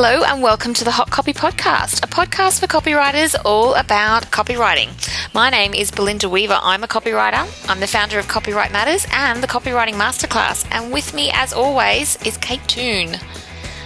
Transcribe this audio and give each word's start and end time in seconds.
Hello, 0.00 0.22
and 0.22 0.40
welcome 0.40 0.74
to 0.74 0.84
the 0.84 0.92
Hot 0.92 1.10
Copy 1.10 1.32
Podcast, 1.32 2.04
a 2.04 2.06
podcast 2.06 2.60
for 2.60 2.68
copywriters 2.68 3.34
all 3.44 3.74
about 3.74 4.22
copywriting. 4.30 4.90
My 5.34 5.50
name 5.50 5.74
is 5.74 5.90
Belinda 5.90 6.28
Weaver. 6.28 6.60
I'm 6.62 6.84
a 6.84 6.86
copywriter. 6.86 7.44
I'm 7.68 7.80
the 7.80 7.88
founder 7.88 8.16
of 8.16 8.26
Copywrite 8.26 8.70
Matters 8.70 9.08
and 9.12 9.42
the 9.42 9.48
Copywriting 9.48 9.94
Masterclass. 9.94 10.68
And 10.70 10.92
with 10.92 11.14
me, 11.14 11.32
as 11.34 11.52
always, 11.52 12.16
is 12.24 12.36
Kate 12.36 12.62
Toon. 12.68 13.16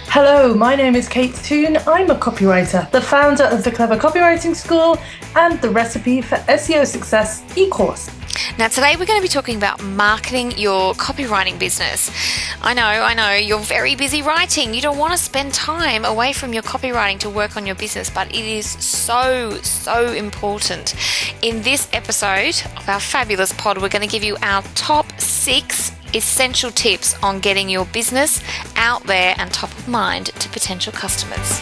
Hello, 0.05 0.53
my 0.53 0.75
name 0.75 0.95
is 0.95 1.09
Kate 1.09 1.33
Toon. 1.33 1.77
I'm 1.87 2.11
a 2.11 2.15
copywriter, 2.15 2.91
the 2.91 3.01
founder 3.01 3.45
of 3.45 3.63
the 3.63 3.71
Clever 3.71 3.97
Copywriting 3.97 4.55
School 4.55 4.99
and 5.35 5.59
the 5.61 5.71
Recipe 5.71 6.21
for 6.21 6.35
SEO 6.35 6.85
Success 6.85 7.41
e 7.57 7.67
course. 7.69 8.11
Now, 8.57 8.67
today 8.67 8.95
we're 8.97 9.05
going 9.05 9.19
to 9.19 9.21
be 9.21 9.27
talking 9.27 9.57
about 9.57 9.83
marketing 9.83 10.57
your 10.57 10.93
copywriting 10.93 11.59
business. 11.59 12.11
I 12.61 12.73
know, 12.73 12.83
I 12.83 13.13
know, 13.13 13.33
you're 13.33 13.59
very 13.59 13.95
busy 13.95 14.21
writing. 14.21 14.73
You 14.73 14.81
don't 14.81 14.97
want 14.97 15.11
to 15.13 15.17
spend 15.17 15.53
time 15.53 16.05
away 16.05 16.33
from 16.33 16.53
your 16.53 16.63
copywriting 16.63 17.19
to 17.19 17.29
work 17.29 17.57
on 17.57 17.65
your 17.65 17.75
business, 17.75 18.09
but 18.09 18.27
it 18.29 18.45
is 18.45 18.67
so, 18.67 19.51
so 19.61 20.11
important. 20.13 20.95
In 21.41 21.61
this 21.61 21.87
episode 21.93 22.61
of 22.77 22.87
our 22.87 22.99
fabulous 22.99 23.53
pod, 23.53 23.81
we're 23.81 23.89
going 23.89 24.07
to 24.07 24.11
give 24.11 24.23
you 24.23 24.37
our 24.41 24.61
top 24.75 25.11
six 25.19 25.91
essential 26.13 26.71
tips 26.71 27.15
on 27.23 27.39
getting 27.39 27.69
your 27.69 27.85
business 27.87 28.41
out 28.75 29.03
there 29.03 29.35
and 29.37 29.51
top 29.51 29.71
of 29.71 29.87
mind 29.87 30.27
to 30.27 30.49
potential 30.49 30.93
customers. 30.93 31.61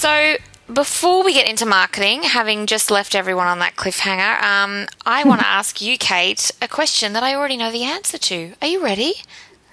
So, 0.00 0.36
before 0.72 1.22
we 1.22 1.34
get 1.34 1.46
into 1.46 1.66
marketing, 1.66 2.22
having 2.22 2.64
just 2.64 2.90
left 2.90 3.14
everyone 3.14 3.48
on 3.48 3.58
that 3.58 3.76
cliffhanger, 3.76 4.40
um, 4.42 4.86
I 5.04 5.24
want 5.24 5.42
to 5.42 5.46
ask 5.60 5.82
you, 5.82 5.98
Kate, 5.98 6.50
a 6.62 6.68
question 6.68 7.12
that 7.12 7.22
I 7.22 7.34
already 7.34 7.58
know 7.58 7.70
the 7.70 7.84
answer 7.84 8.16
to. 8.16 8.54
Are 8.62 8.66
you 8.66 8.82
ready? 8.82 9.16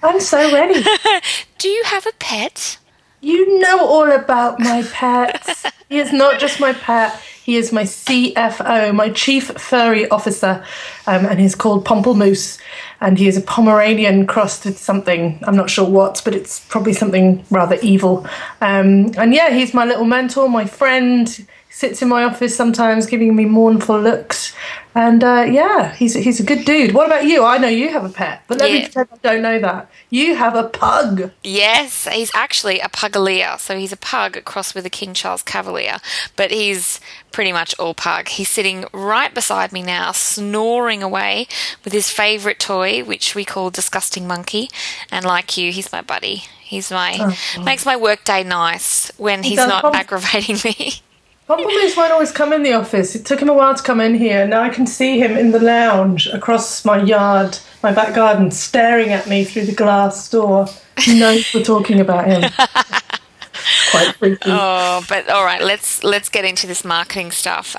I'm 0.02 0.20
so 0.20 0.52
ready. 0.52 0.84
Do 1.58 1.68
you 1.68 1.82
have 1.84 2.04
a 2.04 2.12
pet? 2.18 2.76
You 3.22 3.58
know 3.58 3.86
all 3.86 4.12
about 4.12 4.60
my 4.60 4.82
pets. 4.82 5.64
he 5.88 5.98
is 5.98 6.12
not 6.12 6.38
just 6.38 6.60
my 6.60 6.74
pet, 6.74 7.18
he 7.48 7.56
is 7.56 7.72
my 7.72 7.84
CFO, 7.84 8.94
my 8.94 9.08
Chief 9.08 9.44
Furry 9.44 10.06
Officer, 10.10 10.62
um, 11.06 11.24
and 11.24 11.40
he's 11.40 11.54
called 11.54 11.82
Pomplemoose. 11.86 12.58
And 13.00 13.18
he 13.18 13.26
is 13.26 13.38
a 13.38 13.40
Pomeranian 13.40 14.26
crossed 14.26 14.66
with 14.66 14.76
something, 14.76 15.38
I'm 15.44 15.56
not 15.56 15.70
sure 15.70 15.88
what, 15.88 16.20
but 16.26 16.34
it's 16.34 16.60
probably 16.60 16.92
something 16.92 17.42
rather 17.50 17.78
evil. 17.80 18.26
Um, 18.60 19.12
and 19.16 19.32
yeah, 19.32 19.48
he's 19.48 19.72
my 19.72 19.86
little 19.86 20.04
mentor, 20.04 20.46
my 20.50 20.66
friend, 20.66 21.46
sits 21.78 22.02
in 22.02 22.08
my 22.08 22.24
office 22.24 22.56
sometimes 22.56 23.06
giving 23.06 23.36
me 23.36 23.44
mournful 23.44 24.00
looks. 24.00 24.52
And 24.96 25.22
uh, 25.22 25.46
yeah, 25.48 25.94
he's 25.94 26.14
he's 26.14 26.40
a 26.40 26.42
good 26.42 26.64
dude. 26.64 26.92
What 26.92 27.06
about 27.06 27.24
you? 27.24 27.44
I 27.44 27.56
know 27.56 27.68
you 27.68 27.88
have 27.90 28.04
a 28.04 28.08
pet, 28.08 28.42
but 28.48 28.58
let 28.58 28.68
yeah. 28.68 28.78
me 28.78 28.82
pretend 28.82 29.08
I 29.12 29.16
don't 29.22 29.42
know 29.42 29.60
that. 29.60 29.88
You 30.10 30.34
have 30.34 30.56
a 30.56 30.64
pug. 30.64 31.30
Yes, 31.44 32.08
he's 32.08 32.32
actually 32.34 32.80
a 32.80 32.88
pugalier. 32.88 33.60
So 33.60 33.78
he's 33.78 33.92
a 33.92 33.96
pug 33.96 34.44
crossed 34.44 34.74
with 34.74 34.86
a 34.86 34.90
King 34.90 35.14
Charles 35.14 35.44
Cavalier, 35.44 35.98
but 36.34 36.50
he's 36.50 36.98
pretty 37.30 37.52
much 37.52 37.78
all 37.78 37.94
pug. 37.94 38.26
He's 38.26 38.48
sitting 38.48 38.84
right 38.92 39.32
beside 39.32 39.70
me 39.70 39.84
now, 39.84 40.10
snoring 40.10 41.04
away 41.04 41.46
with 41.84 41.92
his 41.92 42.10
favourite 42.10 42.58
toy, 42.58 43.04
which 43.04 43.36
we 43.36 43.44
call 43.44 43.70
Disgusting 43.70 44.26
Monkey. 44.26 44.68
And 45.12 45.24
like 45.24 45.56
you, 45.56 45.70
he's 45.70 45.92
my 45.92 46.02
buddy. 46.02 46.42
He's 46.60 46.90
my 46.90 47.16
oh. 47.20 47.62
makes 47.62 47.86
my 47.86 47.96
workday 47.96 48.42
nice 48.42 49.12
when 49.16 49.44
he 49.44 49.50
he's 49.50 49.58
not 49.58 49.94
aggravating 49.94 50.58
me. 50.64 51.02
Pomplemoose 51.48 51.96
won't 51.96 52.12
always 52.12 52.30
come 52.30 52.52
in 52.52 52.62
the 52.62 52.74
office. 52.74 53.14
It 53.14 53.24
took 53.24 53.40
him 53.40 53.48
a 53.48 53.54
while 53.54 53.74
to 53.74 53.82
come 53.82 54.02
in 54.02 54.14
here. 54.14 54.46
Now 54.46 54.60
I 54.60 54.68
can 54.68 54.86
see 54.86 55.18
him 55.18 55.34
in 55.36 55.50
the 55.50 55.58
lounge 55.58 56.26
across 56.26 56.84
my 56.84 57.02
yard, 57.02 57.58
my 57.82 57.90
back 57.90 58.14
garden, 58.14 58.50
staring 58.50 59.12
at 59.12 59.26
me 59.26 59.44
through 59.44 59.64
the 59.64 59.74
glass 59.74 60.28
door. 60.28 60.66
He 60.98 61.18
knows 61.18 61.52
we're 61.54 61.62
talking 61.62 62.00
about 62.00 62.26
him. 62.26 62.50
Quite 63.90 64.14
freaky. 64.16 64.50
Oh, 64.50 65.02
but 65.08 65.30
all 65.30 65.44
right, 65.44 65.62
let's 65.62 66.04
let's 66.04 66.28
get 66.28 66.44
into 66.44 66.66
this 66.66 66.84
marketing 66.84 67.30
stuff 67.30 67.72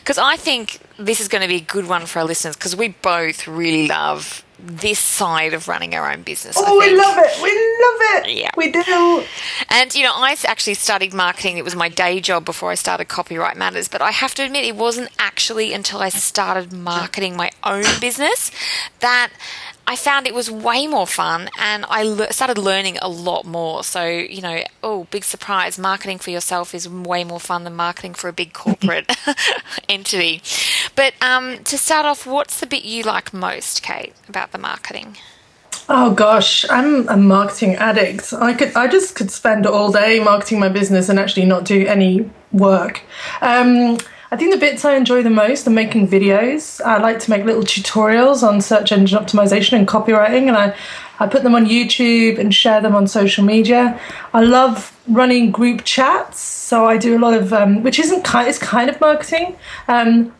because 0.00 0.18
um, 0.18 0.24
I 0.24 0.36
think 0.36 0.80
this 0.98 1.18
is 1.18 1.28
going 1.28 1.42
to 1.42 1.48
be 1.48 1.56
a 1.56 1.60
good 1.60 1.88
one 1.88 2.04
for 2.04 2.18
our 2.18 2.24
listeners 2.26 2.54
because 2.54 2.76
we 2.76 2.88
both 2.88 3.48
really 3.48 3.88
love 3.88 4.44
this 4.58 4.98
side 4.98 5.52
of 5.52 5.68
running 5.68 5.94
our 5.94 6.10
own 6.10 6.22
business. 6.22 6.56
Oh, 6.58 6.78
we 6.78 6.96
love 6.96 7.16
it. 7.18 7.42
We 7.42 7.50
love 7.50 8.24
it. 8.24 8.38
Yeah. 8.38 8.50
We 8.56 8.72
do. 8.72 9.24
And, 9.68 9.94
you 9.94 10.02
know, 10.02 10.12
I 10.14 10.36
actually 10.46 10.74
studied 10.74 11.12
marketing. 11.12 11.58
It 11.58 11.64
was 11.64 11.76
my 11.76 11.88
day 11.88 12.20
job 12.20 12.44
before 12.44 12.70
I 12.70 12.74
started 12.74 13.08
Copywrite 13.08 13.56
Matters. 13.56 13.88
But 13.88 14.00
I 14.02 14.12
have 14.12 14.34
to 14.36 14.44
admit, 14.44 14.64
it 14.64 14.76
wasn't 14.76 15.10
actually 15.18 15.72
until 15.72 16.00
I 16.00 16.08
started 16.08 16.72
marketing 16.72 17.36
my 17.36 17.50
own 17.64 17.84
business 18.00 18.50
that 19.00 19.30
I 19.88 19.94
found 19.94 20.26
it 20.26 20.34
was 20.34 20.50
way 20.50 20.86
more 20.86 21.06
fun 21.06 21.48
and 21.58 21.84
I 21.88 22.02
le- 22.02 22.32
started 22.32 22.58
learning 22.58 22.98
a 23.00 23.08
lot 23.08 23.44
more. 23.44 23.84
So, 23.84 24.04
you 24.04 24.42
know, 24.42 24.62
oh, 24.82 25.04
big 25.10 25.22
surprise, 25.22 25.78
marketing 25.78 26.18
for 26.18 26.30
yourself 26.30 26.74
is 26.74 26.88
way 26.88 27.22
more 27.22 27.38
fun 27.38 27.62
than 27.64 27.76
marketing 27.76 28.14
for 28.14 28.28
a 28.28 28.32
big 28.32 28.52
corporate 28.52 29.16
entity. 29.88 30.42
But 30.96 31.14
um, 31.20 31.62
to 31.64 31.78
start 31.78 32.04
off, 32.04 32.26
what's 32.26 32.58
the 32.58 32.66
bit 32.66 32.84
you 32.84 33.04
like 33.04 33.32
most, 33.32 33.82
Kate, 33.82 34.14
about 34.28 34.50
the 34.50 34.58
marketing? 34.58 35.18
Oh 35.88 36.12
gosh, 36.12 36.68
I'm 36.68 37.08
a 37.08 37.16
marketing 37.16 37.76
addict. 37.76 38.32
I 38.32 38.54
could 38.54 38.74
I 38.74 38.88
just 38.88 39.14
could 39.14 39.30
spend 39.30 39.66
all 39.66 39.92
day 39.92 40.18
marketing 40.18 40.58
my 40.58 40.68
business 40.68 41.08
and 41.08 41.16
actually 41.16 41.46
not 41.46 41.64
do 41.64 41.86
any 41.86 42.28
work. 42.50 43.02
Um, 43.40 43.98
I 44.30 44.36
think 44.36 44.52
the 44.52 44.58
bits 44.58 44.84
I 44.84 44.96
enjoy 44.96 45.22
the 45.22 45.30
most 45.30 45.66
are 45.66 45.70
making 45.70 46.08
videos. 46.08 46.80
I 46.84 46.98
like 46.98 47.20
to 47.20 47.30
make 47.30 47.44
little 47.44 47.62
tutorials 47.62 48.42
on 48.42 48.60
search 48.60 48.90
engine 48.90 49.18
optimization 49.18 49.74
and 49.74 49.86
copywriting, 49.86 50.48
and 50.48 50.56
I, 50.56 50.76
I 51.20 51.28
put 51.28 51.44
them 51.44 51.54
on 51.54 51.66
YouTube 51.66 52.38
and 52.38 52.52
share 52.52 52.80
them 52.80 52.96
on 52.96 53.06
social 53.06 53.44
media. 53.44 54.00
I 54.34 54.42
love 54.42 54.98
running 55.06 55.52
group 55.52 55.84
chats, 55.84 56.40
so 56.40 56.86
I 56.86 56.96
do 56.96 57.16
a 57.16 57.20
lot 57.20 57.34
of, 57.34 57.52
um, 57.52 57.82
which 57.84 58.00
isn't 58.00 58.24
kind, 58.24 58.48
it's 58.48 58.58
kind 58.58 58.90
of 58.90 59.00
marketing. 59.00 59.56
Um, 59.86 60.34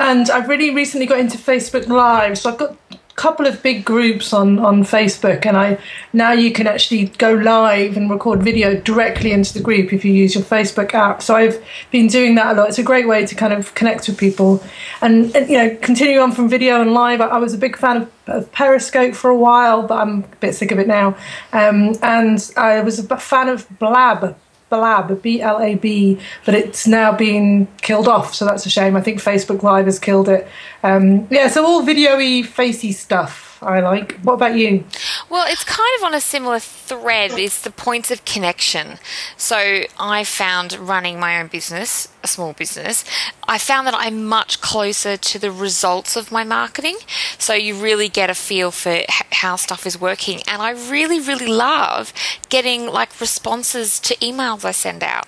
and 0.00 0.28
I've 0.30 0.48
really 0.48 0.74
recently 0.74 1.06
got 1.06 1.20
into 1.20 1.38
Facebook 1.38 1.86
Live, 1.86 2.38
so 2.38 2.50
I've 2.50 2.58
got 2.58 2.76
couple 3.18 3.48
of 3.48 3.60
big 3.62 3.84
groups 3.84 4.32
on 4.32 4.58
on 4.60 4.84
Facebook, 4.84 5.44
and 5.44 5.56
I 5.56 5.78
now 6.12 6.32
you 6.32 6.52
can 6.52 6.66
actually 6.66 7.06
go 7.18 7.32
live 7.34 7.96
and 7.96 8.08
record 8.08 8.42
video 8.42 8.80
directly 8.80 9.32
into 9.32 9.52
the 9.52 9.60
group 9.60 9.92
if 9.92 10.04
you 10.04 10.12
use 10.12 10.36
your 10.36 10.44
Facebook 10.44 10.94
app. 10.94 11.20
So 11.20 11.34
I've 11.34 11.62
been 11.90 12.06
doing 12.06 12.36
that 12.36 12.54
a 12.54 12.60
lot. 12.60 12.68
It's 12.68 12.78
a 12.78 12.84
great 12.84 13.08
way 13.08 13.26
to 13.26 13.34
kind 13.34 13.52
of 13.52 13.74
connect 13.74 14.08
with 14.08 14.16
people, 14.16 14.62
and, 15.02 15.34
and 15.34 15.50
you 15.50 15.58
know, 15.58 15.76
continue 15.82 16.20
on 16.20 16.30
from 16.32 16.48
video 16.48 16.80
and 16.80 16.94
live. 16.94 17.20
I, 17.20 17.26
I 17.26 17.38
was 17.38 17.52
a 17.52 17.58
big 17.58 17.76
fan 17.76 17.96
of, 18.02 18.10
of, 18.28 18.52
Periscope 18.52 19.14
for 19.14 19.30
a 19.30 19.36
while, 19.36 19.82
but 19.82 19.98
I'm 19.98 20.24
a 20.24 20.36
bit 20.36 20.54
sick 20.54 20.70
of 20.70 20.78
it 20.78 20.86
now. 20.86 21.16
Um, 21.52 21.96
and 22.02 22.38
I 22.56 22.80
was 22.82 22.98
a 23.00 23.16
fan 23.18 23.48
of 23.48 23.66
Blab 23.80 24.36
Blab, 24.70 25.22
B 25.22 25.40
L 25.40 25.60
A 25.60 25.74
B, 25.74 26.18
but 26.44 26.54
it's 26.54 26.86
now 26.86 27.12
been 27.12 27.66
killed 27.80 28.08
off, 28.08 28.34
so 28.34 28.44
that's 28.44 28.66
a 28.66 28.70
shame. 28.70 28.96
I 28.96 29.00
think 29.00 29.20
Facebook 29.20 29.62
Live 29.62 29.86
has 29.86 29.98
killed 29.98 30.28
it. 30.28 30.46
Um, 30.82 31.26
yeah, 31.30 31.48
so 31.48 31.64
all 31.64 31.82
video-y, 31.82 32.42
facey 32.42 32.92
stuff. 32.92 33.47
I 33.60 33.80
like. 33.80 34.18
What 34.20 34.34
about 34.34 34.56
you? 34.56 34.84
Well, 35.28 35.46
it's 35.48 35.64
kind 35.64 35.90
of 35.98 36.04
on 36.04 36.14
a 36.14 36.20
similar 36.20 36.60
thread. 36.60 37.32
It's 37.32 37.60
the 37.60 37.70
points 37.70 38.10
of 38.10 38.24
connection. 38.24 38.98
So 39.36 39.84
I 39.98 40.24
found 40.24 40.74
running 40.74 41.18
my 41.18 41.40
own 41.40 41.48
business, 41.48 42.08
a 42.22 42.28
small 42.28 42.52
business, 42.52 43.04
I 43.48 43.58
found 43.58 43.86
that 43.86 43.94
I'm 43.96 44.26
much 44.26 44.60
closer 44.60 45.16
to 45.16 45.38
the 45.38 45.50
results 45.50 46.16
of 46.16 46.30
my 46.30 46.44
marketing. 46.44 46.98
So 47.38 47.54
you 47.54 47.74
really 47.74 48.08
get 48.08 48.30
a 48.30 48.34
feel 48.34 48.70
for 48.70 49.00
how 49.08 49.56
stuff 49.56 49.86
is 49.86 50.00
working, 50.00 50.40
and 50.46 50.62
I 50.62 50.70
really, 50.70 51.20
really 51.20 51.46
love 51.46 52.12
getting 52.48 52.86
like 52.86 53.20
responses 53.20 53.98
to 54.00 54.16
emails 54.16 54.64
I 54.64 54.72
send 54.72 55.02
out 55.02 55.26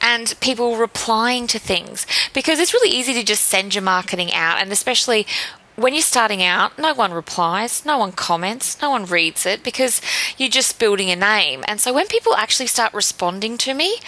and 0.00 0.34
people 0.40 0.76
replying 0.76 1.46
to 1.48 1.58
things 1.58 2.06
because 2.34 2.58
it's 2.58 2.74
really 2.74 2.94
easy 2.94 3.14
to 3.14 3.24
just 3.24 3.44
send 3.44 3.74
your 3.74 3.82
marketing 3.82 4.32
out 4.32 4.60
and 4.60 4.70
especially 4.70 5.26
when 5.76 5.92
you're 5.92 6.02
starting 6.02 6.42
out, 6.42 6.78
no 6.78 6.94
one 6.94 7.12
replies, 7.12 7.84
no 7.84 7.98
one 7.98 8.12
comments, 8.12 8.80
no 8.80 8.90
one 8.90 9.06
reads 9.06 9.44
it 9.44 9.64
because 9.64 10.00
you're 10.36 10.48
just 10.48 10.78
building 10.78 11.10
a 11.10 11.16
name. 11.16 11.64
And 11.66 11.80
so 11.80 11.92
when 11.92 12.06
people 12.06 12.34
actually 12.36 12.68
start 12.68 12.94
responding 12.94 13.58
to 13.58 13.74
me, 13.74 13.98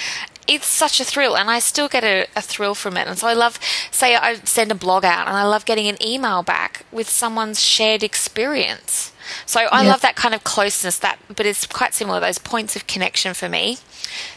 it's 0.46 0.66
such 0.66 1.00
a 1.00 1.04
thrill 1.04 1.36
and 1.36 1.50
I 1.50 1.58
still 1.58 1.88
get 1.88 2.04
a, 2.04 2.26
a, 2.36 2.40
thrill 2.40 2.74
from 2.74 2.96
it. 2.96 3.08
And 3.08 3.18
so 3.18 3.26
I 3.26 3.32
love, 3.32 3.58
say, 3.90 4.14
I 4.14 4.34
send 4.44 4.70
a 4.70 4.76
blog 4.76 5.04
out 5.04 5.26
and 5.26 5.36
I 5.36 5.42
love 5.42 5.64
getting 5.64 5.88
an 5.88 6.00
email 6.00 6.44
back 6.44 6.86
with 6.92 7.08
someone's 7.08 7.60
shared 7.60 8.04
experience. 8.04 9.12
So 9.46 9.60
I 9.72 9.82
Yeah. 9.82 9.90
love 9.90 10.00
that 10.02 10.16
kind 10.16 10.34
of 10.34 10.44
closeness. 10.44 10.98
That, 10.98 11.18
but 11.34 11.46
it's 11.46 11.66
quite 11.66 11.94
similar. 11.94 12.20
Those 12.20 12.38
points 12.38 12.76
of 12.76 12.86
connection 12.86 13.34
for 13.34 13.48
me. 13.48 13.78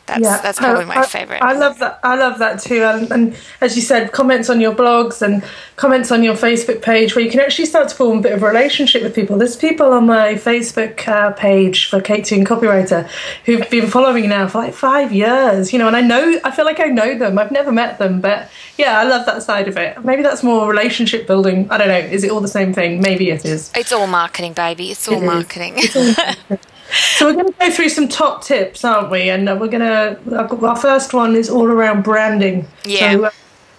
That's 0.07 0.21
Yeah, 0.21 0.39
that's 0.41 0.57
probably 0.59 0.86
my 0.86 0.97
I- 1.01 1.06
favorite. 1.06 1.41
I 1.44 1.53
love 1.53 1.77
that. 1.80 2.00
I 2.03 2.15
love 2.15 2.39
that 2.39 2.59
too. 2.59 2.83
And, 2.83 3.12
and 3.12 3.36
as 3.62 3.75
you 3.75 3.81
said, 3.81 4.12
comments 4.12 4.50
on 4.50 4.59
your 4.59 4.74
blogs 4.74 5.21
and 5.21 5.44
comments 5.75 6.12
on 6.12 6.24
your 6.24 6.33
Facebook 6.36 6.81
page, 6.81 7.15
where 7.15 7.24
you 7.24 7.30
can 7.31 7.39
actually 7.39 7.65
start 7.68 7.89
to 7.89 7.95
form 7.95 8.18
a 8.18 8.21
bit 8.21 8.31
of 8.33 8.41
a 8.44 8.45
relationship 8.47 9.03
with 9.03 9.13
people. 9.13 9.38
There's 9.38 9.56
people 9.56 9.94
on 9.94 10.07
my 10.07 10.33
Facebook 10.33 11.07
uh, 11.07 11.31
page 11.31 11.88
for 11.89 12.01
Kate 12.01 12.25
Toon 12.25 12.44
Copywriter 12.45 13.07
who've 13.45 13.69
been 13.69 13.88
following 13.88 14.27
now 14.30 14.47
for 14.47 14.57
like 14.57 14.74
five 14.74 15.12
years. 15.13 15.71
You 15.71 15.80
know, 15.80 15.88
and 15.88 15.95
I 15.95 16.01
know. 16.01 16.39
I 16.44 16.51
feel 16.51 16.65
like 16.65 16.80
I 16.80 16.85
know 16.85 17.15
them. 17.18 17.38
I've 17.38 17.51
never 17.51 17.71
met 17.71 18.00
them, 18.00 18.19
but 18.19 18.50
yeah, 18.77 19.00
I 19.00 19.03
love 19.03 19.25
that 19.27 19.44
side 19.44 19.68
of 19.68 19.77
it. 19.77 20.03
Maybe 20.03 20.24
that's 20.24 20.42
more 20.42 20.68
relationship 20.68 21.27
building. 21.27 21.68
I 21.69 21.77
don't 21.77 21.88
know. 21.88 22.00
Is 22.00 22.24
it 22.24 22.31
all 22.31 22.42
the 22.42 22.47
same 22.47 22.74
thing? 22.74 23.00
Maybe 23.01 23.30
it 23.30 23.45
is. 23.45 23.71
it's 23.75 23.92
all 23.92 24.07
marketing, 24.07 24.53
baby. 24.53 24.78
It's 24.87 25.07
all 25.07 25.21
It 25.21 25.25
marketing. 25.25 25.77
So 27.17 27.27
we're 27.27 27.33
going 27.33 27.53
to 27.53 27.59
go 27.59 27.69
through 27.69 27.89
some 27.89 28.07
top 28.07 28.43
tips, 28.43 28.83
aren't 28.83 29.11
we? 29.11 29.29
And 29.29 29.45
we're 29.59 29.67
going 29.67 29.81
to. 29.81 30.19
Our 30.65 30.75
first 30.75 31.13
one 31.13 31.35
is 31.35 31.47
all 31.47 31.67
around 31.67 32.03
branding. 32.03 32.67
Yeah. 32.83 33.11
So 33.13 33.23
uh, 33.25 33.29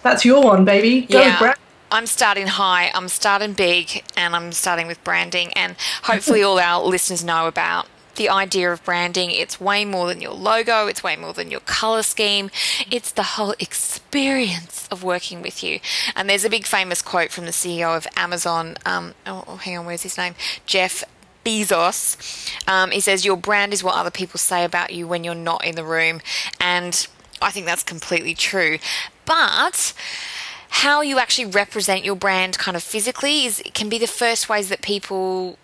that's 0.01 0.23
your 0.23 0.43
one, 0.43 0.63
baby. 0.63 1.01
Go 1.01 1.19
Yeah. 1.19 1.37
brand. 1.39 1.57
I'm 1.91 2.05
starting 2.05 2.47
high, 2.47 2.89
I'm 2.95 3.09
starting 3.09 3.51
big, 3.51 4.01
and 4.15 4.33
I'm 4.33 4.53
starting 4.53 4.87
with 4.87 5.03
branding. 5.03 5.51
And 5.57 5.75
hopefully, 6.03 6.41
all 6.41 6.57
our 6.57 6.81
listeners 6.85 7.21
know 7.21 7.47
about 7.47 7.87
the 8.21 8.29
idea 8.29 8.71
of 8.71 8.83
branding. 8.83 9.31
It's 9.31 9.59
way 9.59 9.83
more 9.83 10.07
than 10.07 10.21
your 10.21 10.33
logo, 10.33 10.85
it's 10.85 11.01
way 11.01 11.15
more 11.15 11.33
than 11.33 11.49
your 11.49 11.61
color 11.61 12.03
scheme. 12.03 12.51
It's 12.91 13.11
the 13.11 13.23
whole 13.23 13.55
experience 13.57 14.87
of 14.91 15.03
working 15.03 15.41
with 15.41 15.63
you. 15.63 15.79
And 16.15 16.29
there's 16.29 16.45
a 16.45 16.49
big 16.49 16.67
famous 16.67 17.01
quote 17.01 17.31
from 17.31 17.45
the 17.45 17.51
CEO 17.51 17.97
of 17.97 18.05
Amazon. 18.15 18.77
Um, 18.85 19.15
oh, 19.25 19.43
oh, 19.47 19.55
hang 19.55 19.79
on, 19.79 19.87
where's 19.87 20.03
his 20.03 20.19
name? 20.19 20.35
Jeff 20.67 21.03
Bezos. 21.43 22.15
Um, 22.69 22.91
he 22.91 22.99
says, 22.99 23.25
Your 23.25 23.37
brand 23.37 23.73
is 23.73 23.83
what 23.83 23.95
other 23.95 24.11
people 24.11 24.37
say 24.37 24.63
about 24.63 24.93
you 24.93 25.07
when 25.07 25.23
you're 25.23 25.33
not 25.33 25.65
in 25.65 25.73
the 25.73 25.83
room. 25.83 26.21
And 26.59 27.07
I 27.41 27.49
think 27.49 27.65
that's 27.65 27.81
completely 27.81 28.35
true. 28.35 28.77
But 29.25 29.93
how 30.69 31.01
you 31.01 31.17
actually 31.17 31.47
represent 31.47 32.05
your 32.05 32.15
brand 32.15 32.59
kind 32.59 32.77
of 32.77 32.83
physically 32.83 33.45
is 33.45 33.63
can 33.73 33.89
be 33.89 33.97
the 33.97 34.05
first 34.05 34.47
ways 34.47 34.69
that 34.69 34.83
people 34.83 35.57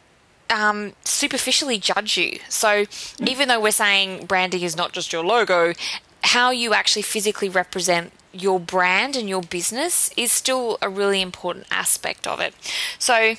um, 0.49 0.93
superficially 1.03 1.77
judge 1.77 2.17
you. 2.17 2.39
So 2.49 2.85
even 3.25 3.47
though 3.47 3.59
we're 3.59 3.71
saying 3.71 4.25
branding 4.25 4.61
is 4.61 4.75
not 4.75 4.93
just 4.93 5.11
your 5.13 5.23
logo, 5.23 5.73
how 6.23 6.51
you 6.51 6.73
actually 6.73 7.03
physically 7.03 7.49
represent 7.49 8.11
your 8.33 8.59
brand 8.59 9.15
and 9.15 9.27
your 9.27 9.41
business 9.41 10.11
is 10.17 10.31
still 10.31 10.77
a 10.81 10.89
really 10.89 11.21
important 11.21 11.65
aspect 11.71 12.27
of 12.27 12.39
it. 12.39 12.53
So 12.99 13.35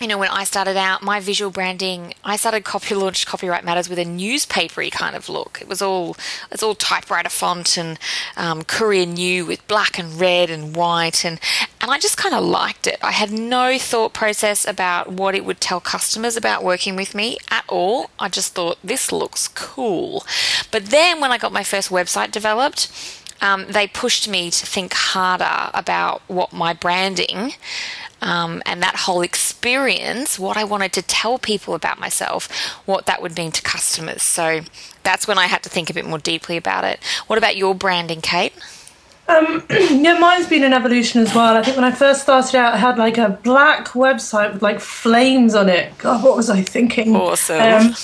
you 0.00 0.08
know, 0.08 0.18
when 0.18 0.30
I 0.30 0.44
started 0.44 0.76
out, 0.76 1.02
my 1.02 1.20
visual 1.20 1.50
branding, 1.50 2.14
I 2.24 2.36
started 2.36 2.64
copy 2.64 2.94
launched 2.94 3.28
Copywrite 3.28 3.62
Matters 3.62 3.88
with 3.88 3.98
a 3.98 4.04
newspapery 4.04 4.90
kind 4.90 5.14
of 5.14 5.28
look. 5.28 5.58
It 5.60 5.68
was 5.68 5.80
all 5.80 6.16
it's 6.50 6.62
all 6.62 6.74
typewriter 6.74 7.28
font 7.28 7.76
and 7.76 7.98
um, 8.36 8.64
Courier 8.64 9.06
New 9.06 9.46
with 9.46 9.66
black 9.68 9.98
and 9.98 10.18
red 10.20 10.50
and 10.50 10.74
white, 10.74 11.24
and 11.24 11.38
and 11.80 11.90
I 11.90 11.98
just 11.98 12.16
kind 12.16 12.34
of 12.34 12.42
liked 12.42 12.86
it. 12.86 12.98
I 13.02 13.12
had 13.12 13.30
no 13.30 13.78
thought 13.78 14.12
process 14.12 14.66
about 14.66 15.12
what 15.12 15.34
it 15.34 15.44
would 15.44 15.60
tell 15.60 15.80
customers 15.80 16.36
about 16.36 16.64
working 16.64 16.96
with 16.96 17.14
me 17.14 17.38
at 17.50 17.64
all. 17.68 18.10
I 18.18 18.28
just 18.28 18.54
thought 18.54 18.78
this 18.82 19.12
looks 19.12 19.48
cool. 19.48 20.24
But 20.70 20.86
then 20.86 21.20
when 21.20 21.30
I 21.30 21.38
got 21.38 21.52
my 21.52 21.62
first 21.62 21.90
website 21.90 22.32
developed, 22.32 22.90
um, 23.44 23.66
they 23.68 23.86
pushed 23.86 24.26
me 24.26 24.50
to 24.50 24.66
think 24.66 24.94
harder 24.94 25.70
about 25.74 26.22
what 26.28 26.52
my 26.52 26.72
branding 26.72 27.52
um, 28.22 28.62
and 28.64 28.82
that 28.82 28.96
whole 28.96 29.20
experience, 29.20 30.38
what 30.38 30.56
I 30.56 30.64
wanted 30.64 30.94
to 30.94 31.02
tell 31.02 31.38
people 31.38 31.74
about 31.74 32.00
myself, 32.00 32.50
what 32.86 33.04
that 33.04 33.20
would 33.20 33.36
mean 33.36 33.52
to 33.52 33.60
customers. 33.60 34.22
So 34.22 34.62
that's 35.02 35.28
when 35.28 35.36
I 35.36 35.46
had 35.46 35.62
to 35.64 35.68
think 35.68 35.90
a 35.90 35.94
bit 35.94 36.06
more 36.06 36.18
deeply 36.18 36.56
about 36.56 36.84
it. 36.84 37.00
What 37.26 37.36
about 37.38 37.54
your 37.54 37.74
branding, 37.74 38.22
Kate? 38.22 38.54
Yeah, 39.28 40.18
mine's 40.18 40.46
been 40.46 40.64
an 40.64 40.72
evolution 40.72 41.20
as 41.22 41.34
well. 41.34 41.56
I 41.56 41.62
think 41.62 41.76
when 41.76 41.84
I 41.84 41.92
first 41.92 42.22
started 42.22 42.56
out, 42.56 42.74
I 42.74 42.76
had 42.76 42.98
like 42.98 43.18
a 43.18 43.30
black 43.42 43.88
website 43.88 44.52
with 44.52 44.62
like 44.62 44.80
flames 44.80 45.54
on 45.54 45.68
it. 45.68 45.96
God, 45.98 46.22
what 46.22 46.36
was 46.36 46.50
I 46.50 46.62
thinking? 46.62 47.16
Awesome. 47.16 47.60
Um, 47.60 47.94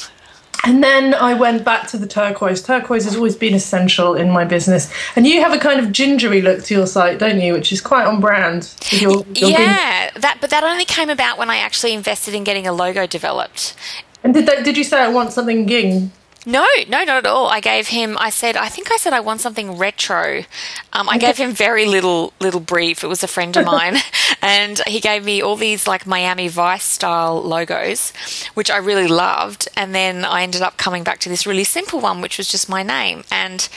and 0.64 0.82
then 0.82 1.14
I 1.14 1.34
went 1.34 1.64
back 1.64 1.88
to 1.88 1.96
the 1.96 2.06
turquoise. 2.06 2.62
Turquoise 2.62 3.04
has 3.04 3.16
always 3.16 3.36
been 3.36 3.54
essential 3.54 4.14
in 4.14 4.30
my 4.30 4.44
business. 4.44 4.92
And 5.16 5.26
you 5.26 5.40
have 5.40 5.52
a 5.52 5.58
kind 5.58 5.80
of 5.80 5.92
gingery 5.92 6.42
look 6.42 6.62
to 6.64 6.74
your 6.74 6.86
site, 6.86 7.18
don't 7.18 7.40
you? 7.40 7.52
Which 7.52 7.72
is 7.72 7.80
quite 7.80 8.06
on 8.06 8.20
brand. 8.20 8.68
with 8.92 9.02
your- 9.02 9.24
your 9.34 9.50
yeah, 9.50 10.10
that 10.16 10.38
but 10.40 10.50
that 10.50 10.64
only 10.64 10.84
came 10.84 11.10
about 11.10 11.38
when 11.38 11.50
I 11.50 11.56
actually 11.56 11.92
invested 11.94 12.34
in 12.34 12.44
getting 12.44 12.66
a 12.66 12.72
logo 12.72 13.06
developed. 13.06 13.74
And 14.22 14.34
did 14.34 14.46
that, 14.46 14.64
did 14.64 14.76
you 14.76 14.84
say 14.84 14.98
I 15.00 15.08
want 15.08 15.32
something 15.32 15.66
ging? 15.66 16.12
No, 16.46 16.66
no, 16.88 17.04
not 17.04 17.08
at 17.08 17.26
all. 17.26 17.48
I 17.48 17.60
gave 17.60 17.88
him. 17.88 18.16
I 18.18 18.30
said, 18.30 18.56
I 18.56 18.68
think 18.68 18.90
I 18.90 18.96
said 18.96 19.12
I 19.12 19.20
want 19.20 19.40
something 19.42 19.76
retro. 19.76 20.44
Um, 20.92 21.08
I 21.08 21.18
gave 21.18 21.36
him 21.36 21.52
very 21.52 21.84
little, 21.84 22.32
little 22.40 22.60
brief. 22.60 23.04
It 23.04 23.08
was 23.08 23.22
a 23.22 23.28
friend 23.28 23.54
of 23.58 23.66
mine, 23.66 23.96
and 24.42 24.80
he 24.86 25.00
gave 25.00 25.22
me 25.24 25.42
all 25.42 25.56
these 25.56 25.86
like 25.86 26.06
Miami 26.06 26.48
Vice 26.48 26.84
style 26.84 27.42
logos, 27.42 28.12
which 28.54 28.70
I 28.70 28.78
really 28.78 29.06
loved. 29.06 29.68
And 29.76 29.94
then 29.94 30.24
I 30.24 30.42
ended 30.42 30.62
up 30.62 30.78
coming 30.78 31.04
back 31.04 31.18
to 31.20 31.28
this 31.28 31.46
really 31.46 31.64
simple 31.64 32.00
one, 32.00 32.22
which 32.22 32.38
was 32.38 32.48
just 32.50 32.68
my 32.70 32.82
name, 32.82 33.24
and 33.30 33.68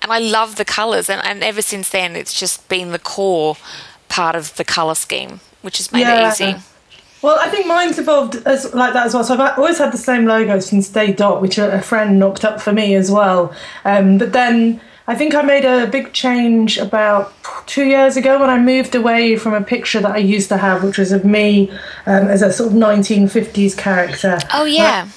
and 0.00 0.10
I 0.10 0.18
love 0.18 0.56
the 0.56 0.64
colors. 0.64 1.10
And, 1.10 1.22
and 1.24 1.42
ever 1.44 1.60
since 1.62 1.90
then, 1.90 2.16
it's 2.16 2.32
just 2.38 2.66
been 2.68 2.92
the 2.92 2.98
core 2.98 3.56
part 4.08 4.34
of 4.36 4.56
the 4.56 4.64
color 4.64 4.94
scheme, 4.94 5.40
which 5.60 5.76
has 5.78 5.92
made 5.92 6.00
Yeah. 6.00 6.28
it 6.28 6.32
easy. 6.32 6.56
Well, 7.26 7.40
I 7.40 7.48
think 7.48 7.66
mine's 7.66 7.98
evolved 7.98 8.36
as 8.46 8.72
like 8.72 8.92
that 8.92 9.04
as 9.04 9.12
well. 9.12 9.24
So 9.24 9.34
I've 9.34 9.58
always 9.58 9.78
had 9.78 9.92
the 9.92 9.98
same 9.98 10.26
logo 10.26 10.60
since 10.60 10.88
day 10.88 11.12
dot, 11.12 11.42
which 11.42 11.58
a 11.58 11.74
a 11.74 11.82
friend 11.82 12.20
knocked 12.20 12.44
up 12.44 12.60
for 12.60 12.72
me 12.72 12.94
as 12.94 13.10
well. 13.10 13.52
Um, 13.84 14.16
but 14.16 14.32
then 14.32 14.80
I 15.08 15.16
think 15.16 15.34
I 15.34 15.42
made 15.42 15.64
a 15.64 15.88
big 15.88 16.12
change 16.12 16.78
about 16.78 17.32
two 17.66 17.84
years 17.84 18.16
ago 18.16 18.38
when 18.38 18.48
I 18.48 18.60
moved 18.60 18.94
away 18.94 19.34
from 19.34 19.54
a 19.54 19.60
picture 19.60 20.00
that 20.02 20.12
I 20.12 20.18
used 20.18 20.48
to 20.50 20.56
have, 20.56 20.84
which 20.84 20.98
was 20.98 21.10
of 21.10 21.24
me 21.24 21.68
um, 22.06 22.28
as 22.28 22.42
a 22.42 22.52
sort 22.52 22.70
of 22.70 22.78
1950s 22.78 23.76
character. 23.76 24.38
Oh 24.54 24.64
yeah. 24.64 25.08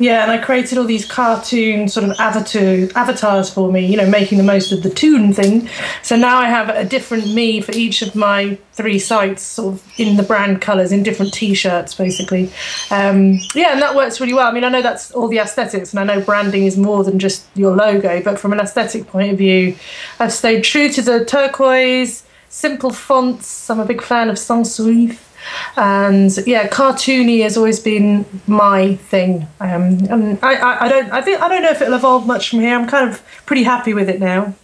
Yeah, 0.00 0.22
and 0.22 0.30
I 0.30 0.38
created 0.38 0.78
all 0.78 0.84
these 0.84 1.04
cartoon 1.04 1.88
sort 1.88 2.08
of 2.08 2.18
avatar 2.20 2.88
avatars 2.94 3.50
for 3.50 3.72
me, 3.72 3.84
you 3.84 3.96
know, 3.96 4.08
making 4.08 4.38
the 4.38 4.44
most 4.44 4.70
of 4.70 4.84
the 4.84 4.90
tune 4.90 5.32
thing. 5.32 5.68
So 6.02 6.14
now 6.16 6.38
I 6.38 6.48
have 6.48 6.68
a 6.68 6.84
different 6.84 7.34
me 7.34 7.60
for 7.60 7.72
each 7.72 8.00
of 8.02 8.14
my 8.14 8.58
three 8.74 9.00
sites, 9.00 9.42
sort 9.42 9.74
of 9.74 9.98
in 9.98 10.16
the 10.16 10.22
brand 10.22 10.60
colours, 10.60 10.92
in 10.92 11.02
different 11.02 11.34
T-shirts, 11.34 11.94
basically. 11.94 12.50
Um, 12.92 13.40
yeah, 13.56 13.72
and 13.72 13.82
that 13.82 13.96
works 13.96 14.20
really 14.20 14.34
well. 14.34 14.46
I 14.46 14.52
mean, 14.52 14.62
I 14.62 14.68
know 14.68 14.82
that's 14.82 15.10
all 15.10 15.26
the 15.26 15.38
aesthetics, 15.38 15.92
and 15.92 15.98
I 15.98 16.04
know 16.04 16.24
branding 16.24 16.64
is 16.64 16.76
more 16.76 17.02
than 17.02 17.18
just 17.18 17.46
your 17.56 17.74
logo, 17.74 18.22
but 18.22 18.38
from 18.38 18.52
an 18.52 18.60
aesthetic 18.60 19.08
point 19.08 19.32
of 19.32 19.38
view, 19.38 19.74
I've 20.20 20.32
stayed 20.32 20.62
true 20.62 20.88
to 20.90 21.02
the 21.02 21.24
turquoise, 21.24 22.22
simple 22.48 22.90
fonts. 22.90 23.68
I'm 23.68 23.80
a 23.80 23.84
big 23.84 24.00
fan 24.00 24.30
of 24.30 24.38
sans 24.38 24.78
serif 24.78 25.27
and 25.76 26.36
yeah, 26.46 26.68
cartoony 26.68 27.42
has 27.42 27.56
always 27.56 27.80
been 27.80 28.24
my 28.46 28.96
thing. 28.96 29.46
Um, 29.60 29.98
and 30.10 30.38
I, 30.42 30.56
I, 30.56 30.84
I 30.86 30.88
don't, 30.88 31.10
I 31.12 31.22
think, 31.22 31.40
I 31.40 31.48
don't 31.48 31.62
know 31.62 31.70
if 31.70 31.80
it'll 31.80 31.94
evolve 31.94 32.26
much 32.26 32.50
from 32.50 32.60
here. 32.60 32.76
I'm 32.76 32.88
kind 32.88 33.08
of 33.08 33.22
pretty 33.46 33.62
happy 33.62 33.94
with 33.94 34.08
it 34.08 34.20
now. 34.20 34.54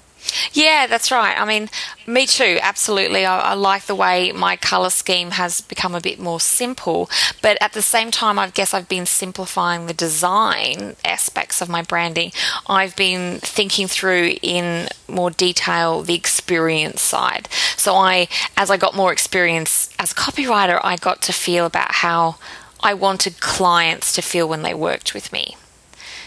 Yeah, 0.52 0.87
that's 0.87 1.11
right. 1.11 1.38
I 1.38 1.45
mean, 1.45 1.69
me 2.07 2.26
too, 2.26 2.59
absolutely. 2.62 3.25
I, 3.26 3.52
I 3.52 3.54
like 3.54 3.85
the 3.85 3.95
way 3.95 4.33
my 4.33 4.57
colour 4.57 4.90
scheme 4.90 5.33
has 5.33 5.61
become 5.61 5.95
a 5.95 6.00
bit 6.00 6.19
more 6.19 6.40
simple, 6.40 7.11
but 7.43 7.57
at 7.61 7.73
the 7.73 7.83
same 7.83 8.11
time, 8.11 8.38
I 8.38 8.50
guess 8.50 8.75
I've 8.75 8.88
been 8.88 9.07
simplifying 9.07 9.87
the 9.87 9.95
design 9.95 10.97
aspects 11.04 11.61
of 11.61 11.69
my 11.69 11.83
branding. 11.83 12.33
I've 12.66 12.97
been 12.97 13.38
thinking 13.40 13.88
through 13.88 14.37
in 14.43 14.88
more 15.09 15.31
detail 15.31 16.02
the 16.02 16.14
experience 16.14 17.02
side. 17.02 17.49
So, 17.76 17.95
I, 17.95 18.28
as 18.57 18.71
I 18.71 18.76
got 18.76 18.95
more 18.95 19.12
experience 19.12 19.90
as 19.99 20.12
a 20.12 20.14
copywriter, 20.14 20.81
I 20.83 20.97
got 20.97 21.23
to 21.23 21.33
feel 21.33 21.66
about 21.66 21.93
how 21.97 22.37
I 22.81 22.95
wanted 22.95 23.40
clients 23.40 24.12
to 24.14 24.23
feel 24.23 24.49
when 24.49 24.62
they 24.62 24.75
worked 24.75 25.14
with 25.14 25.33
me 25.33 25.57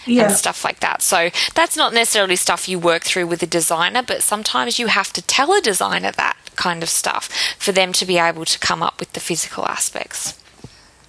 Yeah, 0.07 0.25
and 0.25 0.33
stuff 0.33 0.63
like 0.63 0.79
that. 0.79 1.01
So 1.01 1.29
that's 1.53 1.75
not 1.77 1.93
necessarily 1.93 2.35
stuff 2.35 2.67
you 2.67 2.79
work 2.79 3.03
through 3.03 3.27
with 3.27 3.43
a 3.43 3.47
designer, 3.47 4.01
but 4.01 4.23
sometimes 4.23 4.79
you 4.79 4.87
have 4.87 5.11
to 5.13 5.21
tell 5.21 5.53
a 5.53 5.61
designer 5.61 6.11
that 6.11 6.37
kind 6.55 6.83
of 6.83 6.89
stuff 6.89 7.29
for 7.57 7.71
them 7.71 7.93
to 7.93 8.05
be 8.05 8.17
able 8.17 8.45
to 8.45 8.59
come 8.59 8.81
up 8.81 8.99
with 8.99 9.13
the 9.13 9.19
physical 9.19 9.65
aspects. 9.65 10.39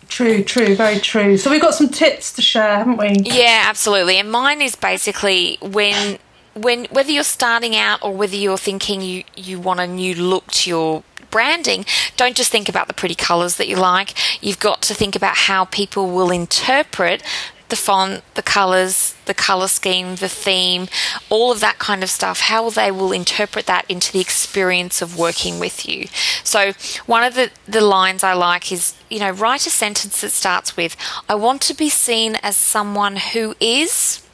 true, 0.09 0.43
true, 0.43 0.75
very 0.75 0.99
true. 0.99 1.37
So 1.37 1.51
we've 1.51 1.61
got 1.61 1.75
some 1.75 1.89
tips 1.89 2.33
to 2.35 2.43
share, 2.43 2.79
haven't 2.79 2.97
we? 2.97 3.15
Yeah, 3.25 3.65
absolutely. 3.67 4.17
And 4.17 4.31
mine 4.31 4.63
is 4.63 4.75
basically 4.75 5.59
when 5.61 6.19
when 6.55 6.87
whether 6.87 7.11
you're 7.11 7.25
starting 7.25 7.77
out 7.77 8.03
or 8.03 8.15
whether 8.15 8.37
you're 8.37 8.59
thinking 8.59 9.01
you 9.01 9.25
you 9.37 9.61
want 9.61 9.81
a 9.81 9.87
new 9.87 10.15
look 10.15 10.47
to 10.53 10.71
your 10.71 11.03
branding, 11.31 11.85
don't 12.17 12.37
just 12.37 12.51
think 12.51 12.69
about 12.69 12.89
the 12.89 12.95
pretty 12.95 13.15
colors 13.15 13.57
that 13.57 13.69
you 13.69 13.77
like. 13.77 14.15
You've 14.43 14.59
got 14.59 14.83
to 14.83 14.95
think 14.95 15.15
about 15.15 15.37
how 15.37 15.67
people 15.67 16.11
will 16.11 16.31
interpret 16.31 17.23
the 17.69 17.77
font, 17.77 18.23
the 18.35 18.43
colors, 18.43 19.15
the 19.27 19.35
color 19.35 19.69
scheme, 19.69 20.17
the 20.17 20.29
theme, 20.29 20.89
all 21.29 21.53
of 21.53 21.61
that 21.61 21.79
kind 21.79 22.03
of 22.03 22.11
stuff, 22.11 22.41
how 22.41 22.71
they 22.71 22.91
will 22.91 23.13
interpret 23.13 23.67
that 23.67 23.85
into 23.89 24.13
the 24.13 24.21
experience 24.21 25.03
of 25.03 25.19
working 25.19 25.59
with 25.59 25.87
you. 25.87 26.07
So, 26.45 26.73
one 27.07 27.25
of 27.25 27.35
the, 27.35 27.51
the 27.67 27.83
lines 27.83 28.23
I 28.25 28.33
like 28.33 28.73
is, 28.73 28.95
you 29.11 29.19
know, 29.19 29.31
write 29.31 29.67
a 29.67 29.71
sentence 29.71 30.21
that 30.23 30.31
starts 30.31 30.77
with, 30.77 30.97
I 31.29 31.35
want 31.35 31.61
to 31.63 31.75
be 31.75 31.91
seen 31.91 32.37
as 32.43 32.57
someone 32.57 33.17
who 33.17 33.55
is. 33.61 34.25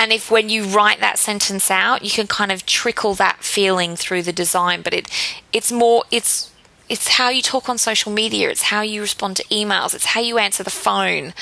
And 0.00 0.12
if 0.12 0.30
when 0.30 0.48
you 0.48 0.64
write 0.64 1.00
that 1.00 1.18
sentence 1.18 1.70
out, 1.70 2.04
you 2.04 2.10
can 2.10 2.28
kind 2.28 2.52
of 2.52 2.64
trickle 2.64 3.14
that 3.14 3.42
feeling 3.42 3.96
through 3.96 4.22
the 4.22 4.32
design, 4.32 4.80
but 4.82 4.94
it 4.94 5.10
it's 5.52 5.72
more 5.72 6.04
it's 6.12 6.52
it's 6.88 7.08
how 7.08 7.28
you 7.30 7.42
talk 7.42 7.68
on 7.68 7.78
social 7.78 8.12
media, 8.12 8.48
it's 8.48 8.62
how 8.62 8.80
you 8.80 9.00
respond 9.00 9.36
to 9.38 9.44
emails, 9.44 9.94
it's 9.94 10.06
how 10.06 10.20
you 10.20 10.38
answer 10.38 10.62
the 10.62 10.70
phone 10.70 11.34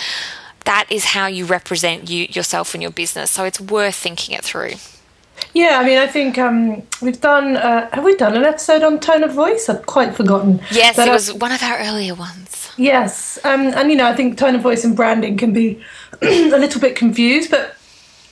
that 0.67 0.87
is 0.91 1.07
how 1.07 1.27
you 1.27 1.47
represent 1.47 2.11
you 2.11 2.27
yourself 2.31 2.75
and 2.75 2.83
your 2.83 2.93
business. 2.93 3.31
So 3.31 3.45
it's 3.45 3.61
worth 3.61 3.95
thinking 3.95 4.37
it 4.37 4.45
through. 4.45 4.75
Yeah, 5.55 5.79
I 5.81 5.85
mean, 5.85 5.99
I 5.99 6.07
think 6.07 6.39
um, 6.39 6.83
we've 7.01 7.21
done. 7.21 7.57
Uh, 7.57 7.89
have 7.93 8.05
we 8.05 8.17
done 8.17 8.37
an 8.37 8.45
episode 8.45 8.83
on 8.83 9.01
tone 9.01 9.23
of 9.23 9.33
voice? 9.33 9.69
I've 9.69 9.87
quite 9.87 10.15
forgotten. 10.15 10.61
Yes, 10.71 10.97
but, 10.97 11.09
it 11.09 11.11
was 11.11 11.33
one 11.33 11.53
of 11.53 11.63
our 11.63 11.79
earlier 11.79 12.15
ones. 12.15 12.71
Yes, 12.77 13.39
um, 13.45 13.69
and 13.69 13.91
you 13.91 13.97
know, 13.97 14.07
I 14.07 14.15
think 14.15 14.39
tone 14.39 14.55
of 14.55 14.63
voice 14.63 14.85
and 14.85 14.95
branding 14.95 15.37
can 15.37 15.53
be 15.53 15.83
a 16.23 16.59
little 16.59 16.81
bit 16.81 16.97
confused, 16.97 17.51
but 17.51 17.77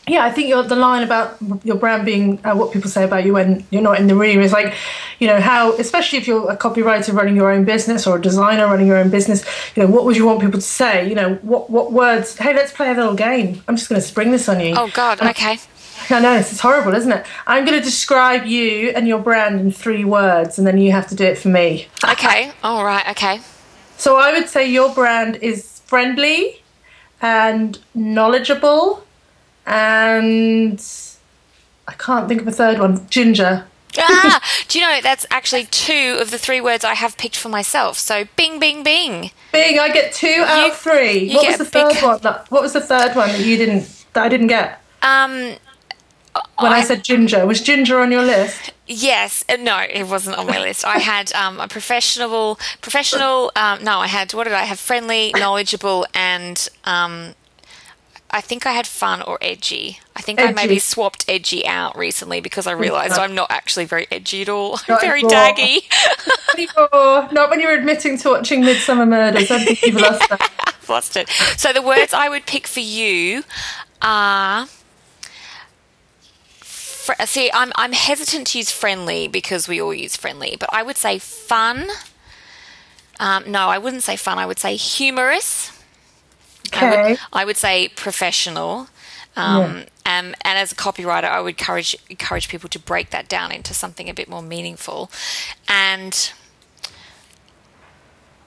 yeah, 0.06 0.24
I 0.24 0.30
think 0.30 0.50
the 0.68 0.76
line 0.76 1.02
about 1.02 1.38
your 1.64 1.76
brand 1.76 2.04
being 2.04 2.38
uh, 2.44 2.54
what 2.54 2.72
people 2.72 2.90
say 2.90 3.04
about 3.04 3.24
you 3.24 3.32
when 3.32 3.66
you're 3.70 3.82
not 3.82 3.98
in 3.98 4.06
the 4.06 4.14
room 4.14 4.40
is 4.40 4.52
like, 4.52 4.74
you 5.18 5.26
know, 5.26 5.40
how, 5.40 5.72
especially 5.76 6.18
if 6.18 6.26
you're 6.26 6.50
a 6.50 6.56
copywriter 6.56 7.14
running 7.14 7.36
your 7.36 7.50
own 7.50 7.64
business 7.64 8.06
or 8.06 8.16
a 8.16 8.20
designer 8.20 8.66
running 8.66 8.86
your 8.86 8.98
own 8.98 9.08
business, 9.08 9.44
you 9.74 9.82
know, 9.82 9.88
what 9.88 10.04
would 10.04 10.16
you 10.16 10.26
want 10.26 10.40
people 10.40 10.60
to 10.60 10.66
say? 10.66 11.08
You 11.08 11.14
know, 11.14 11.34
what, 11.36 11.70
what 11.70 11.92
words? 11.92 12.36
Hey, 12.36 12.54
let's 12.54 12.72
play 12.72 12.90
a 12.90 12.94
little 12.94 13.14
game. 13.14 13.62
I'm 13.66 13.76
just 13.76 13.88
going 13.88 14.00
to 14.00 14.06
spring 14.06 14.30
this 14.30 14.46
on 14.48 14.60
you. 14.60 14.74
Oh, 14.76 14.90
God, 14.92 15.22
okay. 15.22 15.58
I 16.10 16.20
know, 16.20 16.36
this 16.36 16.52
is 16.52 16.60
horrible, 16.60 16.94
isn't 16.94 17.10
it? 17.10 17.24
I'm 17.46 17.64
going 17.64 17.78
to 17.78 17.84
describe 17.84 18.44
you 18.44 18.90
and 18.90 19.08
your 19.08 19.20
brand 19.20 19.58
in 19.58 19.72
three 19.72 20.04
words, 20.04 20.58
and 20.58 20.66
then 20.66 20.76
you 20.76 20.92
have 20.92 21.06
to 21.08 21.14
do 21.14 21.24
it 21.24 21.38
for 21.38 21.48
me. 21.48 21.88
Okay, 22.06 22.52
all 22.62 22.84
right, 22.84 23.08
okay. 23.10 23.40
So 23.96 24.16
I 24.16 24.32
would 24.32 24.48
say 24.48 24.70
your 24.70 24.92
brand 24.94 25.36
is 25.36 25.80
friendly 25.86 26.62
and 27.22 27.78
knowledgeable 27.94 29.04
and 29.66 30.82
I 31.88 31.92
can't 31.92 32.28
think 32.28 32.40
of 32.40 32.48
a 32.48 32.52
third 32.52 32.78
one. 32.78 33.06
Ginger. 33.08 33.66
ah, 33.98 34.40
do 34.68 34.78
you 34.78 34.84
know 34.84 35.00
that's 35.02 35.26
actually 35.30 35.64
two 35.66 36.18
of 36.20 36.30
the 36.30 36.38
three 36.38 36.60
words 36.60 36.84
I 36.84 36.94
have 36.94 37.16
picked 37.16 37.36
for 37.36 37.48
myself? 37.48 37.98
So, 37.98 38.24
bing, 38.36 38.58
bing, 38.58 38.82
bing. 38.82 39.30
Bing. 39.52 39.78
I 39.78 39.92
get 39.92 40.12
two 40.12 40.44
out 40.46 40.70
of 40.70 40.76
three. 40.76 41.32
What 41.34 41.46
was 41.46 41.58
the 41.58 41.64
third 41.64 41.94
big... 41.94 42.02
one? 42.02 42.20
That, 42.22 42.50
what 42.50 42.62
was 42.62 42.72
the 42.72 42.80
third 42.80 43.14
one 43.14 43.28
that 43.28 43.40
you 43.40 43.56
didn't? 43.56 44.04
That 44.12 44.24
I 44.24 44.28
didn't 44.28 44.48
get. 44.48 44.82
Um. 45.02 45.56
When 46.58 46.72
I, 46.72 46.78
I 46.78 46.82
said 46.82 47.04
ginger, 47.04 47.46
was 47.46 47.60
ginger 47.60 48.00
on 48.00 48.10
your 48.10 48.24
list? 48.24 48.72
Yes, 48.88 49.44
uh, 49.48 49.56
no, 49.56 49.78
it 49.78 50.08
wasn't 50.08 50.36
on 50.36 50.48
my 50.48 50.58
list. 50.58 50.84
I 50.84 50.98
had 51.12 51.32
um, 51.32 51.60
a 51.60 51.68
professional, 51.68 52.58
professional. 52.80 53.52
Um, 53.54 53.84
no, 53.84 54.00
I 54.00 54.08
had 54.08 54.34
what 54.34 54.44
did 54.44 54.52
I 54.52 54.64
have? 54.64 54.80
Friendly, 54.80 55.32
knowledgeable, 55.36 56.06
and 56.12 56.68
um, 56.84 57.34
I 58.34 58.40
think 58.40 58.66
I 58.66 58.72
had 58.72 58.84
fun 58.84 59.22
or 59.22 59.38
edgy. 59.40 60.00
I 60.16 60.20
think 60.20 60.40
edgy. 60.40 60.48
I 60.48 60.52
maybe 60.52 60.80
swapped 60.80 61.24
edgy 61.28 61.64
out 61.64 61.96
recently 61.96 62.40
because 62.40 62.66
I 62.66 62.72
realised 62.72 63.16
I'm 63.16 63.36
not 63.36 63.48
actually 63.48 63.84
very 63.84 64.08
edgy 64.10 64.42
at 64.42 64.48
all. 64.48 64.80
I'm 64.88 65.00
very 65.00 65.20
anymore. 65.20 65.30
daggy. 65.30 67.28
Not 67.32 67.50
when 67.50 67.60
you're 67.60 67.74
admitting 67.74 68.18
to 68.18 68.30
watching 68.30 68.62
Midsomer 68.62 69.08
Murders. 69.08 69.52
I 69.52 69.64
think 69.64 69.82
you've 69.82 70.00
lost 70.00 70.28
that. 70.30 70.50
I've 70.66 70.88
lost 70.88 71.16
it. 71.16 71.28
So 71.56 71.72
the 71.72 71.80
words 71.80 72.12
I 72.12 72.28
would 72.28 72.44
pick 72.44 72.66
for 72.66 72.80
you 72.80 73.44
are. 74.02 74.66
See, 76.60 77.50
I'm 77.54 77.70
I'm 77.76 77.92
hesitant 77.92 78.48
to 78.48 78.58
use 78.58 78.72
friendly 78.72 79.28
because 79.28 79.68
we 79.68 79.80
all 79.80 79.94
use 79.94 80.16
friendly, 80.16 80.56
but 80.58 80.70
I 80.72 80.82
would 80.82 80.96
say 80.96 81.20
fun. 81.20 81.86
Um, 83.20 83.44
no, 83.46 83.68
I 83.68 83.78
wouldn't 83.78 84.02
say 84.02 84.16
fun. 84.16 84.38
I 84.38 84.46
would 84.46 84.58
say 84.58 84.74
humorous 84.74 85.70
Okay. 86.68 86.86
I 86.86 87.08
would, 87.08 87.18
I 87.32 87.44
would 87.44 87.56
say 87.56 87.88
professional. 87.88 88.88
Um, 89.36 89.60
yeah. 89.60 89.84
and, 90.06 90.26
and 90.42 90.58
as 90.58 90.70
a 90.72 90.76
copywriter, 90.76 91.24
I 91.24 91.40
would 91.40 91.58
encourage 91.58 91.96
encourage 92.08 92.48
people 92.48 92.68
to 92.68 92.78
break 92.78 93.10
that 93.10 93.28
down 93.28 93.50
into 93.50 93.74
something 93.74 94.08
a 94.08 94.14
bit 94.14 94.28
more 94.28 94.42
meaningful 94.42 95.10
and 95.68 96.32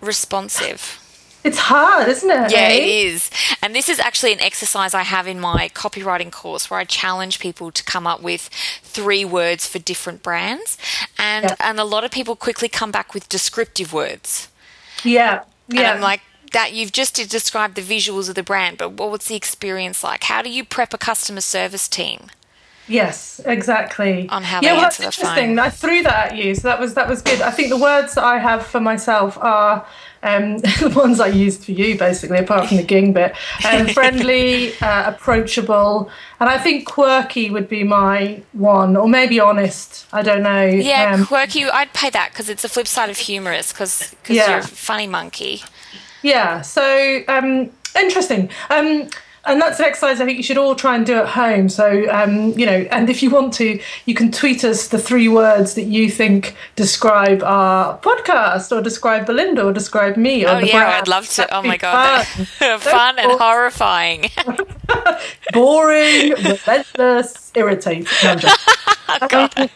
responsive. 0.02 1.04
It's 1.44 1.60
hard, 1.60 2.10
isn't 2.10 2.30
it? 2.30 2.52
Yeah, 2.52 2.70
it 2.70 2.84
is. 2.84 3.30
And 3.62 3.74
this 3.74 3.88
is 3.88 4.00
actually 4.00 4.34
an 4.34 4.42
exercise 4.42 4.94
I 4.94 5.04
have 5.04 5.28
in 5.28 5.40
my 5.40 5.70
copywriting 5.70 6.32
course 6.32 6.70
where 6.70 6.80
I 6.80 6.84
challenge 6.84 7.40
people 7.40 7.72
to 7.72 7.84
come 7.84 8.06
up 8.06 8.22
with 8.22 8.50
three 8.84 9.24
words 9.24 9.66
for 9.66 9.80
different 9.80 10.24
brands. 10.24 10.78
And 11.18 11.46
yeah. 11.46 11.56
and 11.60 11.80
a 11.80 11.86
lot 11.86 12.04
of 12.04 12.12
people 12.12 12.36
quickly 12.36 12.68
come 12.68 12.92
back 12.92 13.14
with 13.14 13.30
descriptive 13.30 13.94
words. 13.94 14.50
Yeah. 15.04 15.44
Yeah. 15.70 15.80
And 15.80 15.88
I'm 15.88 16.02
like, 16.02 16.22
that 16.58 16.74
you've 16.74 16.92
just 16.92 17.14
described 17.30 17.76
the 17.76 17.84
visuals 17.84 18.30
of 18.30 18.34
the 18.34 18.42
brand, 18.42 18.80
but 18.80 18.94
what's 18.94 19.28
the 19.28 19.36
experience 19.36 20.04
like? 20.04 20.24
How 20.24 20.42
do 20.42 20.50
you 20.50 20.66
prep 20.66 20.92
a 20.92 20.98
customer 20.98 21.42
service 21.42 21.88
team? 21.88 22.32
Yes, 22.88 23.40
exactly. 23.46 24.28
On 24.30 24.42
how 24.42 24.62
yeah, 24.62 24.72
they 24.72 24.78
well, 24.78 24.86
answer 24.86 25.04
that's 25.04 25.18
the 25.18 25.26
phone. 25.26 25.38
interesting. 25.38 25.60
I 25.60 25.70
threw 25.70 26.02
that 26.02 26.32
at 26.32 26.38
you, 26.38 26.56
so 26.56 26.68
that 26.70 26.80
was 26.80 26.96
that 26.96 27.08
was 27.08 27.22
good. 27.22 27.42
I 27.42 27.52
think 27.52 27.70
the 27.70 27.78
words 27.78 28.16
that 28.16 28.24
I 28.24 28.40
have 28.40 28.66
for 28.66 28.80
myself 28.80 29.38
are 29.38 29.86
um, 30.24 30.58
the 30.82 30.92
ones 30.96 31.20
I 31.20 31.28
used 31.28 31.64
for 31.64 31.74
you, 31.74 31.96
basically, 31.96 32.40
apart 32.40 32.70
from 32.70 32.78
the 32.78 32.84
ging 32.94 33.14
bit. 33.14 33.36
Um, 33.64 33.88
friendly, 33.90 34.76
uh, 34.82 35.14
approachable, 35.14 36.10
and 36.40 36.50
I 36.50 36.58
think 36.58 36.88
quirky 36.88 37.52
would 37.52 37.70
be 37.70 37.84
my 37.84 38.42
one, 38.54 38.96
or 38.98 39.08
maybe 39.08 39.40
honest. 39.40 40.08
I 40.12 40.24
don't 40.24 40.42
know. 40.42 40.66
Yeah, 40.66 41.14
um, 41.14 41.26
quirky. 41.28 41.66
I'd 41.66 41.94
pay 41.94 42.10
that 42.10 42.32
because 42.32 42.50
it's 42.50 42.64
the 42.64 42.70
flip 42.70 42.88
side 42.88 43.12
of 43.12 43.18
humorous. 43.18 43.74
Because 43.74 44.14
yeah. 44.28 44.50
you're 44.50 44.60
a 44.60 44.64
funny 44.64 45.06
monkey. 45.06 45.62
Yeah. 46.22 46.62
So 46.62 47.22
um, 47.28 47.70
interesting. 47.96 48.50
Um, 48.70 49.10
and 49.48 49.62
that's 49.62 49.80
an 49.80 49.86
exercise 49.86 50.20
I 50.20 50.26
think 50.26 50.38
you 50.38 50.44
should 50.44 50.58
all 50.58 50.76
try 50.76 50.96
and 50.96 51.06
do 51.06 51.16
at 51.16 51.30
home. 51.30 51.70
So, 51.70 52.06
um, 52.12 52.52
you 52.60 52.66
know, 52.66 52.86
and 52.92 53.10
if 53.10 53.24
you 53.24 53.30
want 53.30 53.54
to, 53.56 53.80
you 54.06 54.14
can 54.14 54.32
tweet 54.32 54.64
us 54.64 54.90
the 54.90 55.00
three 55.00 55.30
words 55.30 55.76
that 55.76 55.84
you 55.84 56.10
think 56.12 56.56
describe 56.76 57.42
our 57.44 57.98
podcast 58.00 58.76
or 58.76 58.82
describe 58.82 59.26
Belinda 59.26 59.64
or 59.64 59.72
describe 59.72 60.18
me. 60.18 60.46
Or 60.46 60.50
oh, 60.50 60.60
yeah, 60.60 60.80
brand. 60.80 60.94
I'd 60.96 61.08
love 61.08 61.30
to. 61.30 61.56
oh, 61.56 61.62
my 61.62 61.78
God. 61.78 62.26
Fun, 62.26 62.80
fun 62.80 63.20
and 63.20 63.40
horrifying. 63.40 64.30
Boring, 65.54 66.34
relentless, 66.44 67.52
irritating. 67.56 68.06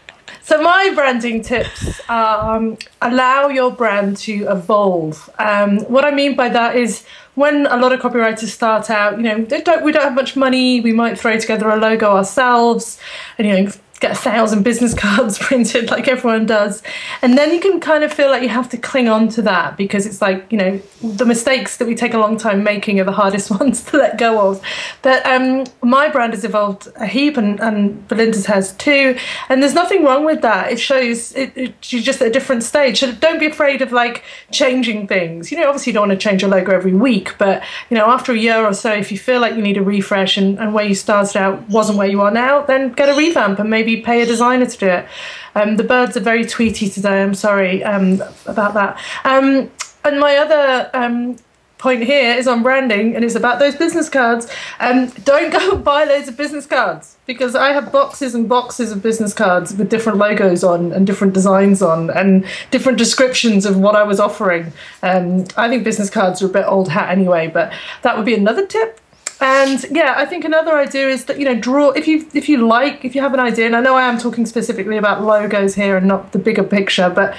So 0.44 0.62
my 0.62 0.92
branding 0.94 1.44
tips 1.44 2.02
are 2.10 2.58
um, 2.58 2.78
allow 3.02 3.48
your 3.48 3.72
brand 3.72 4.18
to 4.18 4.52
evolve. 4.52 5.30
Um, 5.38 5.80
what 5.82 6.04
I 6.04 6.12
mean 6.12 6.36
by 6.36 6.50
that 6.50 6.76
is 6.76 7.06
when 7.36 7.68
a 7.68 7.78
lot 7.78 7.94
of 7.94 8.00
copywriters 8.00 8.48
start 8.48 8.90
out, 8.90 9.18
you 9.18 9.24
know, 9.24 9.44
don't 9.46 9.84
we 9.84 9.92
don't 9.92 10.04
have 10.04 10.16
much 10.16 10.36
money. 10.36 10.82
We 10.82 10.94
might 10.94 11.20
throw 11.20 11.38
together 11.40 11.70
a 11.70 11.78
logo 11.78 12.08
ourselves, 12.08 13.00
and 13.38 13.48
you 13.48 13.64
know, 13.64 13.72
get 14.02 14.12
a 14.12 14.16
thousand 14.16 14.64
business 14.64 14.94
cards 15.06 15.38
printed 15.38 15.90
like 15.90 16.08
everyone 16.08 16.46
does. 16.46 16.84
And 17.22 17.38
then 17.38 17.54
you 17.54 17.62
can 17.62 17.80
kind 17.80 18.04
of 18.04 18.12
feel 18.12 18.30
like 18.30 18.42
you 18.42 18.50
have 18.50 18.68
to 18.70 18.78
cling 18.78 19.08
on 19.08 19.30
to 19.30 19.42
that 19.44 19.78
because 19.78 20.06
it's 20.06 20.22
like, 20.22 20.52
you 20.52 20.58
know, 20.58 20.82
the 21.02 21.26
mistakes 21.26 21.78
that 21.78 21.88
we 21.88 21.96
take 21.96 22.14
a 22.14 22.18
long 22.18 22.38
time 22.38 22.64
making 22.64 23.00
are 23.00 23.04
the 23.04 23.12
hardest 23.12 23.50
ones 23.60 23.84
to 23.86 23.98
let 23.98 24.18
go 24.18 24.50
of. 24.50 24.62
But 25.04 25.26
um, 25.26 25.66
my 25.82 26.10
brand 26.10 26.34
has 26.34 26.44
evolved 26.44 26.88
a 26.96 27.06
heap 27.06 27.38
and, 27.38 27.60
and 27.62 28.06
Belinda's 28.08 28.48
has 28.48 28.74
too. 28.74 29.18
And 29.48 29.62
there's 29.62 29.76
nothing 29.76 30.04
wrong 30.04 30.26
with 30.26 30.42
that. 30.42 30.72
It 30.72 30.80
shows 30.80 31.34
it, 31.34 31.56
it, 31.56 31.94
you're 31.94 32.02
just 32.02 32.22
at 32.22 32.28
a 32.28 32.32
different 32.32 32.64
stage. 32.64 33.00
So 33.00 33.12
don't 33.12 33.40
be 33.40 33.46
afraid 33.46 33.82
of 33.84 33.92
like 33.92 34.24
changing 34.52 35.08
things. 35.08 35.52
You 35.52 35.60
know, 35.60 35.68
obviously 35.68 35.92
you 35.92 35.94
don't 35.94 36.10
want 36.10 36.20
to 36.20 36.28
change 36.30 36.42
your 36.42 36.50
logo 36.50 36.74
every 36.74 36.94
week, 36.94 37.38
but, 37.38 37.62
you 37.92 37.98
know, 37.98 38.08
after 38.08 38.32
a 38.32 38.38
year 38.38 38.66
or 38.66 38.74
so, 38.74 38.92
if 38.92 39.12
you 39.12 39.20
feel 39.20 39.40
like 39.40 39.56
you 39.56 39.62
need 39.62 39.78
a 39.78 39.84
refresh 39.84 40.38
and, 40.38 40.58
and 40.58 40.74
where 40.74 40.86
you 40.86 40.96
started 40.96 41.38
out 41.38 41.70
wasn't 41.70 41.98
where 42.00 42.08
you 42.08 42.22
are 42.22 42.32
now, 42.32 42.64
then 42.64 42.92
get 42.94 43.08
a 43.08 43.16
revamp 43.16 43.60
and 43.60 43.70
maybe 43.70 43.91
pay 43.98 44.22
a 44.22 44.26
designer 44.26 44.66
to 44.66 44.78
do 44.78 44.88
it. 44.88 45.08
Um, 45.56 45.78
the 45.78 45.84
birds 45.84 46.16
are 46.16 46.22
very 46.22 46.46
tweety 46.46 46.90
today. 46.90 47.22
I'm 47.22 47.36
sorry 47.36 47.84
um, 47.84 48.24
about 48.46 48.74
that. 48.76 49.00
Um, 49.26 49.70
and 50.04 50.20
my 50.20 50.38
other 50.38 50.90
um, 50.94 51.38
point 51.78 52.04
here 52.04 52.36
is 52.36 52.48
on 52.48 52.64
branding, 52.64 53.16
and 53.16 53.26
it's 53.26 53.36
about 53.36 53.60
those 53.60 53.76
business 53.76 54.08
cards. 54.08 54.48
Um, 54.80 55.10
don't 55.24 55.52
go 55.52 55.76
buy 55.92 56.06
loads 56.06 56.28
of 56.28 56.38
business 56.38 56.66
cards 56.66 57.18
because 57.26 57.56
I 57.56 57.74
have 57.74 57.92
boxes 57.92 58.36
and 58.36 58.48
boxes 58.48 58.92
of 58.92 59.02
business 59.02 59.34
cards 59.34 59.74
with 59.74 59.90
different 59.90 60.18
logos 60.20 60.64
on 60.64 60.92
and 60.92 61.06
different 61.06 61.34
designs 61.34 61.82
on 61.82 62.10
and 62.12 62.46
different 62.70 62.98
descriptions 62.98 63.66
of 63.66 63.78
what 63.78 63.96
I 63.96 64.04
was 64.04 64.20
offering. 64.20 64.72
Um, 65.02 65.46
I 65.58 65.68
think 65.68 65.84
business 65.84 66.10
cards 66.10 66.42
are 66.42 66.46
a 66.46 66.50
bit 66.50 66.66
old 66.66 66.90
hat 66.90 67.10
anyway, 67.10 67.48
but 67.48 67.74
that 68.04 68.16
would 68.16 68.26
be 68.26 68.36
another 68.36 68.66
tip 68.66 69.02
and 69.42 69.84
yeah, 69.90 70.14
I 70.18 70.26
think 70.26 70.46
another 70.46 70.78
idea 70.78 71.10
is 71.10 71.26
that 71.26 71.40
you 71.40 71.46
know 71.46 71.56
draw 71.56 71.90
if 71.90 72.08
you 72.08 72.28
if 72.34 72.48
you 72.48 72.66
like 72.66 73.04
if 73.04 73.16
you 73.16 73.22
have 73.22 73.34
an 73.34 73.40
idea, 73.40 73.66
and 73.66 73.76
I 73.76 73.82
know 73.82 73.96
I 73.96 74.04
am 74.04 74.18
talking 74.18 74.46
specifically 74.46 74.98
about 74.98 75.24
logos 75.24 75.76
here 75.76 75.98
and 75.98 76.08
not 76.08 76.32
the 76.32 76.40
bigger 76.40 76.64
picture, 76.64 77.10
but 77.10 77.36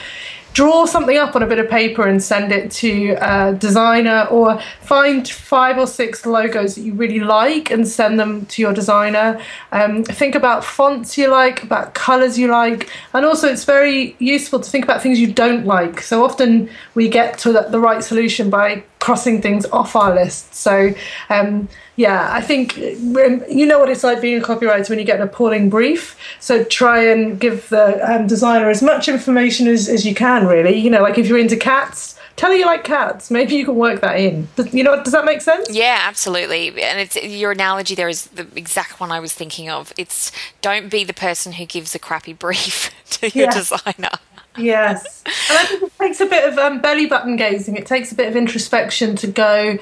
draw 0.53 0.85
something 0.85 1.17
up 1.17 1.35
on 1.35 1.43
a 1.43 1.47
bit 1.47 1.59
of 1.59 1.69
paper 1.71 2.07
and 2.07 2.23
send 2.23 2.53
it 2.53 2.71
to 2.71 3.17
a 3.21 3.55
designer 3.55 4.27
or 4.31 4.61
find 4.81 5.29
five 5.29 5.79
or 5.79 5.87
six 5.87 6.27
logos 6.27 6.75
that 6.75 6.83
you 6.83 6.93
really 6.93 7.21
like 7.21 7.71
and 7.71 7.87
send 7.89 8.21
them 8.21 8.45
to 8.47 8.61
your 8.61 8.73
designer. 8.73 9.41
Um, 9.71 10.05
think 10.05 10.35
about 10.35 10.65
fonts 10.65 11.17
you 11.17 11.29
like 11.29 11.63
about 11.63 11.95
colors 11.95 12.39
you 12.39 12.49
like 12.49 12.91
and 13.15 13.25
also 13.25 13.49
it's 13.49 13.65
very 13.65 14.15
useful 14.19 14.61
to 14.61 14.69
think 14.69 14.85
about 14.85 15.03
things 15.03 15.19
you 15.19 15.33
don't 15.33 15.65
like. 15.65 16.03
So 16.03 16.25
often 16.25 16.69
we 16.95 17.09
get 17.09 17.39
to 17.39 17.53
the, 17.53 17.63
the 17.71 17.81
right 17.81 18.05
solution 18.05 18.51
by 18.51 18.85
crossing 19.07 19.43
things 19.43 19.65
off 19.67 19.97
our 19.97 20.15
list 20.15 20.55
so 20.55 20.95
um, 21.29 21.69
yeah, 21.97 22.33
I 22.33 22.41
think 22.41 22.77
you 22.79 23.67
know 23.67 23.79
what 23.79 23.91
it's 23.91 24.03
like 24.03 24.21
being 24.21 24.41
a 24.41 24.45
copywriter 24.45 24.89
when 24.89 24.99
you 24.99 25.05
get 25.05 25.21
an 25.21 25.29
appalling 25.29 25.69
brief. 25.69 26.17
So 26.41 26.65
try 26.65 27.05
and 27.05 27.39
give 27.39 27.69
the 27.69 28.01
um, 28.11 28.27
designer 28.27 28.71
as 28.71 28.83
much 28.83 29.09
information 29.09 29.69
as, 29.69 29.89
as 29.89 30.07
you 30.07 30.15
can, 30.15 30.47
really. 30.47 30.77
You 30.77 30.89
know, 30.89 31.03
like 31.03 31.19
if 31.19 31.27
you're 31.27 31.39
into 31.39 31.57
cats, 31.57 32.19
tell 32.37 32.51
her 32.51 32.57
you 32.57 32.65
like 32.65 32.85
cats. 32.85 33.31
Maybe 33.31 33.57
you 33.57 33.67
can 33.67 33.77
work 33.77 34.01
that 34.01 34.19
in. 34.19 34.49
You 34.73 34.85
know, 34.85 35.03
does 35.03 35.13
that 35.13 35.27
make 35.27 35.43
sense? 35.43 35.69
Yeah, 35.71 35.99
absolutely. 36.05 36.69
And 36.83 36.99
it's 36.99 37.23
your 37.23 37.53
analogy 37.53 37.95
there 37.95 38.09
is 38.09 38.25
the 38.29 38.47
exact 38.57 38.99
one 38.99 39.13
I 39.13 39.21
was 39.21 39.35
thinking 39.35 39.69
of. 39.69 39.93
It's 39.99 40.33
don't 40.63 40.89
be 40.89 41.05
the 41.05 41.15
person 41.15 41.53
who 41.53 41.67
gives 41.67 41.95
a 41.95 41.99
crappy 41.99 42.33
brief 42.45 42.91
to 43.11 43.29
your 43.29 43.47
yeah. 43.47 43.53
designer. 43.53 44.19
Yes, 44.57 45.23
and 45.27 45.59
I 45.59 45.65
think 45.65 45.83
it 45.85 45.99
takes 45.99 46.21
a 46.21 46.27
bit 46.27 46.49
of 46.49 46.59
um, 46.59 46.81
belly 46.81 47.07
button 47.07 47.37
gazing. 47.37 47.77
It 47.77 47.87
takes 47.87 48.13
a 48.13 48.15
bit 48.15 48.29
of 48.29 48.37
introspection 48.37 49.17
to 49.17 49.27
go 49.27 49.79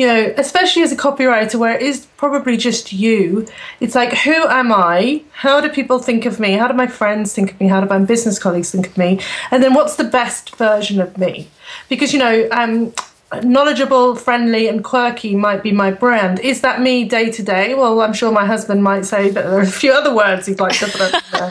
you 0.00 0.06
know, 0.06 0.32
especially 0.38 0.80
as 0.80 0.92
a 0.92 0.96
copywriter 0.96 1.56
where 1.56 1.76
it 1.76 1.82
is 1.82 2.06
probably 2.16 2.56
just 2.56 2.90
you, 2.90 3.46
it's 3.80 3.94
like, 3.94 4.14
who 4.14 4.32
am 4.48 4.72
I? 4.72 5.22
How 5.32 5.60
do 5.60 5.68
people 5.68 5.98
think 5.98 6.24
of 6.24 6.40
me? 6.40 6.52
How 6.52 6.68
do 6.68 6.72
my 6.72 6.86
friends 6.86 7.34
think 7.34 7.52
of 7.52 7.60
me? 7.60 7.68
How 7.68 7.82
do 7.82 7.86
my 7.86 7.98
business 7.98 8.38
colleagues 8.38 8.70
think 8.70 8.86
of 8.86 8.96
me? 8.96 9.20
And 9.50 9.62
then 9.62 9.74
what's 9.74 9.96
the 9.96 10.04
best 10.04 10.56
version 10.56 11.02
of 11.02 11.18
me? 11.18 11.48
Because, 11.90 12.14
you 12.14 12.18
know, 12.18 12.48
um, 12.50 12.94
knowledgeable, 13.42 14.16
friendly, 14.16 14.68
and 14.68 14.82
quirky 14.82 15.36
might 15.36 15.62
be 15.62 15.70
my 15.70 15.90
brand. 15.90 16.40
Is 16.40 16.62
that 16.62 16.80
me 16.80 17.04
day 17.04 17.30
to 17.30 17.42
day? 17.42 17.74
Well, 17.74 18.00
I'm 18.00 18.14
sure 18.14 18.32
my 18.32 18.46
husband 18.46 18.82
might 18.82 19.04
say 19.04 19.28
that 19.28 19.42
there 19.42 19.58
are 19.58 19.60
a 19.60 19.66
few 19.66 19.92
other 19.92 20.14
words 20.14 20.46
he'd 20.46 20.60
like 20.60 20.78
to 20.78 20.86
put 20.86 21.14
there. 21.32 21.50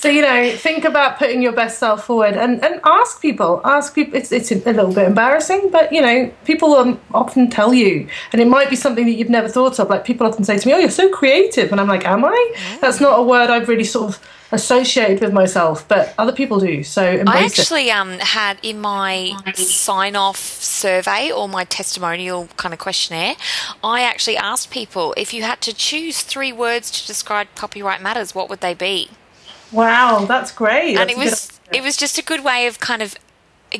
So 0.00 0.08
you 0.08 0.22
know, 0.22 0.56
think 0.56 0.86
about 0.86 1.18
putting 1.18 1.42
your 1.42 1.52
best 1.52 1.78
self 1.78 2.06
forward 2.06 2.34
and, 2.34 2.64
and 2.64 2.80
ask 2.84 3.20
people. 3.20 3.60
Ask 3.64 3.94
people. 3.94 4.16
It's 4.16 4.32
it's 4.32 4.50
a 4.50 4.54
little 4.54 4.94
bit 4.94 5.06
embarrassing, 5.06 5.68
but 5.70 5.92
you 5.92 6.00
know, 6.00 6.32
people 6.46 6.70
will 6.70 6.98
often 7.12 7.50
tell 7.50 7.74
you, 7.74 8.08
and 8.32 8.40
it 8.40 8.48
might 8.48 8.70
be 8.70 8.76
something 8.76 9.04
that 9.04 9.12
you've 9.12 9.28
never 9.28 9.46
thought 9.46 9.78
of. 9.78 9.90
Like 9.90 10.06
people 10.06 10.26
often 10.26 10.42
say 10.42 10.56
to 10.56 10.66
me, 10.66 10.72
"Oh, 10.72 10.78
you're 10.78 10.88
so 10.88 11.10
creative," 11.10 11.70
and 11.70 11.78
I'm 11.78 11.86
like, 11.86 12.06
"Am 12.06 12.24
I?" 12.24 12.54
That's 12.80 12.98
not 12.98 13.18
a 13.18 13.22
word 13.22 13.50
I've 13.50 13.68
really 13.68 13.84
sort 13.84 14.08
of 14.08 14.26
associated 14.52 15.20
with 15.20 15.34
myself, 15.34 15.86
but 15.86 16.14
other 16.16 16.32
people 16.32 16.58
do. 16.60 16.82
So 16.82 17.22
I 17.26 17.44
actually 17.44 17.90
um, 17.90 18.12
had 18.20 18.56
in 18.62 18.80
my 18.80 19.36
sign 19.54 20.16
off 20.16 20.38
survey 20.38 21.30
or 21.30 21.46
my 21.46 21.64
testimonial 21.64 22.48
kind 22.56 22.72
of 22.72 22.80
questionnaire, 22.80 23.36
I 23.84 24.00
actually 24.00 24.38
asked 24.38 24.70
people 24.70 25.12
if 25.18 25.34
you 25.34 25.42
had 25.42 25.60
to 25.60 25.74
choose 25.74 26.22
three 26.22 26.54
words 26.54 26.90
to 26.90 27.06
describe 27.06 27.48
copywrite 27.54 28.00
matters, 28.00 28.34
what 28.34 28.48
would 28.48 28.62
they 28.62 28.72
be? 28.72 29.10
Wow, 29.72 30.24
that's 30.26 30.52
great. 30.52 30.96
And 30.96 31.10
it 31.10 31.16
was 31.16 31.60
it 31.72 31.82
was 31.82 31.96
just 31.96 32.18
a 32.18 32.22
good 32.22 32.44
way 32.44 32.66
of 32.66 32.80
kind 32.80 33.02
of 33.02 33.14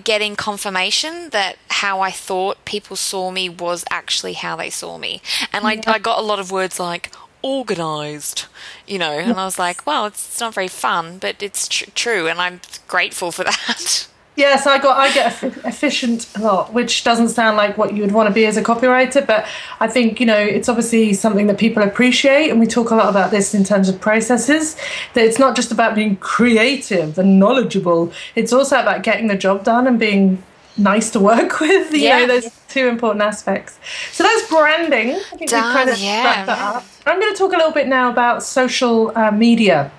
getting 0.05 0.37
confirmation 0.37 1.31
that 1.31 1.57
how 1.69 2.01
I 2.01 2.11
thought 2.11 2.65
people 2.65 2.95
saw 2.97 3.31
me 3.31 3.49
was 3.49 3.85
actually 3.91 4.35
how 4.35 4.57
they 4.57 4.71
saw 4.71 4.99
me. 4.99 5.21
And 5.53 5.67
I, 5.67 5.81
I 5.87 5.99
got 5.99 6.19
a 6.19 6.23
lot 6.23 6.39
of 6.39 6.53
words 6.53 6.79
like 6.79 7.11
organized, 7.43 8.45
you 8.87 8.99
know, 8.99 9.13
and 9.19 9.33
I 9.39 9.45
was 9.45 9.59
like, 9.59 9.87
well, 9.87 10.07
it's, 10.07 10.29
it's 10.29 10.41
not 10.41 10.55
very 10.55 10.69
fun, 10.69 11.19
but 11.19 11.43
it's 11.43 11.67
tr- 11.67 11.91
true, 11.95 12.29
and 12.29 12.41
I'm 12.41 12.61
grateful 12.87 13.33
for 13.33 13.45
that. 13.51 14.07
Yes, 14.41 14.67
I 14.67 14.79
got 14.79 14.97
I 14.97 15.13
get 15.13 15.43
efficient 15.67 16.27
a 16.35 16.41
lot, 16.41 16.73
which 16.73 17.05
doesn't 17.05 17.29
sound 17.29 17.59
like 17.59 17.77
what 17.77 17.95
you 17.95 18.01
would 18.01 18.13
want 18.13 18.27
to 18.27 18.33
be 18.35 18.47
as 18.47 18.57
a 18.57 18.63
copywriter, 18.63 19.27
but 19.27 19.47
I 19.81 19.87
think 19.87 20.19
you 20.19 20.25
know 20.25 20.39
it's 20.39 20.67
obviously 20.67 21.13
something 21.13 21.47
that 21.49 21.59
people 21.59 21.83
appreciate, 21.83 22.49
and 22.49 22.59
we 22.59 22.67
talk 22.67 22.91
a 22.91 22.95
lot 22.95 23.11
about 23.11 23.31
this 23.31 23.55
in 23.55 23.65
terms 23.65 23.91
of 23.91 24.01
processes. 24.01 24.77
That 25.13 25.27
it's 25.27 25.39
not 25.39 25.57
just 25.57 25.71
about 25.73 25.95
being 25.95 26.17
creative 26.17 27.19
and 27.19 27.39
knowledgeable; 27.39 28.15
it's 28.35 28.51
also 28.51 28.81
about 28.81 29.03
getting 29.03 29.27
the 29.27 29.37
job 29.37 29.63
done 29.63 29.87
and 29.87 29.99
being 29.99 30.43
nice 30.79 31.11
to 31.11 31.21
work 31.21 31.61
with. 31.67 31.93
You 31.93 32.01
yeah. 32.01 32.21
know, 32.21 32.29
those 32.29 32.51
two 32.69 32.89
important 32.89 33.23
aspects. 33.23 33.79
So 34.11 34.25
that's 34.25 34.49
branding. 34.49 35.17
I 35.17 35.37
think 35.37 35.51
Done, 35.51 35.75
kind 35.75 35.91
of 35.91 35.99
yeah. 35.99 36.47
that 36.47 36.77
up. 36.77 36.85
I'm 37.05 37.21
going 37.21 37.31
to 37.31 37.39
talk 37.39 37.53
a 37.53 37.57
little 37.57 37.73
bit 37.73 37.89
now 37.89 38.11
about 38.11 38.43
social 38.43 39.13
uh, 39.19 39.31
media. 39.31 39.93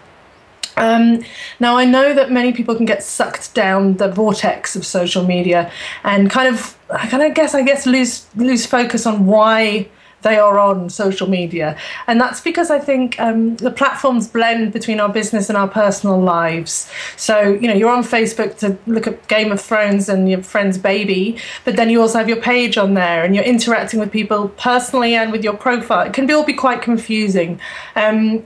Um, 0.77 1.23
now, 1.59 1.77
I 1.77 1.85
know 1.85 2.13
that 2.13 2.31
many 2.31 2.53
people 2.53 2.75
can 2.75 2.85
get 2.85 3.03
sucked 3.03 3.53
down 3.53 3.97
the 3.97 4.09
vortex 4.09 4.75
of 4.75 4.85
social 4.85 5.23
media 5.25 5.71
and 6.03 6.29
kind 6.29 6.53
of, 6.53 6.77
I 6.89 7.07
kind 7.07 7.23
of 7.23 7.33
guess, 7.33 7.53
I 7.55 7.63
guess, 7.63 7.85
lose 7.85 8.25
lose 8.35 8.65
focus 8.65 9.05
on 9.05 9.25
why 9.25 9.89
they 10.21 10.37
are 10.37 10.59
on 10.59 10.89
social 10.89 11.27
media. 11.27 11.77
And 12.07 12.19
that's 12.19 12.41
because 12.41 12.69
I 12.69 12.79
think 12.79 13.19
um, 13.19 13.55
the 13.57 13.71
platforms 13.71 14.27
blend 14.27 14.73
between 14.73 14.99
our 14.99 15.09
business 15.09 15.49
and 15.49 15.57
our 15.57 15.67
personal 15.67 16.19
lives. 16.19 16.89
So, 17.17 17.53
you 17.53 17.67
know, 17.67 17.73
you're 17.73 17.91
on 17.91 18.03
Facebook 18.03 18.57
to 18.59 18.77
look 18.87 19.07
at 19.07 19.27
Game 19.27 19.51
of 19.51 19.61
Thrones 19.61 20.09
and 20.09 20.29
your 20.29 20.43
friend's 20.43 20.77
baby, 20.77 21.37
but 21.65 21.75
then 21.75 21.89
you 21.89 22.01
also 22.01 22.19
have 22.19 22.29
your 22.29 22.41
page 22.41 22.77
on 22.77 22.93
there 22.93 23.23
and 23.23 23.35
you're 23.35 23.43
interacting 23.43 23.99
with 23.99 24.11
people 24.11 24.49
personally 24.49 25.15
and 25.15 25.31
with 25.31 25.43
your 25.43 25.57
profile. 25.57 26.05
It 26.05 26.13
can 26.13 26.27
be 26.27 26.33
all 26.33 26.45
be 26.45 26.53
quite 26.53 26.81
confusing. 26.81 27.59
Um, 27.95 28.43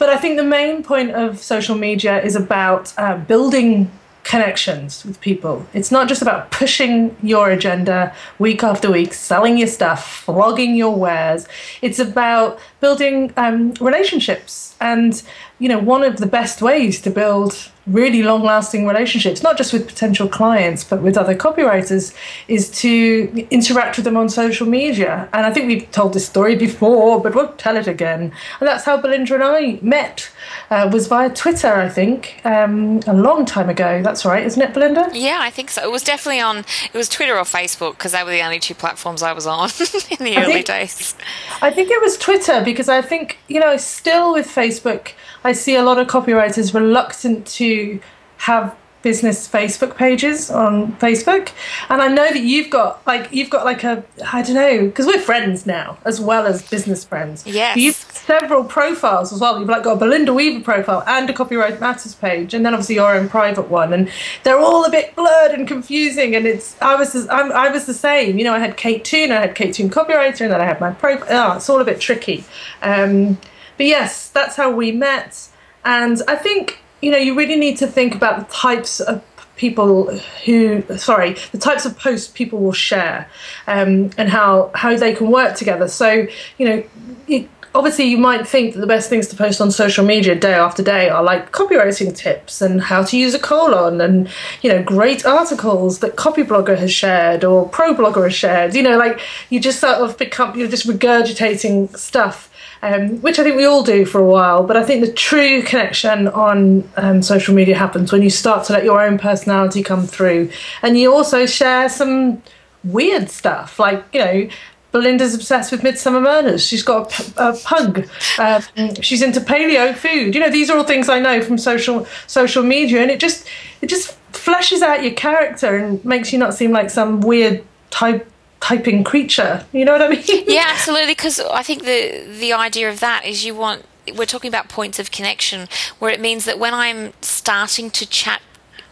but 0.00 0.08
I 0.08 0.16
think 0.16 0.38
the 0.38 0.42
main 0.42 0.82
point 0.82 1.10
of 1.10 1.38
social 1.38 1.76
media 1.76 2.20
is 2.22 2.34
about 2.34 2.92
uh, 2.96 3.18
building 3.18 3.90
connections 4.24 5.04
with 5.04 5.20
people. 5.20 5.66
It's 5.74 5.90
not 5.90 6.08
just 6.08 6.22
about 6.22 6.50
pushing 6.50 7.14
your 7.22 7.50
agenda 7.50 8.14
week 8.38 8.62
after 8.64 8.90
week, 8.90 9.12
selling 9.12 9.58
your 9.58 9.68
stuff, 9.68 10.22
flogging 10.24 10.74
your 10.74 10.96
wares. 10.96 11.46
It's 11.82 11.98
about 11.98 12.58
building 12.80 13.32
um, 13.36 13.74
relationships. 13.80 14.74
And, 14.80 15.22
you 15.58 15.68
know, 15.68 15.78
one 15.78 16.02
of 16.02 16.16
the 16.16 16.26
best 16.26 16.62
ways 16.62 17.00
to 17.02 17.10
build 17.10 17.70
really 17.86 18.22
long 18.22 18.42
lasting 18.42 18.86
relationships, 18.86 19.42
not 19.42 19.56
just 19.56 19.72
with 19.72 19.86
potential 19.86 20.28
clients, 20.28 20.84
but 20.84 21.02
with 21.02 21.16
other 21.16 21.34
copywriters, 21.34 22.14
is 22.46 22.70
to 22.70 23.46
interact 23.50 23.96
with 23.96 24.04
them 24.04 24.16
on 24.16 24.28
social 24.28 24.66
media. 24.66 25.28
And 25.32 25.44
I 25.46 25.52
think 25.52 25.66
we've 25.66 25.90
told 25.90 26.14
this 26.14 26.26
story 26.26 26.56
before, 26.56 27.20
but 27.20 27.34
we'll 27.34 27.52
tell 27.54 27.76
it 27.76 27.88
again. 27.88 28.32
And 28.60 28.68
that's 28.68 28.84
how 28.84 28.96
Belinda 28.96 29.34
and 29.34 29.42
I 29.42 29.78
met, 29.82 30.30
uh, 30.70 30.88
was 30.92 31.06
via 31.08 31.30
Twitter, 31.30 31.72
I 31.72 31.88
think, 31.88 32.40
um, 32.44 33.00
a 33.06 33.14
long 33.14 33.44
time 33.44 33.68
ago. 33.68 34.02
That's 34.02 34.24
right, 34.24 34.44
isn't 34.44 34.60
it, 34.60 34.72
Belinda? 34.72 35.10
Yeah, 35.12 35.38
I 35.40 35.50
think 35.50 35.70
so. 35.70 35.82
It 35.82 35.90
was 35.90 36.02
definitely 36.02 36.40
on, 36.40 36.58
it 36.58 36.94
was 36.94 37.08
Twitter 37.08 37.36
or 37.36 37.44
Facebook, 37.44 37.92
because 37.92 38.12
they 38.12 38.22
were 38.22 38.30
the 38.30 38.42
only 38.42 38.60
two 38.60 38.74
platforms 38.74 39.22
I 39.22 39.32
was 39.32 39.46
on 39.46 39.64
in 40.10 40.24
the 40.24 40.36
I 40.36 40.44
early 40.44 40.52
think, 40.54 40.66
days. 40.66 41.14
I 41.62 41.70
think 41.70 41.90
it 41.90 42.00
was 42.00 42.16
Twitter, 42.18 42.62
because 42.72 42.88
I 42.88 43.02
think, 43.02 43.38
you 43.48 43.60
know, 43.60 43.76
still 43.76 44.32
with 44.32 44.46
Facebook, 44.46 45.12
I 45.42 45.52
see 45.52 45.76
a 45.76 45.82
lot 45.82 45.98
of 45.98 46.06
copywriters 46.06 46.72
reluctant 46.74 47.46
to 47.58 48.00
have 48.38 48.76
business 49.02 49.48
Facebook 49.48 49.96
pages 49.96 50.50
on 50.50 50.92
Facebook, 50.96 51.50
and 51.88 52.02
I 52.02 52.08
know 52.08 52.32
that 52.32 52.42
you've 52.42 52.70
got 52.70 53.06
like 53.06 53.32
you've 53.32 53.50
got 53.50 53.64
like 53.64 53.84
a 53.84 54.04
I 54.32 54.42
don't 54.42 54.54
know 54.54 54.86
because 54.86 55.06
we're 55.06 55.20
friends 55.20 55.66
now 55.66 55.98
as 56.04 56.20
well 56.20 56.46
as 56.46 56.68
business 56.68 57.04
friends. 57.04 57.46
Yes, 57.46 57.76
you've 57.76 57.94
several 57.94 58.64
profiles 58.64 59.32
as 59.32 59.40
well. 59.40 59.58
You've 59.58 59.68
like 59.68 59.82
got 59.82 59.94
a 59.94 59.96
Belinda 59.96 60.32
Weaver 60.32 60.62
profile 60.62 61.02
and 61.06 61.28
a 61.28 61.32
Copywrite 61.32 61.80
Matters 61.80 62.14
page, 62.14 62.54
and 62.54 62.64
then 62.64 62.74
obviously 62.74 62.96
your 62.96 63.16
own 63.16 63.28
private 63.28 63.68
one, 63.68 63.92
and 63.92 64.10
they're 64.44 64.58
all 64.58 64.84
a 64.84 64.90
bit 64.90 65.16
blurred 65.16 65.52
and 65.52 65.66
confusing. 65.66 66.36
And 66.36 66.46
it's 66.46 66.80
I 66.80 66.94
was 66.94 67.28
I'm, 67.28 67.52
I 67.52 67.70
was 67.70 67.86
the 67.86 67.94
same. 67.94 68.38
You 68.38 68.44
know, 68.44 68.54
I 68.54 68.58
had 68.58 68.76
Kate 68.76 69.04
Toon, 69.04 69.32
I 69.32 69.40
had 69.40 69.54
Kate 69.54 69.74
Toon 69.74 69.90
copywriter, 69.90 70.42
and 70.42 70.52
then 70.52 70.60
I 70.60 70.64
had 70.64 70.80
my 70.80 70.92
profile. 70.92 71.26
Oh, 71.30 71.56
it's 71.56 71.68
all 71.68 71.80
a 71.80 71.84
bit 71.84 72.00
tricky. 72.00 72.44
Um, 72.82 73.38
but 73.76 73.86
yes, 73.86 74.28
that's 74.28 74.56
how 74.56 74.70
we 74.70 74.92
met. 74.92 75.48
And 75.84 76.20
I 76.28 76.36
think, 76.36 76.80
you 77.00 77.10
know, 77.10 77.18
you 77.18 77.36
really 77.36 77.56
need 77.56 77.78
to 77.78 77.86
think 77.86 78.14
about 78.14 78.46
the 78.46 78.54
types 78.54 79.00
of 79.00 79.22
people 79.56 80.10
who 80.46 80.82
sorry 80.96 81.36
the 81.52 81.58
types 81.58 81.84
of 81.84 81.98
posts 81.98 82.28
people 82.28 82.58
will 82.58 82.72
share 82.72 83.28
um, 83.66 84.10
and 84.16 84.30
how 84.30 84.70
how 84.74 84.96
they 84.96 85.14
can 85.14 85.30
work 85.30 85.54
together. 85.54 85.86
So 85.86 86.26
you 86.56 86.66
know 86.66 87.46
obviously 87.74 88.04
you 88.04 88.18
might 88.18 88.46
think 88.46 88.74
that 88.74 88.80
the 88.80 88.86
best 88.86 89.08
things 89.08 89.28
to 89.28 89.36
post 89.36 89.60
on 89.60 89.70
social 89.70 90.04
media 90.04 90.34
day 90.34 90.54
after 90.54 90.82
day 90.82 91.08
are 91.08 91.22
like 91.22 91.52
copywriting 91.52 92.16
tips 92.16 92.60
and 92.60 92.80
how 92.82 93.02
to 93.02 93.16
use 93.16 93.34
a 93.34 93.38
colon 93.38 94.00
and 94.00 94.28
you 94.62 94.72
know 94.72 94.82
great 94.82 95.24
articles 95.24 96.00
that 96.00 96.16
Copyblogger 96.16 96.76
has 96.76 96.92
shared 96.92 97.44
or 97.44 97.68
ProBlogger 97.70 98.24
has 98.24 98.34
shared. 98.34 98.74
You 98.74 98.82
know 98.82 98.96
like 98.96 99.20
you 99.50 99.60
just 99.60 99.80
sort 99.80 99.98
of 99.98 100.18
become 100.18 100.58
you're 100.58 100.68
just 100.68 100.86
regurgitating 100.86 101.96
stuff 101.96 102.49
um, 102.82 103.20
which 103.20 103.38
I 103.38 103.44
think 103.44 103.56
we 103.56 103.64
all 103.64 103.82
do 103.82 104.04
for 104.04 104.20
a 104.20 104.24
while. 104.24 104.64
But 104.64 104.76
I 104.76 104.84
think 104.84 105.04
the 105.04 105.12
true 105.12 105.62
connection 105.62 106.28
on 106.28 106.88
um, 106.96 107.22
social 107.22 107.54
media 107.54 107.76
happens 107.76 108.12
when 108.12 108.22
you 108.22 108.30
start 108.30 108.66
to 108.66 108.72
let 108.72 108.84
your 108.84 109.00
own 109.00 109.18
personality 109.18 109.82
come 109.82 110.06
through, 110.06 110.50
and 110.82 110.98
you 110.98 111.12
also 111.12 111.46
share 111.46 111.88
some 111.88 112.42
weird 112.84 113.30
stuff, 113.30 113.78
like 113.78 114.04
you 114.12 114.20
know. 114.20 114.48
Belinda's 114.92 115.36
obsessed 115.36 115.70
with 115.70 115.82
Midsomer 115.82 116.20
Murders. 116.20 116.66
She's 116.66 116.82
got 116.82 117.16
a, 117.36 117.50
a 117.50 117.56
pug. 117.58 118.08
Uh, 118.36 118.60
she's 119.00 119.22
into 119.22 119.38
paleo 119.38 119.94
food. 119.94 120.34
You 120.34 120.40
know, 120.40 120.50
these 120.50 120.68
are 120.68 120.76
all 120.76 120.82
things 120.82 121.08
I 121.08 121.20
know 121.20 121.40
from 121.42 121.58
social 121.58 122.08
social 122.26 122.64
media, 122.64 123.00
and 123.00 123.08
it 123.08 123.20
just 123.20 123.46
it 123.82 123.86
just 123.86 124.18
fleshes 124.32 124.82
out 124.82 125.04
your 125.04 125.12
character 125.12 125.76
and 125.76 126.04
makes 126.04 126.32
you 126.32 126.40
not 126.40 126.54
seem 126.54 126.72
like 126.72 126.90
some 126.90 127.20
weird 127.20 127.64
type 127.90 128.28
typing 128.60 129.02
creature. 129.04 129.66
You 129.72 129.84
know 129.84 129.92
what 129.92 130.02
I 130.02 130.08
mean? 130.08 130.44
yeah, 130.46 130.66
absolutely. 130.68 131.12
Because 131.12 131.40
I 131.40 131.62
think 131.62 131.84
the 131.84 132.24
the 132.38 132.52
idea 132.52 132.88
of 132.90 133.00
that 133.00 133.24
is 133.24 133.44
you 133.44 133.54
want 133.54 133.84
we're 134.14 134.26
talking 134.26 134.48
about 134.48 134.68
points 134.68 134.98
of 134.98 135.10
connection 135.10 135.68
where 135.98 136.10
it 136.10 136.20
means 136.20 136.44
that 136.44 136.58
when 136.58 136.74
I'm 136.74 137.12
starting 137.20 137.90
to 137.90 138.06
chat 138.06 138.42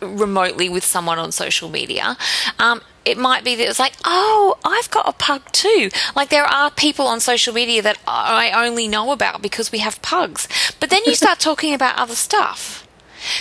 remotely 0.00 0.68
with 0.68 0.84
someone 0.84 1.18
on 1.18 1.32
social 1.32 1.68
media, 1.68 2.16
um, 2.58 2.80
it 3.04 3.18
might 3.18 3.42
be 3.42 3.56
that 3.56 3.66
it's 3.66 3.78
like, 3.78 3.94
oh, 4.04 4.58
I've 4.64 4.90
got 4.90 5.08
a 5.08 5.12
pug 5.12 5.50
too. 5.52 5.90
Like 6.14 6.28
there 6.28 6.44
are 6.44 6.70
people 6.70 7.06
on 7.06 7.20
social 7.20 7.54
media 7.54 7.82
that 7.82 7.98
I 8.06 8.50
only 8.50 8.86
know 8.86 9.12
about 9.12 9.42
because 9.42 9.72
we 9.72 9.78
have 9.78 10.00
pugs. 10.02 10.46
But 10.78 10.90
then 10.90 11.02
you 11.06 11.14
start 11.14 11.38
talking 11.48 11.74
about 11.74 11.98
other 11.98 12.14
stuff. 12.14 12.86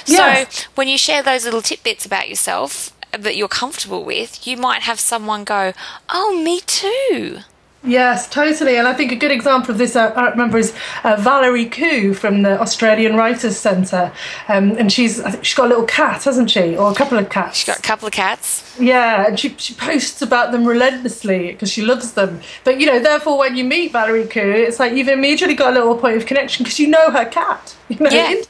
Yes. 0.05 0.55
So 0.55 0.69
when 0.75 0.87
you 0.87 0.97
share 0.97 1.21
those 1.21 1.45
little 1.45 1.61
tidbits 1.61 2.05
about 2.05 2.29
yourself 2.29 2.96
that 3.11 3.35
you're 3.35 3.47
comfortable 3.47 4.03
with, 4.03 4.45
you 4.47 4.57
might 4.57 4.83
have 4.83 4.99
someone 4.99 5.43
go, 5.43 5.73
oh, 6.09 6.41
me 6.41 6.61
too. 6.61 7.39
Yes, 7.83 8.27
totally. 8.27 8.75
And 8.77 8.87
I 8.87 8.93
think 8.93 9.11
a 9.11 9.15
good 9.15 9.31
example 9.31 9.71
of 9.71 9.77
this, 9.77 9.95
uh, 9.95 10.11
I 10.15 10.29
remember, 10.29 10.57
is 10.57 10.73
uh, 11.03 11.15
Valerie 11.19 11.67
Khoo 11.67 12.15
from 12.15 12.41
the 12.41 12.59
Australian 12.59 13.15
Writers 13.15 13.55
Centre. 13.55 14.11
Um, 14.49 14.71
and 14.77 14.91
she's 14.91 15.21
she's 15.41 15.55
got 15.55 15.65
a 15.65 15.69
little 15.69 15.85
cat, 15.85 16.23
hasn't 16.23 16.49
she? 16.49 16.75
Or 16.75 16.91
a 16.91 16.95
couple 16.95 17.17
of 17.17 17.29
cats. 17.29 17.57
She's 17.59 17.67
got 17.67 17.79
a 17.79 17.81
couple 17.81 18.07
of 18.07 18.13
cats. 18.13 18.75
Yeah, 18.79 19.27
and 19.27 19.39
she, 19.39 19.55
she 19.57 19.73
posts 19.73 20.21
about 20.21 20.51
them 20.51 20.65
relentlessly 20.65 21.51
because 21.51 21.71
she 21.71 21.83
loves 21.83 22.13
them. 22.13 22.41
But, 22.63 22.79
you 22.79 22.87
know, 22.87 22.99
therefore, 22.99 23.37
when 23.37 23.55
you 23.55 23.63
meet 23.63 23.93
Valerie 23.93 24.25
Khoo, 24.25 24.53
it's 24.67 24.79
like 24.79 24.93
you've 24.93 25.07
immediately 25.07 25.55
got 25.55 25.71
a 25.71 25.79
little 25.79 25.97
point 25.97 26.17
of 26.17 26.25
connection 26.25 26.63
because 26.63 26.79
you 26.79 26.87
know 26.87 27.11
her 27.11 27.25
cat. 27.25 27.75
You 27.89 27.99
know, 28.01 28.09
yeah. 28.09 28.41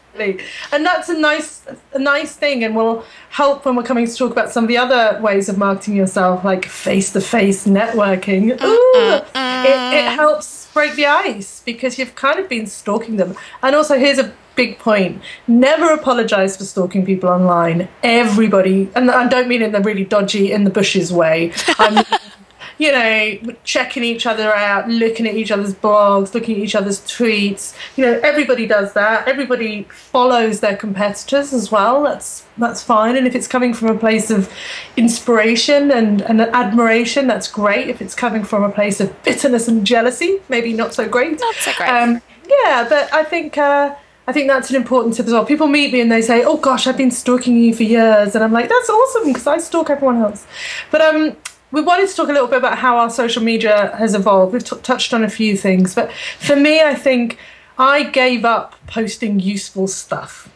And 0.72 0.86
that's 0.86 1.10
a 1.10 1.18
nice, 1.18 1.64
a 1.94 2.00
nice 2.00 2.36
thing, 2.36 2.64
and 2.64 2.76
will 2.76 3.04
help 3.30 3.66
when 3.66 3.76
we're 3.76 3.84
coming 3.84 4.08
to 4.08 4.16
talk 4.16 4.32
about 4.32 4.52
some 4.52 4.64
of 4.64 4.68
the 4.68 4.78
other 4.78 5.20
ways 5.22 5.50
of 5.50 5.58
marketing 5.58 5.96
yourself, 5.96 6.44
like 6.44 6.66
face-to-face 6.66 7.68
networking. 7.68 8.60
Uh, 8.60 8.66
Ooh, 8.66 8.94
uh, 8.98 9.64
it, 9.66 9.76
uh. 9.76 9.92
it 9.94 10.16
helps 10.16 10.70
break 10.74 10.96
the 10.96 11.06
ice 11.06 11.62
because 11.66 11.98
you've 11.98 12.16
kind 12.16 12.40
of 12.40 12.48
been 12.48 12.68
stalking 12.68 13.18
them. 13.18 13.36
And 13.64 13.76
also, 13.76 13.98
here's 13.98 14.20
a 14.20 14.34
big 14.56 14.80
point: 14.80 15.22
never 15.48 15.94
apologize 15.94 16.58
for 16.58 16.66
stalking 16.66 17.06
people 17.06 17.30
online. 17.30 17.88
Everybody, 18.04 18.90
and 18.96 19.10
I 19.10 19.28
don't 19.28 19.48
mean 19.48 19.62
in 19.62 19.72
the 19.72 19.82
really 19.82 20.04
dodgy, 20.04 20.52
in 20.52 20.64
the 20.66 20.70
bushes 20.70 21.12
way. 21.12 21.54
You 22.78 22.92
know, 22.92 23.56
checking 23.64 24.04
each 24.04 24.26
other 24.26 24.54
out, 24.54 24.88
looking 24.88 25.26
at 25.26 25.36
each 25.36 25.52
other's 25.52 25.74
blogs, 25.74 26.34
looking 26.34 26.56
at 26.58 26.62
each 26.62 26.76
other's 26.76 27.00
tweets. 27.02 27.76
You 27.96 28.06
know, 28.06 28.20
everybody 28.24 28.68
does 28.68 28.94
that. 28.94 29.28
Everybody 29.28 29.84
follows 29.90 30.60
their 30.60 30.78
competitors 30.78 31.54
as 31.54 31.72
well. 31.72 32.04
That's 32.04 32.46
that's 32.58 32.84
fine. 32.84 33.16
And 33.16 33.26
if 33.26 33.36
it's 33.36 33.48
coming 33.48 33.74
from 33.74 33.90
a 33.90 34.00
place 34.00 34.30
of 34.30 34.52
inspiration 34.96 35.92
and, 35.92 36.22
and 36.22 36.42
admiration, 36.42 37.28
that's 37.28 37.48
great. 37.48 37.90
If 37.90 38.02
it's 38.02 38.16
coming 38.16 38.44
from 38.44 38.64
a 38.64 38.70
place 38.70 39.00
of 39.00 39.24
bitterness 39.24 39.68
and 39.68 39.86
jealousy, 39.86 40.40
maybe 40.50 40.74
not 40.74 40.94
so 40.94 41.08
great. 41.08 41.40
Not 41.40 41.56
so 41.56 41.72
great. 41.78 41.90
Um, 41.90 42.22
yeah, 42.48 42.86
but 42.88 43.14
I 43.14 43.24
think. 43.24 43.58
Uh, 43.58 43.96
I 44.30 44.34
think 44.34 44.50
that's 44.50 44.70
an 44.70 44.76
important 44.76 45.16
tip 45.16 45.26
as 45.26 45.32
well. 45.32 45.46
People 45.46 45.68
meet 45.68 45.94
me 45.94 46.02
and 46.02 46.12
they 46.12 46.22
say, 46.22 46.44
"Oh 46.44 46.58
gosh, 46.58 46.86
I've 46.86 46.98
been 46.98 47.12
stalking 47.12 47.56
you 47.56 47.74
for 47.74 47.84
years," 47.84 48.36
and 48.36 48.44
I'm 48.44 48.52
like, 48.52 48.68
"That's 48.68 48.90
awesome 48.90 49.24
because 49.28 49.48
I 49.48 49.58
stalk 49.58 49.90
everyone 49.90 50.18
else." 50.18 50.46
But 50.92 51.00
um, 51.00 51.38
we 51.72 51.82
wanted 51.82 52.10
to 52.10 52.16
talk 52.16 52.30
a 52.30 52.34
little 52.34 52.48
bit 52.48 52.60
about 52.60 52.78
how 52.78 52.98
our 52.98 53.10
social 53.10 53.44
media 53.44 53.96
has 53.98 54.16
evolved. 54.16 54.54
We've 54.54 54.64
t- 54.64 54.78
touched 54.84 55.14
on 55.14 55.24
a 55.24 55.30
few 55.30 55.58
things, 55.58 55.96
but 55.96 56.12
for 56.40 56.56
me, 56.56 56.82
I 56.82 56.96
think 56.96 57.38
I 57.78 58.04
gave 58.04 58.46
up 58.46 58.76
posting 58.88 59.40
useful 59.40 59.88
stuff. 59.88 60.50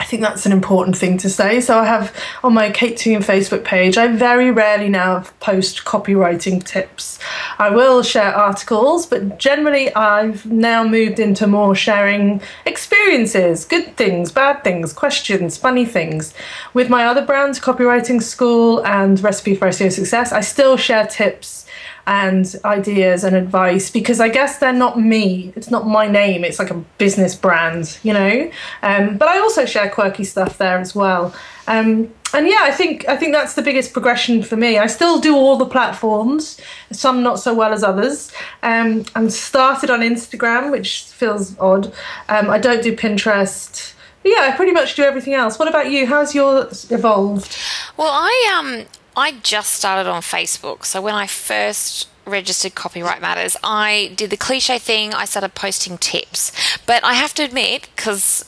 I 0.00 0.04
think 0.04 0.22
that's 0.22 0.46
an 0.46 0.52
important 0.52 0.96
thing 0.96 1.18
to 1.18 1.28
say. 1.28 1.60
So 1.60 1.78
I 1.78 1.84
have 1.84 2.14
on 2.44 2.54
my 2.54 2.70
Kate 2.70 2.96
Toon 2.96 3.20
Facebook 3.20 3.64
page, 3.64 3.98
I 3.98 4.06
very 4.08 4.50
rarely 4.50 4.88
now 4.88 5.24
post 5.40 5.84
copywriting 5.84 6.62
tips. 6.62 7.18
I 7.58 7.70
will 7.70 8.02
share 8.02 8.34
articles, 8.34 9.06
but 9.06 9.38
generally 9.38 9.92
I've 9.94 10.46
now 10.46 10.86
moved 10.86 11.18
into 11.18 11.46
more 11.46 11.74
sharing 11.74 12.40
experiences, 12.64 13.64
good 13.64 13.96
things, 13.96 14.30
bad 14.30 14.62
things, 14.62 14.92
questions, 14.92 15.56
funny 15.56 15.84
things. 15.84 16.32
With 16.74 16.88
my 16.88 17.04
other 17.04 17.24
brands, 17.24 17.58
Copywriting 17.58 18.22
School 18.22 18.84
and 18.86 19.20
Recipe 19.20 19.54
for 19.56 19.68
SEO 19.68 19.90
Success, 19.90 20.32
I 20.32 20.40
still 20.40 20.76
share 20.76 21.06
tips 21.06 21.66
and 22.08 22.56
ideas 22.64 23.22
and 23.22 23.36
advice 23.36 23.90
because 23.90 24.18
I 24.18 24.30
guess 24.30 24.58
they're 24.58 24.72
not 24.72 24.98
me. 24.98 25.52
It's 25.54 25.70
not 25.70 25.86
my 25.86 26.08
name. 26.08 26.42
It's 26.42 26.58
like 26.58 26.70
a 26.70 26.82
business 26.96 27.34
brand, 27.34 27.98
you 28.02 28.14
know. 28.14 28.50
Um, 28.82 29.18
but 29.18 29.28
I 29.28 29.38
also 29.38 29.66
share 29.66 29.90
quirky 29.90 30.24
stuff 30.24 30.56
there 30.56 30.78
as 30.78 30.94
well. 30.94 31.34
Um, 31.66 32.10
and 32.32 32.48
yeah, 32.48 32.60
I 32.62 32.70
think 32.70 33.06
I 33.08 33.16
think 33.16 33.34
that's 33.34 33.54
the 33.54 33.62
biggest 33.62 33.92
progression 33.92 34.42
for 34.42 34.56
me. 34.56 34.78
I 34.78 34.86
still 34.86 35.20
do 35.20 35.36
all 35.36 35.58
the 35.58 35.66
platforms, 35.66 36.58
some 36.90 37.22
not 37.22 37.40
so 37.40 37.52
well 37.52 37.74
as 37.74 37.84
others. 37.84 38.32
Um, 38.62 39.04
I'm 39.14 39.28
started 39.28 39.90
on 39.90 40.00
Instagram, 40.00 40.70
which 40.70 41.02
feels 41.02 41.58
odd. 41.58 41.92
Um, 42.30 42.48
I 42.48 42.58
don't 42.58 42.82
do 42.82 42.96
Pinterest. 42.96 43.92
Yeah, 44.24 44.50
I 44.50 44.56
pretty 44.56 44.72
much 44.72 44.94
do 44.94 45.02
everything 45.02 45.34
else. 45.34 45.58
What 45.58 45.68
about 45.68 45.90
you? 45.90 46.06
How's 46.06 46.34
yours 46.34 46.90
evolved? 46.90 47.54
Well, 47.98 48.10
I 48.10 48.56
um 48.58 48.86
I 49.18 49.32
just 49.32 49.74
started 49.74 50.08
on 50.08 50.22
Facebook. 50.22 50.84
So 50.84 51.02
when 51.02 51.14
I 51.14 51.26
first 51.26 52.08
registered 52.24 52.76
Copywrite 52.76 53.20
Matters, 53.20 53.56
I 53.64 54.12
did 54.14 54.30
the 54.30 54.36
cliche 54.36 54.78
thing. 54.78 55.12
I 55.12 55.24
started 55.24 55.56
posting 55.56 55.98
tips. 55.98 56.52
But 56.86 57.02
I 57.02 57.14
have 57.14 57.34
to 57.34 57.42
admit, 57.42 57.88
because 57.96 58.44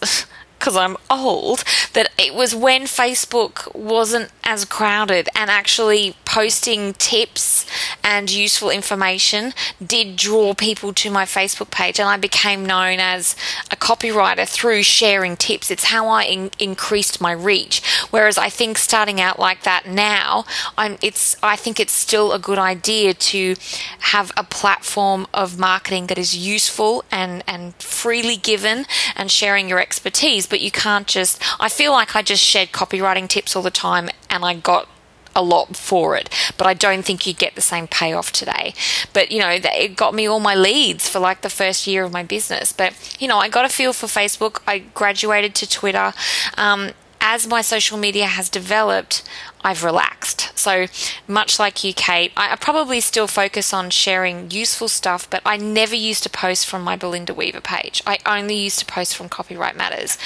because 0.58 0.76
I'm 0.84 0.96
old, 1.10 1.64
that 1.94 2.10
it 2.16 2.34
was 2.34 2.54
when 2.54 2.82
Facebook 2.82 3.74
wasn't 3.74 4.30
as 4.44 4.64
crowded 4.64 5.28
and 5.34 5.50
actually 5.50 6.14
posting 6.30 6.94
tips 6.94 7.66
and 8.04 8.30
useful 8.30 8.70
information 8.70 9.52
did 9.84 10.14
draw 10.14 10.54
people 10.54 10.92
to 10.92 11.10
my 11.10 11.24
Facebook 11.24 11.72
page 11.72 11.98
and 11.98 12.08
I 12.08 12.16
became 12.18 12.64
known 12.64 13.00
as 13.00 13.34
a 13.72 13.76
copywriter 13.76 14.48
through 14.48 14.84
sharing 14.84 15.36
tips. 15.36 15.72
It's 15.72 15.86
how 15.86 16.06
I 16.06 16.22
in- 16.22 16.52
increased 16.60 17.20
my 17.20 17.32
reach. 17.32 17.82
Whereas 18.10 18.38
I 18.38 18.48
think 18.48 18.78
starting 18.78 19.20
out 19.20 19.40
like 19.40 19.64
that 19.64 19.86
now, 19.86 20.44
I'm 20.78 20.98
it's 21.02 21.36
I 21.42 21.56
think 21.56 21.80
it's 21.80 21.92
still 21.92 22.32
a 22.32 22.38
good 22.38 22.58
idea 22.58 23.12
to 23.12 23.56
have 23.98 24.30
a 24.36 24.44
platform 24.44 25.26
of 25.34 25.58
marketing 25.58 26.06
that 26.06 26.18
is 26.18 26.36
useful 26.36 27.04
and 27.10 27.42
and 27.48 27.74
freely 27.74 28.36
given 28.36 28.86
and 29.16 29.32
sharing 29.32 29.68
your 29.68 29.80
expertise, 29.80 30.46
but 30.46 30.60
you 30.60 30.70
can't 30.70 31.08
just 31.08 31.42
I 31.58 31.68
feel 31.68 31.90
like 31.90 32.14
I 32.14 32.22
just 32.22 32.44
shared 32.44 32.70
copywriting 32.70 33.28
tips 33.28 33.56
all 33.56 33.62
the 33.62 33.72
time 33.72 34.08
and 34.30 34.44
I 34.44 34.54
got 34.54 34.88
a 35.34 35.42
lot 35.42 35.76
for 35.76 36.16
it, 36.16 36.28
but 36.56 36.66
I 36.66 36.74
don't 36.74 37.04
think 37.04 37.26
you 37.26 37.34
get 37.34 37.54
the 37.54 37.60
same 37.60 37.86
payoff 37.86 38.32
today. 38.32 38.74
But 39.12 39.30
you 39.30 39.40
know, 39.40 39.50
it 39.50 39.96
got 39.96 40.14
me 40.14 40.26
all 40.26 40.40
my 40.40 40.54
leads 40.54 41.08
for 41.08 41.18
like 41.18 41.42
the 41.42 41.50
first 41.50 41.86
year 41.86 42.04
of 42.04 42.12
my 42.12 42.22
business. 42.22 42.72
But 42.72 43.16
you 43.20 43.28
know, 43.28 43.38
I 43.38 43.48
got 43.48 43.64
a 43.64 43.68
feel 43.68 43.92
for 43.92 44.06
Facebook. 44.06 44.60
I 44.66 44.80
graduated 44.94 45.54
to 45.56 45.68
Twitter. 45.68 46.12
Um, 46.56 46.90
as 47.20 47.46
my 47.46 47.60
social 47.60 47.98
media 47.98 48.26
has 48.26 48.48
developed, 48.48 49.22
I've 49.62 49.84
relaxed. 49.84 50.58
So, 50.58 50.86
much 51.28 51.58
like 51.58 51.84
you, 51.84 51.92
Kate, 51.92 52.32
I 52.36 52.54
probably 52.56 53.00
still 53.00 53.26
focus 53.26 53.72
on 53.72 53.90
sharing 53.90 54.50
useful 54.50 54.88
stuff, 54.88 55.28
but 55.28 55.42
I 55.44 55.56
never 55.56 55.94
used 55.94 56.22
to 56.22 56.30
post 56.30 56.66
from 56.66 56.82
my 56.82 56.96
Belinda 56.96 57.34
Weaver 57.34 57.60
page. 57.60 58.02
I 58.06 58.18
only 58.24 58.56
used 58.56 58.78
to 58.80 58.86
post 58.86 59.16
from 59.16 59.28
Copywrite 59.28 59.76
Matters. 59.76 60.16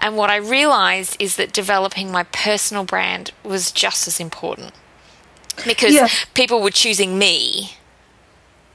And 0.00 0.16
what 0.16 0.30
I 0.30 0.36
realized 0.36 1.16
is 1.20 1.36
that 1.36 1.52
developing 1.52 2.10
my 2.10 2.24
personal 2.24 2.84
brand 2.84 3.32
was 3.44 3.70
just 3.70 4.08
as 4.08 4.18
important 4.18 4.72
because 5.66 5.94
yeah. 5.94 6.08
people 6.34 6.60
were 6.62 6.70
choosing 6.70 7.18
me 7.18 7.76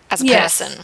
as 0.09 0.21
a 0.21 0.25
yes. 0.25 0.59
person. 0.59 0.83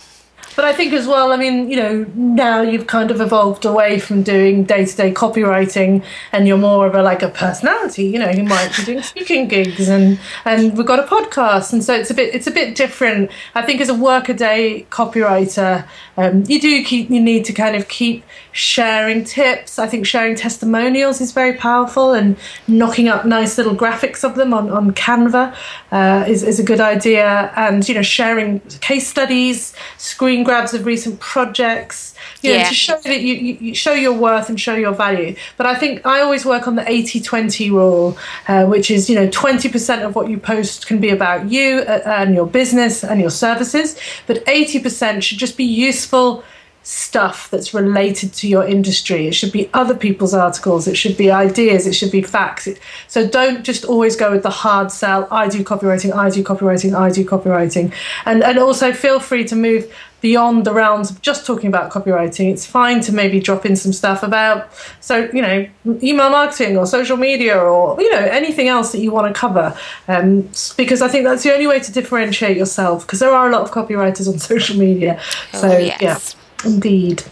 But 0.56 0.66
I 0.66 0.74
think 0.74 0.94
as 0.94 1.08
well, 1.08 1.32
I 1.32 1.38
mean, 1.38 1.70
you 1.70 1.78
know, 1.78 2.06
now 2.16 2.62
you've 2.62 2.88
kind 2.88 3.12
of 3.12 3.22
evolved 3.22 3.66
away 3.66 4.00
from 4.00 4.24
doing 4.24 4.64
day 4.64 4.86
to 4.86 4.96
day 4.96 5.12
copywriting 5.12 6.04
and 6.32 6.48
you're 6.48 6.58
more 6.58 6.88
of 6.88 6.96
a 6.96 7.02
like 7.02 7.24
a 7.24 7.30
personality, 7.30 8.06
you 8.06 8.20
know, 8.20 8.30
you 8.30 8.44
might 8.44 8.76
be 8.76 8.84
doing 8.84 9.02
speaking 9.02 9.48
gigs 9.48 9.88
and 9.88 10.20
and 10.46 10.78
we've 10.78 10.86
got 10.86 11.00
a 11.00 11.04
podcast 11.04 11.74
and 11.74 11.84
so 11.84 11.94
it's 11.94 12.10
a 12.10 12.14
bit 12.14 12.36
it's 12.36 12.48
a 12.48 12.52
bit 12.52 12.76
different. 12.76 13.32
I 13.56 13.62
think 13.62 13.82
as 13.82 13.90
a 13.90 13.96
workaday 13.96 14.84
copywriter, 14.90 15.88
um, 16.18 16.44
you 16.48 16.60
do 16.60 16.84
keep 16.84 17.10
you 17.10 17.22
need 17.22 17.46
to 17.46 17.54
kind 17.54 17.76
of 17.76 17.88
keep 17.88 18.24
sharing 18.52 19.24
tips. 19.24 19.80
I 19.80 19.88
think 19.88 20.06
sharing 20.06 20.36
testimonials 20.36 21.22
is 21.22 21.32
very 21.32 21.54
powerful 21.54 22.12
and 22.14 22.38
knocking 22.68 23.08
up 23.08 23.26
nice 23.26 23.58
little 23.58 23.76
graphics 23.76 24.24
of 24.24 24.36
them 24.36 24.54
on, 24.54 24.70
on 24.70 24.92
Canva 24.92 25.56
uh, 25.92 26.26
is, 26.28 26.44
is 26.44 26.60
a 26.60 26.64
good 26.64 26.80
idea. 26.80 27.52
And, 27.56 27.88
you 27.88 27.96
know, 27.96 28.02
sharing 28.02 28.60
case 28.82 29.08
studies, 29.08 29.74
screen 29.98 30.41
grabs 30.44 30.74
of 30.74 30.86
recent 30.86 31.20
projects, 31.20 32.14
you 32.42 32.52
yeah. 32.52 32.64
know, 32.64 32.70
to 32.70 32.74
show 32.74 33.00
that 33.02 33.22
you, 33.22 33.36
you, 33.36 33.76
show 33.76 33.94
your 33.94 34.14
worth 34.14 34.50
and 34.50 34.60
show 34.60 34.76
your 34.76 34.94
value. 34.94 35.36
But 35.58 35.66
I 35.66 35.76
think 35.76 36.06
I 36.06 36.22
always 36.22 36.46
work 36.46 36.68
on 36.68 36.76
the 36.76 36.90
80 36.90 37.22
20 37.22 37.72
rule, 37.72 38.18
uh, 38.48 38.66
which 38.66 38.92
is, 38.92 39.10
you 39.10 39.16
know, 39.16 39.28
20% 39.28 40.04
of 40.04 40.16
what 40.16 40.30
you 40.30 40.38
post 40.38 40.88
can 40.88 41.00
be 41.00 41.10
about 41.10 41.50
you 41.52 41.80
uh, 41.80 42.02
and 42.06 42.36
your 42.36 42.48
business 42.48 43.04
and 43.04 43.20
your 43.20 43.30
services, 43.30 43.98
but 44.28 44.46
80% 44.46 45.24
should 45.24 45.38
just 45.38 45.58
be 45.58 45.66
useful 45.66 46.44
stuff 46.84 47.50
that's 47.52 47.74
related 47.74 48.34
to 48.34 48.48
your 48.48 48.66
industry. 48.66 49.28
It 49.28 49.34
should 49.34 49.52
be 49.52 49.70
other 49.74 49.96
people's 49.96 50.34
articles. 50.34 50.88
It 50.88 50.96
should 50.96 51.16
be 51.16 51.30
ideas. 51.30 51.86
It 51.86 51.94
should 51.94 52.12
be 52.12 52.24
facts. 52.24 52.68
So 53.08 53.28
don't 53.28 53.64
just 53.64 53.86
always 53.86 54.16
go 54.16 54.32
with 54.32 54.44
the 54.44 54.50
hard 54.50 54.92
sell. 54.92 55.28
I 55.30 55.48
do 55.48 55.64
copywriting. 55.64 56.14
I 56.14 56.30
do 56.30 56.44
copywriting. 56.44 56.94
I 56.94 57.12
do 57.12 57.24
copywriting. 57.24 57.94
And 58.26 58.44
and 58.44 58.58
also 58.58 58.94
feel 58.94 59.20
free 59.20 59.44
to 59.46 59.56
move 59.56 59.94
beyond 60.22 60.66
the 60.66 60.74
realms 60.74 61.10
of 61.10 61.22
just 61.22 61.46
talking 61.46 61.68
about 61.68 61.92
copywriting. 61.92 62.52
It's 62.52 62.66
fine 62.66 63.02
to 63.02 63.12
maybe 63.12 63.40
drop 63.40 63.66
in 63.66 63.76
some 63.76 63.94
stuff 63.94 64.24
about 64.24 64.70
so 65.00 65.30
you 65.34 65.42
know 65.42 65.68
email 65.86 66.30
marketing 66.30 66.78
or 66.78 66.86
social 66.86 67.18
media 67.18 67.58
or 67.60 68.00
you 68.02 68.12
know 68.12 68.20
anything 68.20 68.68
else 68.68 68.92
that 68.92 69.02
you 69.02 69.12
want 69.12 69.34
to 69.34 69.40
cover. 69.40 69.78
Um, 70.08 70.50
because 70.78 71.04
I 71.04 71.08
think 71.08 71.26
that's 71.26 71.44
the 71.44 71.54
only 71.54 71.68
way 71.68 71.80
to 71.80 71.92
differentiate 71.92 72.58
yourself. 72.58 73.06
Because 73.06 73.20
there 73.20 73.34
are 73.34 73.48
a 73.48 73.52
lot 73.52 73.62
of 73.62 73.72
copywriters 73.72 74.28
on 74.28 74.40
social 74.54 74.78
media. 74.78 75.20
So 75.54 75.70
oh, 75.70 75.78
yes. 75.78 76.02
yeah. 76.02 76.41
Indeed. 76.66 77.24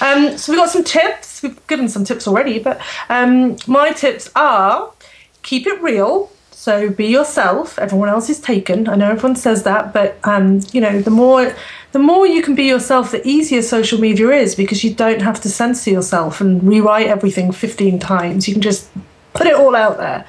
Um, 0.00 0.38
so 0.38 0.52
we've 0.52 0.60
got 0.60 0.70
some 0.70 0.84
tips. 0.84 1.42
We've 1.42 1.66
given 1.66 1.88
some 1.88 2.04
tips 2.04 2.26
already, 2.26 2.58
but 2.58 2.80
um, 3.08 3.56
my 3.66 3.92
tips 3.92 4.30
are 4.34 4.92
keep 5.42 5.66
it 5.66 5.80
real. 5.82 6.30
So 6.50 6.90
be 6.90 7.06
yourself. 7.06 7.78
Everyone 7.78 8.08
else 8.08 8.28
is 8.28 8.40
taken. 8.40 8.88
I 8.88 8.96
know 8.96 9.10
everyone 9.10 9.36
says 9.36 9.62
that, 9.62 9.92
but 9.92 10.18
um, 10.24 10.60
you 10.72 10.80
know 10.80 11.00
the 11.00 11.10
more 11.10 11.54
the 11.92 11.98
more 11.98 12.26
you 12.26 12.42
can 12.42 12.54
be 12.54 12.64
yourself, 12.64 13.12
the 13.12 13.26
easier 13.26 13.62
social 13.62 13.98
media 13.98 14.28
is 14.30 14.54
because 14.54 14.84
you 14.84 14.92
don't 14.92 15.22
have 15.22 15.40
to 15.42 15.48
censor 15.48 15.90
yourself 15.90 16.40
and 16.40 16.62
rewrite 16.62 17.06
everything 17.06 17.52
15 17.52 17.98
times. 17.98 18.46
You 18.46 18.54
can 18.54 18.62
just 18.62 18.90
put 19.32 19.46
it 19.46 19.54
all 19.54 19.74
out 19.74 19.96
there. 19.96 20.26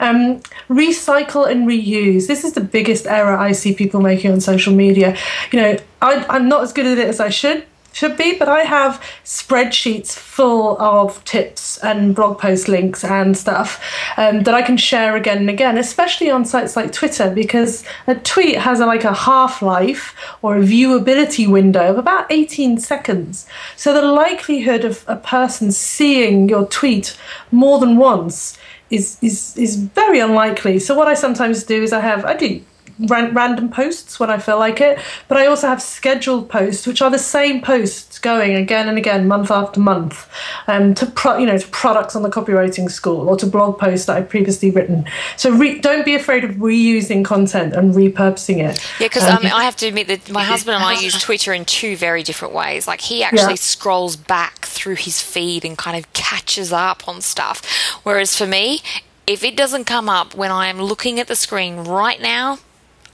Um, 0.00 0.40
recycle 0.68 1.48
and 1.48 1.66
reuse. 1.68 2.26
This 2.26 2.42
is 2.42 2.54
the 2.54 2.60
biggest 2.60 3.06
error 3.06 3.36
I 3.36 3.52
see 3.52 3.72
people 3.72 4.00
making 4.00 4.32
on 4.32 4.40
social 4.40 4.74
media. 4.74 5.16
You 5.52 5.60
know, 5.60 5.76
I, 6.02 6.26
I'm 6.28 6.48
not 6.48 6.62
as 6.62 6.72
good 6.72 6.86
at 6.86 6.98
it 6.98 7.06
as 7.06 7.20
I 7.20 7.28
should 7.28 7.64
should 7.96 8.18
be, 8.18 8.36
but 8.36 8.46
I 8.46 8.60
have 8.60 9.02
spreadsheets 9.24 10.12
full 10.12 10.78
of 10.78 11.24
tips 11.24 11.78
and 11.78 12.14
blog 12.14 12.38
post 12.38 12.68
links 12.68 13.02
and 13.02 13.34
stuff 13.34 13.82
um, 14.18 14.42
that 14.42 14.54
I 14.54 14.60
can 14.60 14.76
share 14.76 15.16
again 15.16 15.38
and 15.38 15.48
again, 15.48 15.78
especially 15.78 16.30
on 16.30 16.44
sites 16.44 16.76
like 16.76 16.92
Twitter, 16.92 17.30
because 17.30 17.84
a 18.06 18.14
tweet 18.14 18.56
has 18.56 18.80
a, 18.80 18.86
like 18.86 19.04
a 19.04 19.14
half 19.14 19.62
life 19.62 20.14
or 20.42 20.58
a 20.58 20.60
viewability 20.60 21.48
window 21.48 21.90
of 21.90 21.96
about 21.96 22.30
18 22.30 22.76
seconds. 22.80 23.46
So 23.76 23.94
the 23.94 24.02
likelihood 24.02 24.84
of 24.84 25.02
a 25.06 25.16
person 25.16 25.72
seeing 25.72 26.50
your 26.50 26.66
tweet 26.66 27.16
more 27.50 27.78
than 27.78 27.96
once 27.96 28.58
is 28.90 29.16
is 29.22 29.56
is 29.56 29.76
very 29.76 30.20
unlikely. 30.20 30.80
So 30.80 30.94
what 30.94 31.08
I 31.08 31.14
sometimes 31.14 31.64
do 31.64 31.82
is 31.82 31.94
I 31.94 32.00
have 32.00 32.26
I 32.26 32.34
do 32.36 32.62
ran- 32.98 33.34
random 33.34 33.68
posts 33.68 34.18
when 34.18 34.30
I 34.30 34.38
feel 34.38 34.58
like 34.58 34.80
it, 34.80 34.98
but 35.28 35.38
I 35.38 35.46
also 35.46 35.68
have 35.68 35.82
scheduled 35.82 36.48
posts, 36.48 36.86
which 36.86 37.02
are 37.02 37.10
the 37.10 37.18
same 37.18 37.60
posts 37.60 38.18
going 38.18 38.54
again 38.54 38.88
and 38.88 38.98
again, 38.98 39.28
month 39.28 39.50
after 39.50 39.80
month, 39.80 40.28
um, 40.66 40.94
to 40.94 41.06
pro- 41.06 41.38
you 41.38 41.46
know 41.46 41.58
to 41.58 41.68
products 41.68 42.16
on 42.16 42.22
the 42.22 42.30
copywriting 42.30 42.90
school 42.90 43.28
or 43.28 43.36
to 43.36 43.46
blog 43.46 43.78
posts 43.78 44.06
that 44.06 44.16
I've 44.16 44.28
previously 44.28 44.70
written. 44.70 45.06
So 45.36 45.50
re- 45.50 45.80
don't 45.80 46.04
be 46.04 46.14
afraid 46.14 46.44
of 46.44 46.52
reusing 46.52 47.24
content 47.24 47.74
and 47.74 47.94
repurposing 47.94 48.58
it. 48.58 48.84
Yeah, 49.00 49.08
because 49.08 49.24
um, 49.24 49.38
um, 49.38 49.52
I 49.52 49.64
have 49.64 49.76
to 49.76 49.86
admit 49.86 50.08
that 50.08 50.30
my 50.30 50.44
husband 50.52 50.76
and 50.76 50.84
I 50.84 51.00
use 51.00 51.20
Twitter 51.20 51.52
in 51.52 51.64
two 51.64 51.96
very 51.96 52.22
different 52.22 52.54
ways. 52.54 52.86
Like 52.86 53.00
he 53.00 53.22
actually 53.22 53.52
yeah. 53.52 53.54
scrolls 53.54 54.16
back 54.16 54.66
through 54.66 54.96
his 54.96 55.20
feed 55.20 55.64
and 55.64 55.76
kind 55.76 55.96
of 55.96 56.12
catches 56.12 56.72
up 56.72 57.06
on 57.08 57.20
stuff, 57.20 57.64
whereas 58.02 58.36
for 58.36 58.46
me, 58.46 58.80
if 59.26 59.42
it 59.42 59.56
doesn't 59.56 59.84
come 59.84 60.08
up 60.08 60.34
when 60.34 60.50
I 60.50 60.68
am 60.68 60.80
looking 60.80 61.18
at 61.18 61.26
the 61.26 61.34
screen 61.34 61.78
right 61.78 62.20
now, 62.20 62.58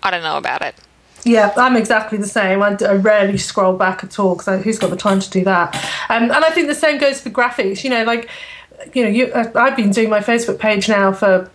I 0.02 0.10
don't 0.10 0.22
know 0.22 0.36
about 0.36 0.62
it. 0.62 0.74
Yeah, 1.24 1.52
I'm 1.56 1.76
exactly 1.76 2.18
the 2.18 2.26
same. 2.26 2.62
I, 2.62 2.76
I 2.80 2.94
rarely 2.94 3.38
scroll 3.38 3.76
back 3.76 4.02
at 4.02 4.18
all 4.18 4.34
because 4.34 4.64
who's 4.64 4.78
got 4.78 4.90
the 4.90 4.96
time 4.96 5.20
to 5.20 5.30
do 5.30 5.44
that? 5.44 5.74
Um, 6.08 6.24
and 6.24 6.32
I 6.32 6.50
think 6.50 6.66
the 6.66 6.74
same 6.74 6.98
goes 6.98 7.20
for 7.20 7.30
graphics. 7.30 7.84
You 7.84 7.90
know, 7.90 8.04
like, 8.04 8.28
you 8.92 9.04
know, 9.04 9.08
you, 9.08 9.32
I've 9.34 9.76
been 9.76 9.90
doing 9.90 10.10
my 10.10 10.18
Facebook 10.18 10.58
page 10.58 10.88
now 10.88 11.12
for 11.12 11.48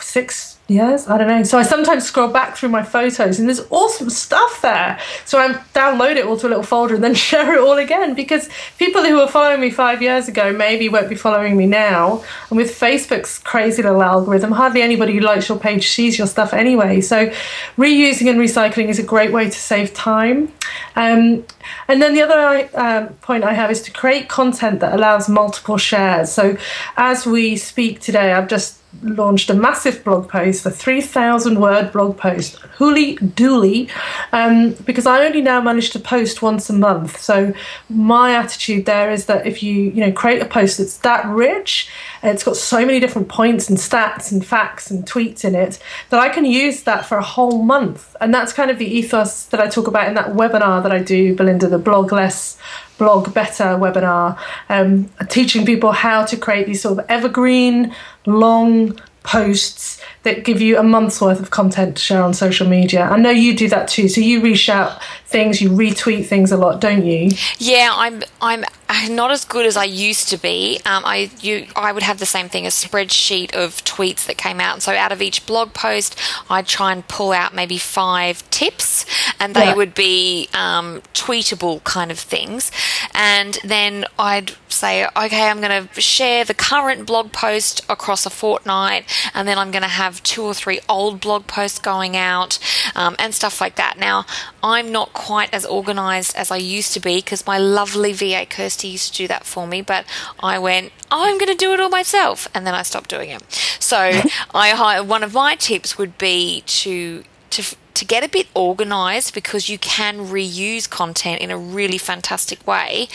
six 0.00 0.58
years. 0.72 1.08
I 1.08 1.18
don't 1.18 1.28
know. 1.28 1.42
So 1.42 1.58
I 1.58 1.62
sometimes 1.62 2.04
scroll 2.04 2.28
back 2.28 2.56
through 2.56 2.70
my 2.70 2.82
photos 2.82 3.38
and 3.38 3.48
there's 3.48 3.64
awesome 3.70 4.10
stuff 4.10 4.60
there. 4.62 4.98
So 5.24 5.38
I 5.38 5.52
download 5.74 6.16
it 6.16 6.24
all 6.24 6.36
to 6.38 6.46
a 6.46 6.48
little 6.48 6.62
folder 6.62 6.94
and 6.94 7.04
then 7.04 7.14
share 7.30 7.54
it 7.54 7.60
all 7.60 7.78
again 7.78 8.14
because 8.14 8.48
people 8.78 9.04
who 9.04 9.16
were 9.16 9.28
following 9.28 9.60
me 9.60 9.70
five 9.70 10.02
years 10.02 10.28
ago 10.28 10.52
maybe 10.52 10.88
won't 10.88 11.08
be 11.08 11.14
following 11.14 11.56
me 11.56 11.66
now. 11.66 12.24
And 12.50 12.56
with 12.56 12.70
Facebook's 12.70 13.38
crazy 13.38 13.82
little 13.82 14.02
algorithm, 14.02 14.52
hardly 14.52 14.82
anybody 14.82 15.14
who 15.14 15.20
likes 15.20 15.48
your 15.48 15.58
page 15.58 15.88
sees 15.88 16.18
your 16.18 16.26
stuff 16.26 16.52
anyway. 16.52 17.00
So 17.00 17.32
reusing 17.76 18.28
and 18.30 18.38
recycling 18.38 18.88
is 18.88 18.98
a 18.98 19.02
great 19.04 19.32
way 19.32 19.44
to 19.44 19.58
save 19.58 19.94
time. 19.94 20.52
Um, 20.96 21.44
and 21.88 22.02
then 22.02 22.14
the 22.14 22.22
other 22.22 22.68
um, 22.74 23.14
point 23.16 23.44
I 23.44 23.54
have 23.54 23.70
is 23.70 23.82
to 23.82 23.90
create 23.90 24.28
content 24.28 24.80
that 24.80 24.94
allows 24.94 25.28
multiple 25.28 25.78
shares. 25.78 26.30
So 26.30 26.56
as 26.96 27.26
we 27.26 27.56
speak 27.56 28.00
today, 28.00 28.32
I've 28.32 28.48
just 28.48 28.81
launched 29.02 29.50
a 29.50 29.54
massive 29.54 30.04
blog 30.04 30.28
post 30.28 30.66
a 30.66 30.70
3,000 30.70 31.60
word 31.60 31.92
blog 31.92 32.16
post, 32.16 32.56
hooly 32.76 33.16
dooly, 33.16 33.90
um, 34.32 34.72
because 34.84 35.06
I 35.06 35.24
only 35.24 35.40
now 35.40 35.60
manage 35.60 35.90
to 35.90 35.98
post 35.98 36.42
once 36.42 36.68
a 36.70 36.72
month. 36.72 37.20
So 37.20 37.52
my 37.88 38.34
attitude 38.34 38.86
there 38.86 39.10
is 39.10 39.26
that 39.26 39.46
if 39.46 39.62
you 39.62 39.74
you 39.74 40.04
know 40.04 40.12
create 40.12 40.42
a 40.42 40.46
post 40.46 40.78
that's 40.78 40.98
that 40.98 41.26
rich, 41.26 41.88
it's 42.22 42.44
got 42.44 42.56
so 42.56 42.84
many 42.84 43.00
different 43.00 43.28
points 43.28 43.68
and 43.68 43.78
stats 43.78 44.30
and 44.30 44.44
facts 44.44 44.90
and 44.90 45.04
tweets 45.04 45.44
in 45.44 45.54
it 45.54 45.78
that 46.10 46.20
I 46.20 46.28
can 46.28 46.44
use 46.44 46.82
that 46.84 47.06
for 47.06 47.18
a 47.18 47.22
whole 47.22 47.62
month. 47.62 48.14
And 48.20 48.32
that's 48.32 48.52
kind 48.52 48.70
of 48.70 48.78
the 48.78 48.86
ethos 48.86 49.46
that 49.46 49.60
I 49.60 49.68
talk 49.68 49.88
about 49.88 50.08
in 50.08 50.14
that 50.14 50.34
webinar 50.34 50.82
that 50.82 50.92
I 50.92 51.02
do, 51.02 51.34
Belinda, 51.34 51.68
the 51.68 51.78
blog 51.78 52.12
less 52.12 52.58
blog 52.98 53.34
better 53.34 53.64
webinar, 53.64 54.38
um, 54.68 55.10
teaching 55.28 55.66
people 55.66 55.90
how 55.90 56.24
to 56.24 56.36
create 56.36 56.66
these 56.66 56.82
sort 56.82 56.98
of 56.98 57.04
evergreen 57.08 57.92
long 58.26 58.94
posts 59.22 60.00
that 60.22 60.44
give 60.44 60.60
you 60.60 60.78
a 60.78 60.82
month's 60.82 61.20
worth 61.20 61.40
of 61.40 61.50
content 61.50 61.96
to 61.96 62.02
share 62.02 62.22
on 62.22 62.32
social 62.32 62.68
media. 62.68 63.02
I 63.02 63.18
know 63.18 63.30
you 63.30 63.56
do 63.56 63.68
that 63.68 63.88
too. 63.88 64.08
So 64.08 64.20
you 64.20 64.40
reshout 64.40 65.00
things, 65.26 65.60
you 65.60 65.70
retweet 65.70 66.26
things 66.26 66.52
a 66.52 66.56
lot, 66.56 66.80
don't 66.80 67.04
you? 67.04 67.30
Yeah, 67.58 67.90
I'm 67.92 68.22
I'm 68.40 68.64
not 69.10 69.30
as 69.30 69.44
good 69.44 69.66
as 69.66 69.76
I 69.76 69.84
used 69.84 70.28
to 70.28 70.36
be. 70.36 70.78
Um, 70.86 71.02
I 71.04 71.30
you 71.40 71.66
I 71.74 71.92
would 71.92 72.02
have 72.02 72.18
the 72.18 72.26
same 72.26 72.48
thing 72.48 72.66
a 72.66 72.68
spreadsheet 72.68 73.54
of 73.54 73.82
tweets 73.84 74.26
that 74.26 74.36
came 74.36 74.60
out, 74.60 74.74
and 74.74 74.82
so 74.82 74.92
out 74.92 75.12
of 75.12 75.22
each 75.22 75.46
blog 75.46 75.72
post, 75.72 76.18
I'd 76.48 76.66
try 76.66 76.92
and 76.92 77.06
pull 77.08 77.32
out 77.32 77.54
maybe 77.54 77.78
five 77.78 78.48
tips, 78.50 79.06
and 79.40 79.54
they 79.54 79.66
yeah. 79.66 79.74
would 79.74 79.94
be 79.94 80.48
um, 80.54 81.02
tweetable 81.14 81.82
kind 81.84 82.10
of 82.10 82.18
things, 82.18 82.70
and 83.14 83.58
then 83.64 84.04
I'd 84.18 84.52
say, 84.68 85.06
okay, 85.16 85.48
I'm 85.48 85.60
going 85.60 85.86
to 85.86 86.00
share 86.00 86.44
the 86.44 86.54
current 86.54 87.06
blog 87.06 87.32
post 87.32 87.82
across 87.88 88.26
a 88.26 88.30
fortnight, 88.30 89.04
and 89.34 89.46
then 89.46 89.58
I'm 89.58 89.70
going 89.70 89.82
to 89.82 89.88
have 89.88 90.22
two 90.22 90.42
or 90.42 90.54
three 90.54 90.80
old 90.88 91.20
blog 91.20 91.46
posts 91.46 91.78
going 91.78 92.16
out, 92.16 92.58
um, 92.94 93.16
and 93.18 93.34
stuff 93.34 93.60
like 93.60 93.76
that. 93.76 93.98
Now, 93.98 94.26
I'm 94.62 94.92
not 94.92 95.12
quite 95.12 95.52
as 95.52 95.64
organized 95.64 96.36
as 96.36 96.50
I 96.50 96.56
used 96.56 96.92
to 96.94 97.00
be 97.00 97.16
because 97.16 97.46
my 97.46 97.58
lovely 97.58 98.12
VA 98.12 98.46
Kirsty 98.48 98.88
used 98.88 99.12
to 99.12 99.18
do 99.18 99.28
that 99.28 99.44
for 99.44 99.66
me, 99.66 99.82
but 99.82 100.04
I 100.40 100.58
went, 100.58 100.92
oh, 101.10 101.24
I'm 101.24 101.38
going 101.38 101.52
to 101.52 101.56
do 101.56 101.72
it 101.72 101.80
all 101.80 101.88
myself, 101.88 102.48
and 102.54 102.66
then 102.66 102.74
I 102.74 102.82
stopped 102.82 103.10
doing 103.10 103.30
it. 103.30 103.42
So 103.78 103.98
I 104.54 105.00
one 105.00 105.22
of 105.22 105.34
my 105.34 105.54
tips 105.56 105.98
would 105.98 106.18
be 106.18 106.62
to 106.66 107.24
to 107.50 107.76
to 107.94 108.04
get 108.04 108.24
a 108.24 108.28
bit 108.28 108.48
organized 108.54 109.34
because 109.34 109.68
you 109.68 109.78
can 109.78 110.18
reuse 110.18 110.88
content 110.88 111.40
in 111.40 111.50
a 111.50 111.58
really 111.58 111.98
fantastic 111.98 112.66
way 112.66 113.08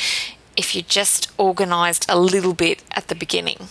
if 0.55 0.75
you 0.75 0.81
just 0.81 1.31
organized 1.37 2.05
a 2.09 2.19
little 2.19 2.53
bit 2.53 2.83
at 2.91 3.07
the 3.07 3.15
beginning. 3.15 3.67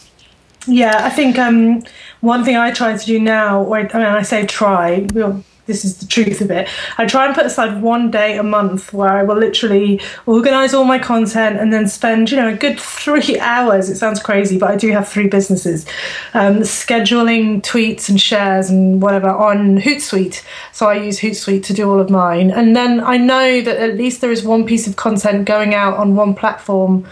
Yeah, 0.66 1.04
I 1.04 1.10
think 1.10 1.38
um, 1.38 1.82
one 2.20 2.44
thing 2.44 2.56
I 2.56 2.72
try 2.72 2.96
to 2.96 3.06
do 3.06 3.20
now, 3.20 3.72
I 3.72 3.82
mean, 3.82 3.92
I 3.94 4.22
say 4.22 4.46
try, 4.46 5.06
we'll 5.12 5.44
this 5.66 5.84
is 5.84 5.98
the 5.98 6.06
truth 6.06 6.40
of 6.40 6.50
it. 6.50 6.68
I 6.96 7.06
try 7.06 7.26
and 7.26 7.34
put 7.34 7.44
aside 7.44 7.82
one 7.82 8.10
day 8.10 8.38
a 8.38 8.42
month 8.42 8.92
where 8.92 9.10
I 9.10 9.22
will 9.24 9.36
literally 9.36 10.00
organize 10.24 10.72
all 10.72 10.84
my 10.84 10.98
content 10.98 11.58
and 11.58 11.72
then 11.72 11.88
spend, 11.88 12.30
you 12.30 12.36
know, 12.36 12.48
a 12.48 12.56
good 12.56 12.78
three 12.78 13.38
hours. 13.40 13.90
It 13.90 13.96
sounds 13.96 14.22
crazy, 14.22 14.58
but 14.58 14.70
I 14.70 14.76
do 14.76 14.90
have 14.92 15.08
three 15.08 15.26
businesses, 15.26 15.84
um, 16.34 16.60
scheduling 16.60 17.62
tweets 17.62 18.08
and 18.08 18.20
shares 18.20 18.70
and 18.70 19.02
whatever 19.02 19.28
on 19.28 19.80
Hootsuite. 19.80 20.42
So 20.72 20.86
I 20.86 20.94
use 20.94 21.20
Hootsuite 21.20 21.64
to 21.64 21.74
do 21.74 21.90
all 21.90 22.00
of 22.00 22.10
mine. 22.10 22.50
And 22.50 22.76
then 22.76 23.00
I 23.00 23.16
know 23.16 23.60
that 23.60 23.76
at 23.76 23.96
least 23.96 24.20
there 24.20 24.32
is 24.32 24.44
one 24.44 24.66
piece 24.66 24.86
of 24.86 24.96
content 24.96 25.46
going 25.46 25.74
out 25.74 25.96
on 25.96 26.14
one 26.14 26.34
platform 26.34 27.06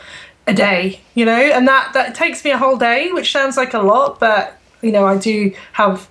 a 0.47 0.55
day, 0.55 1.01
you 1.15 1.25
know, 1.25 1.33
and 1.33 1.67
that, 1.69 1.93
that 1.95 2.15
takes 2.15 2.45
me 2.45 2.51
a 2.51 2.59
whole 2.59 2.77
day, 2.77 3.11
which 3.13 3.33
sounds 3.33 3.57
like 3.57 3.75
a 3.75 3.79
lot, 3.79 4.21
but, 4.21 4.59
you 4.83 4.93
know, 4.93 5.07
I 5.07 5.17
do 5.17 5.55
have 5.73 6.09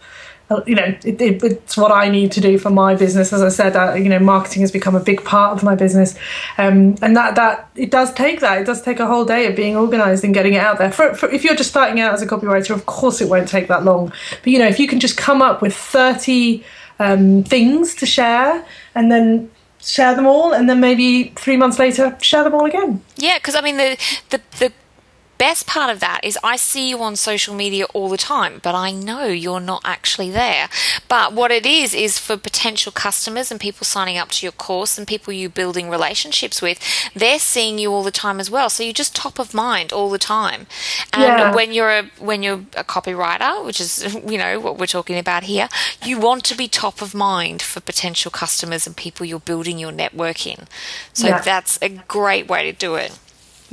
you 0.67 0.75
know, 0.75 0.95
it, 1.03 1.21
it, 1.21 1.43
it's 1.43 1.77
what 1.77 1.91
I 1.91 2.09
need 2.09 2.31
to 2.33 2.41
do 2.41 2.57
for 2.57 2.69
my 2.69 2.95
business. 2.95 3.33
As 3.33 3.41
I 3.41 3.49
said, 3.49 3.75
uh, 3.75 3.93
you 3.93 4.09
know, 4.09 4.19
marketing 4.19 4.61
has 4.61 4.71
become 4.71 4.95
a 4.95 4.99
big 4.99 5.23
part 5.23 5.55
of 5.55 5.63
my 5.63 5.75
business, 5.75 6.15
um, 6.57 6.95
and 7.01 7.15
that 7.15 7.35
that 7.35 7.69
it 7.75 7.91
does 7.91 8.13
take 8.13 8.39
that. 8.41 8.61
It 8.61 8.65
does 8.65 8.81
take 8.81 8.99
a 8.99 9.07
whole 9.07 9.25
day 9.25 9.47
of 9.47 9.55
being 9.55 9.75
organised 9.75 10.23
and 10.23 10.33
getting 10.33 10.53
it 10.53 10.61
out 10.61 10.77
there. 10.77 10.91
For, 10.91 11.13
for, 11.15 11.29
if 11.29 11.43
you're 11.43 11.55
just 11.55 11.69
starting 11.69 11.99
out 11.99 12.13
as 12.13 12.21
a 12.21 12.27
copywriter, 12.27 12.71
of 12.71 12.85
course 12.85 13.21
it 13.21 13.29
won't 13.29 13.47
take 13.47 13.67
that 13.67 13.83
long. 13.83 14.11
But 14.43 14.47
you 14.47 14.59
know, 14.59 14.67
if 14.67 14.79
you 14.79 14.87
can 14.87 14.99
just 14.99 15.17
come 15.17 15.41
up 15.41 15.61
with 15.61 15.75
thirty 15.75 16.63
um, 16.99 17.43
things 17.43 17.95
to 17.95 18.05
share, 18.05 18.65
and 18.95 19.11
then 19.11 19.49
share 19.85 20.15
them 20.15 20.25
all, 20.25 20.53
and 20.53 20.69
then 20.69 20.79
maybe 20.79 21.33
three 21.35 21.57
months 21.57 21.79
later, 21.79 22.17
share 22.21 22.43
them 22.43 22.53
all 22.53 22.65
again. 22.65 23.01
Yeah, 23.17 23.37
because 23.37 23.55
I 23.55 23.61
mean 23.61 23.77
the 23.77 23.97
the 24.29 24.41
the 24.59 24.71
best 25.37 25.67
part 25.67 25.89
of 25.89 25.99
that 25.99 26.21
is 26.23 26.37
I 26.43 26.55
see 26.55 26.89
you 26.89 27.01
on 27.01 27.15
social 27.15 27.53
media 27.53 27.85
all 27.93 28.09
the 28.09 28.17
time, 28.17 28.59
but 28.63 28.75
I 28.75 28.91
know 28.91 29.25
you're 29.25 29.59
not 29.59 29.81
actually 29.83 30.29
there. 30.31 30.69
But 31.07 31.33
what 31.33 31.51
it 31.51 31.65
is, 31.65 31.93
is 31.93 32.17
for 32.19 32.37
potential 32.37 32.91
customers 32.91 33.51
and 33.51 33.59
people 33.59 33.85
signing 33.85 34.17
up 34.17 34.29
to 34.29 34.45
your 34.45 34.51
course 34.53 34.97
and 34.97 35.07
people 35.07 35.33
you 35.33 35.49
building 35.49 35.89
relationships 35.89 36.61
with, 36.61 36.79
they're 37.13 37.39
seeing 37.39 37.77
you 37.77 37.91
all 37.91 38.03
the 38.03 38.11
time 38.11 38.39
as 38.39 38.49
well. 38.49 38.69
So 38.69 38.83
you're 38.83 38.93
just 38.93 39.15
top 39.15 39.39
of 39.39 39.53
mind 39.53 39.91
all 39.91 40.09
the 40.09 40.17
time. 40.17 40.67
And 41.11 41.37
Yeah. 41.39 41.53
when 41.55 41.73
you're 41.73 41.89
a 41.91 42.03
when 42.19 42.43
you're 42.43 42.63
a 42.77 42.83
copywriter, 42.83 43.65
which 43.65 43.79
is 43.81 44.13
you 44.27 44.37
know 44.37 44.59
what 44.59 44.77
we're 44.77 44.85
talking 44.87 45.17
about 45.17 45.43
here, 45.43 45.67
you 46.05 46.19
want 46.19 46.43
to 46.45 46.55
be 46.55 46.67
top 46.67 47.01
of 47.01 47.13
mind 47.13 47.61
for 47.61 47.79
potential 47.81 48.31
customers 48.31 48.87
and 48.87 48.95
people 48.95 49.25
you're 49.25 49.39
building 49.39 49.77
your 49.79 49.91
network 49.91 50.45
in. 50.47 50.67
So 51.13 51.27
Yeah. 51.27 51.39
that's 51.39 51.77
a 51.81 51.89
great 51.89 52.47
way 52.47 52.63
to 52.63 52.71
do 52.77 52.95
it. 52.95 53.17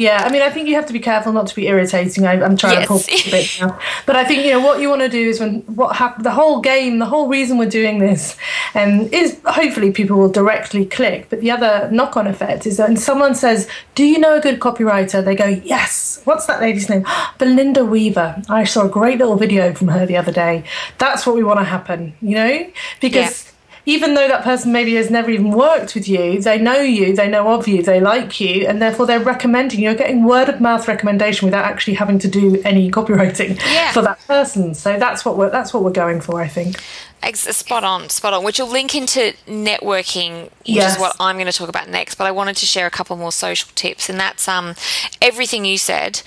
Yeah, 0.00 0.22
I 0.26 0.30
mean, 0.32 0.40
I 0.40 0.48
think 0.48 0.66
you 0.66 0.76
have 0.76 0.86
to 0.86 0.94
be 0.94 0.98
careful 0.98 1.30
not 1.30 1.46
to 1.48 1.54
be 1.54 1.66
irritating. 1.68 2.26
I, 2.26 2.42
I'm 2.42 2.56
trying 2.56 2.78
Yes. 2.78 2.82
to 2.84 2.88
pull 2.88 3.00
a 3.00 3.30
bit 3.30 3.56
now, 3.60 3.78
but 4.06 4.16
I 4.16 4.24
think 4.24 4.46
you 4.46 4.50
know 4.52 4.60
what 4.60 4.80
you 4.80 4.88
want 4.88 5.02
to 5.02 5.10
do 5.10 5.28
is 5.28 5.38
when 5.40 5.60
what 5.80 5.94
hap- 5.96 6.22
the 6.22 6.30
whole 6.30 6.60
game, 6.62 7.00
the 7.00 7.04
whole 7.04 7.28
reason 7.28 7.58
we're 7.58 7.68
doing 7.68 7.98
this, 7.98 8.34
um, 8.74 9.00
is 9.12 9.38
hopefully 9.44 9.90
people 9.92 10.16
will 10.16 10.30
directly 10.30 10.86
click. 10.86 11.26
But 11.28 11.42
the 11.42 11.50
other 11.50 11.90
knock-on 11.92 12.26
effect 12.26 12.66
is 12.66 12.78
that 12.78 12.88
when 12.88 12.96
someone 12.96 13.34
says, 13.34 13.68
"Do 13.94 14.02
you 14.04 14.18
know 14.18 14.34
a 14.36 14.40
good 14.40 14.58
copywriter?" 14.58 15.22
They 15.22 15.34
go, 15.34 15.48
"Yes." 15.74 16.22
What's 16.24 16.46
that 16.46 16.62
lady's 16.62 16.88
name? 16.88 17.04
Belinda 17.38 17.84
Weaver. 17.84 18.40
I 18.48 18.64
saw 18.64 18.86
a 18.86 18.88
great 18.88 19.18
little 19.18 19.36
video 19.36 19.74
from 19.74 19.88
her 19.88 20.06
the 20.06 20.16
other 20.16 20.32
day. 20.32 20.64
That's 20.96 21.26
what 21.26 21.36
we 21.36 21.44
want 21.44 21.58
to 21.60 21.64
happen, 21.64 22.14
you 22.22 22.36
know, 22.36 22.66
because 23.02 23.49
even 23.86 24.14
though 24.14 24.28
that 24.28 24.44
person 24.44 24.72
maybe 24.72 24.94
has 24.94 25.10
never 25.10 25.30
even 25.30 25.50
worked 25.50 25.94
with 25.94 26.08
you, 26.08 26.40
they 26.40 26.58
know 26.58 26.80
you, 26.80 27.14
they 27.14 27.28
know 27.28 27.48
of 27.54 27.66
you, 27.66 27.82
they 27.82 28.00
like 28.00 28.40
you, 28.40 28.66
and 28.66 28.80
therefore 28.80 29.06
they're 29.06 29.20
recommending. 29.20 29.80
You're 29.80 29.94
getting 29.94 30.24
word 30.24 30.48
of 30.48 30.60
mouth 30.60 30.86
recommendation 30.86 31.46
without 31.46 31.64
actually 31.64 31.94
having 31.94 32.18
to 32.20 32.28
do 32.28 32.60
any 32.64 32.90
copywriting 32.90 33.58
Yeah. 33.72 33.92
for 33.92 34.02
that 34.02 34.18
person. 34.26 34.74
So 34.74 34.98
that's 34.98 35.24
what 35.24 35.36
we're 35.36 35.50
that's 35.50 35.72
what 35.72 35.82
we're 35.82 35.90
going 35.92 36.20
for, 36.20 36.40
I 36.40 36.48
think. 36.48 36.76
Ex- 37.22 37.40
Spot 37.56 37.84
on, 37.84 38.08
spot 38.08 38.32
on. 38.32 38.42
Which 38.44 38.58
will 38.58 38.68
link 38.68 38.94
into 38.94 39.34
networking, 39.46 40.44
which 40.44 40.50
Yes. 40.64 40.94
is 40.94 41.00
what 41.00 41.14
I'm 41.20 41.36
going 41.36 41.46
to 41.46 41.52
talk 41.52 41.68
about 41.68 41.88
next. 41.88 42.14
But 42.16 42.26
I 42.26 42.30
wanted 42.30 42.56
to 42.56 42.66
share 42.66 42.86
a 42.86 42.90
couple 42.90 43.16
more 43.16 43.32
social 43.32 43.68
tips, 43.74 44.08
and 44.08 44.18
that's 44.18 44.48
um, 44.48 44.74
everything 45.20 45.64
you 45.64 45.78
said, 45.78 46.22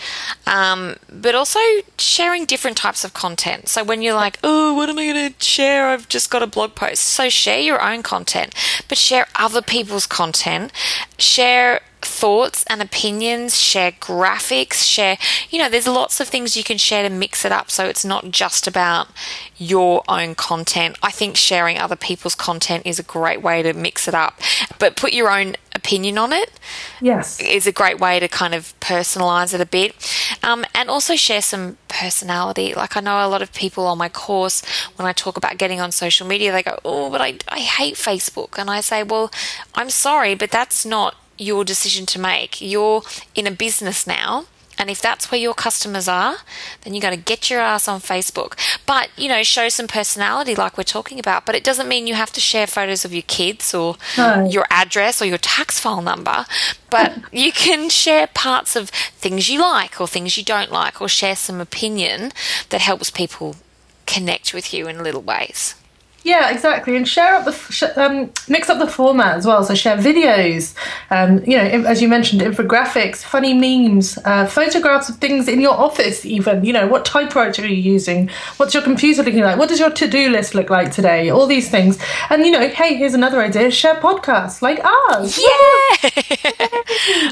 um, 0.46 0.96
but 1.12 1.34
also 1.36 1.60
sharing 1.98 2.46
different 2.46 2.78
types 2.78 3.04
of 3.04 3.14
content. 3.14 3.70
So 3.70 3.84
when 3.84 4.02
you're 4.02 4.14
like, 4.14 4.38
oh, 4.44 4.74
what 4.76 4.90
am 4.90 4.98
I 5.00 5.06
going 5.06 5.34
to 5.34 5.44
share? 5.44 5.88
I've 5.88 6.08
just 6.10 6.30
got 6.30 6.44
a 6.44 6.48
blog 6.48 6.76
post. 6.76 7.04
So 7.04 7.30
share 7.30 7.60
your 7.60 7.82
own 7.82 8.04
content, 8.04 8.54
but 8.88 8.98
share 8.98 9.28
other 9.36 9.62
people's 9.62 10.06
content. 10.06 10.72
Share 11.18 11.82
thoughts 12.06 12.64
and 12.70 12.82
opinions, 12.82 13.60
share 13.60 13.92
graphics, 13.92 14.86
share, 14.88 15.18
you 15.50 15.60
know, 15.60 15.70
there's 15.70 15.88
lots 15.88 16.20
of 16.20 16.28
things 16.28 16.56
you 16.58 16.64
can 16.64 16.78
share 16.78 17.08
to 17.08 17.14
mix 17.14 17.46
it 17.46 17.52
up 17.52 17.70
so 17.72 17.86
it's 17.86 18.06
not 18.06 18.30
just 18.32 18.68
about 18.68 19.08
your 19.58 20.04
own 20.08 20.36
content. 20.36 20.98
I 21.02 21.12
think 21.12 21.36
sharing 21.38 21.78
other 21.78 21.96
people's 21.96 22.36
content 22.36 22.86
is 22.86 23.00
a 23.00 23.04
great 23.04 23.42
way 23.42 23.62
to 23.64 23.74
mix 23.74 24.08
it 24.08 24.14
up, 24.16 24.40
but 24.80 24.96
put 24.96 25.14
your 25.14 25.30
own 25.30 25.56
opinion 25.76 26.18
on 26.20 26.32
it 26.32 26.52
Yes. 27.02 27.40
is 27.40 27.66
a 27.66 27.72
great 27.72 28.00
way 28.00 28.20
to 28.20 28.28
kind 28.28 28.54
of 28.54 28.80
personalize 28.80 29.56
it 29.56 29.60
a 29.60 29.66
bit 29.66 29.96
um, 30.44 30.66
and 30.76 30.88
also 30.88 31.16
share 31.16 31.42
some 31.42 31.78
personality 31.88 32.76
like 32.76 32.96
i 32.96 33.00
know 33.00 33.26
a 33.26 33.28
lot 33.28 33.42
of 33.42 33.52
people 33.54 33.88
on 33.88 33.98
my 33.98 34.08
course 34.08 34.64
when 34.98 35.08
i 35.08 35.12
talk 35.12 35.36
about 35.36 35.58
getting 35.58 35.82
on 35.82 35.92
social 35.92 36.28
media 36.28 36.52
they 36.52 36.62
go 36.62 36.78
oh 36.86 37.10
but 37.10 37.22
i, 37.22 37.40
I 37.50 37.60
hate 37.60 37.96
facebook 37.96 38.60
and 38.60 38.70
i 38.70 38.82
say 38.82 39.02
well 39.02 39.32
i'm 39.74 39.90
sorry 39.90 40.36
but 40.36 40.52
that's 40.52 40.86
not 40.86 41.16
your 41.38 41.64
decision 41.64 42.06
to 42.06 42.20
make 42.20 42.62
you're 42.62 43.02
in 43.36 43.48
a 43.48 43.52
business 43.52 44.06
now 44.06 44.46
and 44.78 44.90
if 44.90 45.02
that's 45.02 45.32
where 45.32 45.40
your 45.40 45.54
customers 45.54 46.08
are, 46.08 46.38
then 46.82 46.94
you 46.94 47.02
got 47.02 47.12
to 47.12 47.18
get 47.18 47.50
your 47.50 47.60
ass 47.60 47.88
on 47.88 48.00
Facebook. 48.00 48.58
But, 48.86 49.10
you 49.16 49.30
know, 49.30 49.44
show 49.44 49.70
some 49.70 49.88
personality 49.88 50.56
like 50.56 50.78
we're 50.78 50.84
talking 50.84 51.20
about. 51.20 51.46
But 51.46 51.56
it 51.56 51.64
doesn't 51.64 51.88
mean 51.88 52.08
you 52.08 52.16
have 52.16 52.34
to 52.34 52.42
share 52.42 52.68
photos 52.68 53.06
of 53.06 53.14
your 53.14 53.24
kids 53.24 53.74
or 53.74 53.96
No. 54.18 54.48
your 54.50 54.66
address 54.70 55.22
or 55.22 55.26
your 55.26 55.38
tax 55.38 55.80
file 55.80 56.02
number. 56.02 56.46
But 56.90 57.18
you 57.32 57.52
can 57.52 57.90
share 57.90 58.28
parts 58.28 58.76
of 58.76 58.90
things 58.90 59.50
you 59.50 59.62
like 59.62 60.02
or 60.02 60.08
things 60.08 60.38
you 60.38 60.44
don't 60.44 60.72
like 60.72 61.02
or 61.02 61.08
share 61.08 61.36
some 61.36 61.62
opinion 61.62 62.32
that 62.70 62.82
helps 62.82 63.12
people 63.12 63.56
connect 64.06 64.54
with 64.54 64.74
you 64.74 64.88
in 64.88 65.04
little 65.04 65.22
ways. 65.22 65.76
Yeah, 66.24 66.52
exactly, 66.52 66.96
and 66.96 67.06
share 67.06 67.36
up 67.36 67.44
the 67.44 67.52
sh- 67.52 67.84
um, 67.98 68.32
mix 68.48 68.70
up 68.70 68.80
the 68.80 68.88
format 68.88 69.36
as 69.36 69.46
well. 69.46 69.62
So 69.66 69.76
share 69.76 69.98
videos, 69.98 70.74
um, 71.12 71.44
you 71.44 71.58
know, 71.58 71.66
as 71.86 72.02
you 72.02 72.08
mentioned, 72.08 72.42
infographics, 72.42 73.18
funny 73.18 73.54
memes, 73.54 74.18
uh, 74.24 74.46
photographs 74.46 75.10
of 75.10 75.18
things 75.18 75.50
in 75.50 75.60
your 75.60 75.74
office. 75.74 76.26
Even 76.26 76.64
you 76.64 76.72
know, 76.72 76.88
what 76.88 77.04
typewriter 77.04 77.64
are 77.64 77.68
you 77.68 77.76
using? 77.76 78.30
What's 78.56 78.74
your 78.74 78.84
computer 78.84 79.22
looking 79.22 79.42
like? 79.42 79.60
What 79.60 79.68
does 79.68 79.82
your 79.82 79.90
to 79.92 80.08
do 80.08 80.30
list 80.30 80.56
look 80.56 80.70
like 80.70 80.94
today? 80.94 81.30
All 81.30 81.46
these 81.46 81.70
things, 81.70 82.00
and 82.30 82.46
you 82.46 82.52
know, 82.52 82.70
hey, 82.70 82.96
here's 82.96 83.14
another 83.14 83.42
idea: 83.42 83.70
share 83.70 83.96
podcasts 83.96 84.62
like 84.62 84.80
ours. 84.82 85.38
Yeah! 85.38 86.10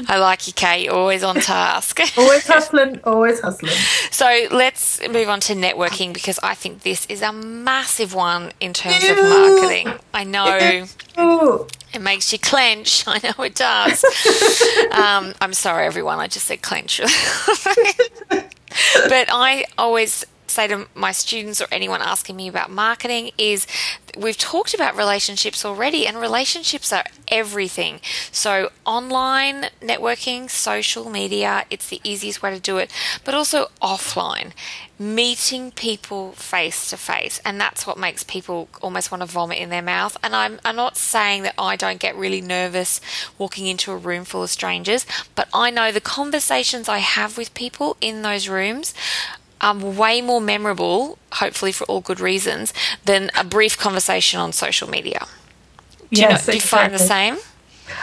I 0.06 0.18
like 0.20 0.46
you, 0.46 0.52
Kate. 0.52 0.88
Always 0.88 1.22
on 1.22 1.36
task. 1.36 1.98
Always 2.18 2.46
hustling, 2.46 3.00
always 3.04 3.40
hustling. 3.40 3.72
So 4.10 4.48
let's 4.50 5.00
move 5.08 5.28
on 5.28 5.40
to 5.40 5.54
networking 5.54 6.12
because 6.12 6.38
I 6.42 6.54
think 6.54 6.82
this 6.82 7.06
is 7.06 7.22
a 7.22 7.32
massive 7.32 8.12
one 8.14 8.52
in 8.60 8.72
terms 8.72 8.81
of 8.86 9.16
Ew. 9.16 9.22
marketing. 9.22 9.92
I 10.12 10.24
know 10.24 10.86
Ooh. 11.18 11.66
it 11.92 12.00
makes 12.00 12.32
you 12.32 12.38
clench. 12.38 13.04
I 13.06 13.20
know 13.22 13.44
it 13.44 13.54
does. 13.54 14.04
um, 14.92 15.34
I'm 15.40 15.52
sorry, 15.52 15.86
everyone. 15.86 16.18
I 16.18 16.28
just 16.28 16.46
said 16.46 16.62
clench. 16.62 17.00
but 18.28 19.28
I 19.30 19.64
always 19.78 20.24
say 20.46 20.66
to 20.68 20.86
my 20.94 21.12
students 21.12 21.60
or 21.60 21.66
anyone 21.72 22.02
asking 22.02 22.36
me 22.36 22.48
about 22.48 22.70
marketing 22.70 23.30
is 23.38 23.66
we've 24.16 24.36
talked 24.36 24.74
about 24.74 24.96
relationships 24.96 25.64
already 25.64 26.06
and 26.06 26.18
relationships 26.18 26.92
are 26.92 27.04
everything. 27.28 28.00
So 28.30 28.70
online 28.84 29.66
networking 29.80 30.50
social 30.50 31.08
media 31.08 31.64
it's 31.70 31.88
the 31.88 32.00
easiest 32.04 32.42
way 32.42 32.52
to 32.52 32.60
do 32.60 32.78
it 32.78 32.92
but 33.24 33.34
also 33.34 33.70
offline 33.80 34.52
meeting 34.98 35.70
people 35.72 36.32
face 36.32 36.90
to 36.90 36.96
face 36.96 37.40
and 37.44 37.60
that's 37.60 37.86
what 37.86 37.98
makes 37.98 38.22
people 38.22 38.68
almost 38.80 39.10
want 39.10 39.20
to 39.20 39.26
vomit 39.26 39.58
in 39.58 39.70
their 39.70 39.82
mouth. 39.82 40.16
And 40.22 40.36
I'm, 40.36 40.60
I'm 40.64 40.76
not 40.76 40.96
saying 40.96 41.42
that 41.42 41.54
i 41.58 41.76
don't 41.76 42.00
get 42.00 42.16
really 42.16 42.40
nervous 42.40 43.00
walking 43.38 43.66
into 43.66 43.92
a 43.92 43.96
room 43.96 44.24
full 44.24 44.42
of 44.42 44.50
strangers 44.50 45.06
but 45.34 45.48
i 45.52 45.70
know 45.70 45.92
the 45.92 46.00
conversations 46.00 46.88
i 46.88 46.98
have 46.98 47.36
with 47.36 47.52
people 47.54 47.96
in 48.00 48.22
those 48.22 48.48
rooms 48.48 48.94
are 49.62 49.76
way 49.76 50.20
more 50.20 50.40
memorable 50.40 51.18
hopefully 51.34 51.72
for 51.72 51.84
all 51.84 52.00
good 52.00 52.20
reasons 52.20 52.74
than 53.04 53.30
a 53.36 53.44
brief 53.44 53.78
conversation 53.78 54.38
on 54.40 54.52
social 54.52 54.88
media 54.88 55.26
do 56.10 56.20
you, 56.20 56.26
know, 56.26 56.30
Yes, 56.30 56.46
do 56.46 56.52
you 56.52 56.60
find 56.60 56.92
the 56.92 56.98
same 56.98 57.38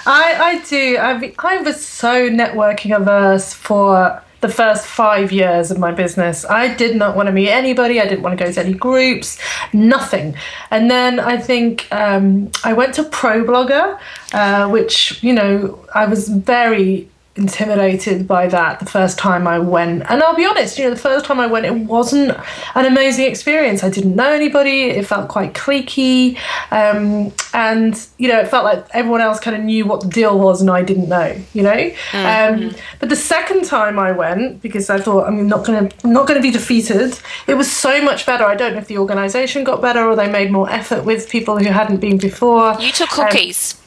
I, 0.05 0.33
I 0.33 0.59
do. 0.65 0.97
I, 0.97 1.33
I 1.39 1.61
was 1.61 1.83
so 1.85 2.29
networking 2.29 2.95
averse 2.95 3.53
for 3.53 4.21
the 4.41 4.49
first 4.49 4.85
five 4.85 5.31
years 5.31 5.69
of 5.69 5.79
my 5.79 5.91
business. 5.91 6.45
I 6.45 6.73
did 6.73 6.95
not 6.95 7.15
want 7.15 7.27
to 7.27 7.33
meet 7.33 7.49
anybody. 7.49 7.99
I 7.99 8.05
didn't 8.05 8.21
want 8.21 8.37
to 8.37 8.43
go 8.43 8.51
to 8.51 8.59
any 8.59 8.73
groups, 8.73 9.37
nothing. 9.73 10.35
And 10.71 10.89
then 10.89 11.19
I 11.19 11.37
think 11.37 11.87
um, 11.91 12.49
I 12.63 12.71
went 12.73 12.93
to 12.95 13.03
ProBlogger, 13.03 13.99
uh, 14.33 14.69
which, 14.69 15.21
you 15.21 15.33
know, 15.33 15.85
I 15.93 16.05
was 16.05 16.29
very 16.29 17.09
intimidated 17.39 18.27
by 18.27 18.47
that 18.47 18.79
the 18.79 18.85
first 18.85 19.17
time 19.17 19.47
I 19.47 19.57
went. 19.59 20.03
And 20.09 20.21
I'll 20.21 20.35
be 20.35 20.45
honest, 20.45 20.77
you 20.77 20.83
know, 20.83 20.89
the 20.91 20.99
first 20.99 21.25
time 21.25 21.39
I 21.39 21.47
went, 21.47 21.65
it 21.65 21.73
wasn't 21.73 22.37
an 22.75 22.85
amazing 22.85 23.25
experience. 23.25 23.83
I 23.83 23.89
didn't 23.89 24.15
know 24.15 24.31
anybody. 24.31 24.83
It 24.83 25.07
felt 25.07 25.29
quite 25.29 25.53
cliquey. 25.53 26.37
Um, 26.71 27.31
and, 27.53 28.07
you 28.17 28.27
know, 28.27 28.39
it 28.39 28.47
felt 28.49 28.65
like 28.65 28.85
everyone 28.91 29.21
else 29.21 29.39
kind 29.39 29.55
of 29.55 29.63
knew 29.63 29.85
what 29.85 30.01
the 30.01 30.07
deal 30.07 30.37
was 30.37 30.61
and 30.61 30.69
I 30.69 30.83
didn't 30.83 31.09
know, 31.09 31.35
you 31.53 31.63
know? 31.63 31.91
Um, 32.13 32.75
but 32.99 33.09
the 33.09 33.15
second 33.15 33.65
time 33.65 33.97
I 33.97 34.11
went, 34.11 34.61
because 34.61 34.89
I 34.89 34.99
thought 34.99 35.25
I'm 35.25 35.47
not 35.47 35.65
going 35.65 35.89
to, 35.89 35.95
I'm 36.03 36.13
not 36.13 36.27
going 36.27 36.37
to 36.39 36.43
be 36.43 36.51
defeated, 36.51 37.17
it 37.47 37.55
was 37.55 37.71
so 37.71 38.03
much 38.03 38.25
better. 38.25 38.43
I 38.43 38.55
don't 38.55 38.73
know 38.73 38.79
if 38.79 38.87
the 38.87 38.97
organization 38.97 39.63
got 39.63 39.81
better 39.81 40.05
or 40.05 40.15
they 40.15 40.29
made 40.29 40.51
more 40.51 40.69
effort 40.69 41.05
with 41.05 41.29
people 41.29 41.57
who 41.57 41.65
hadn't 41.65 41.97
been 41.97 42.17
before. 42.17 42.75
you 42.79 42.91
took 42.91 43.17
Um, 43.17 43.29
cookies 43.29 43.78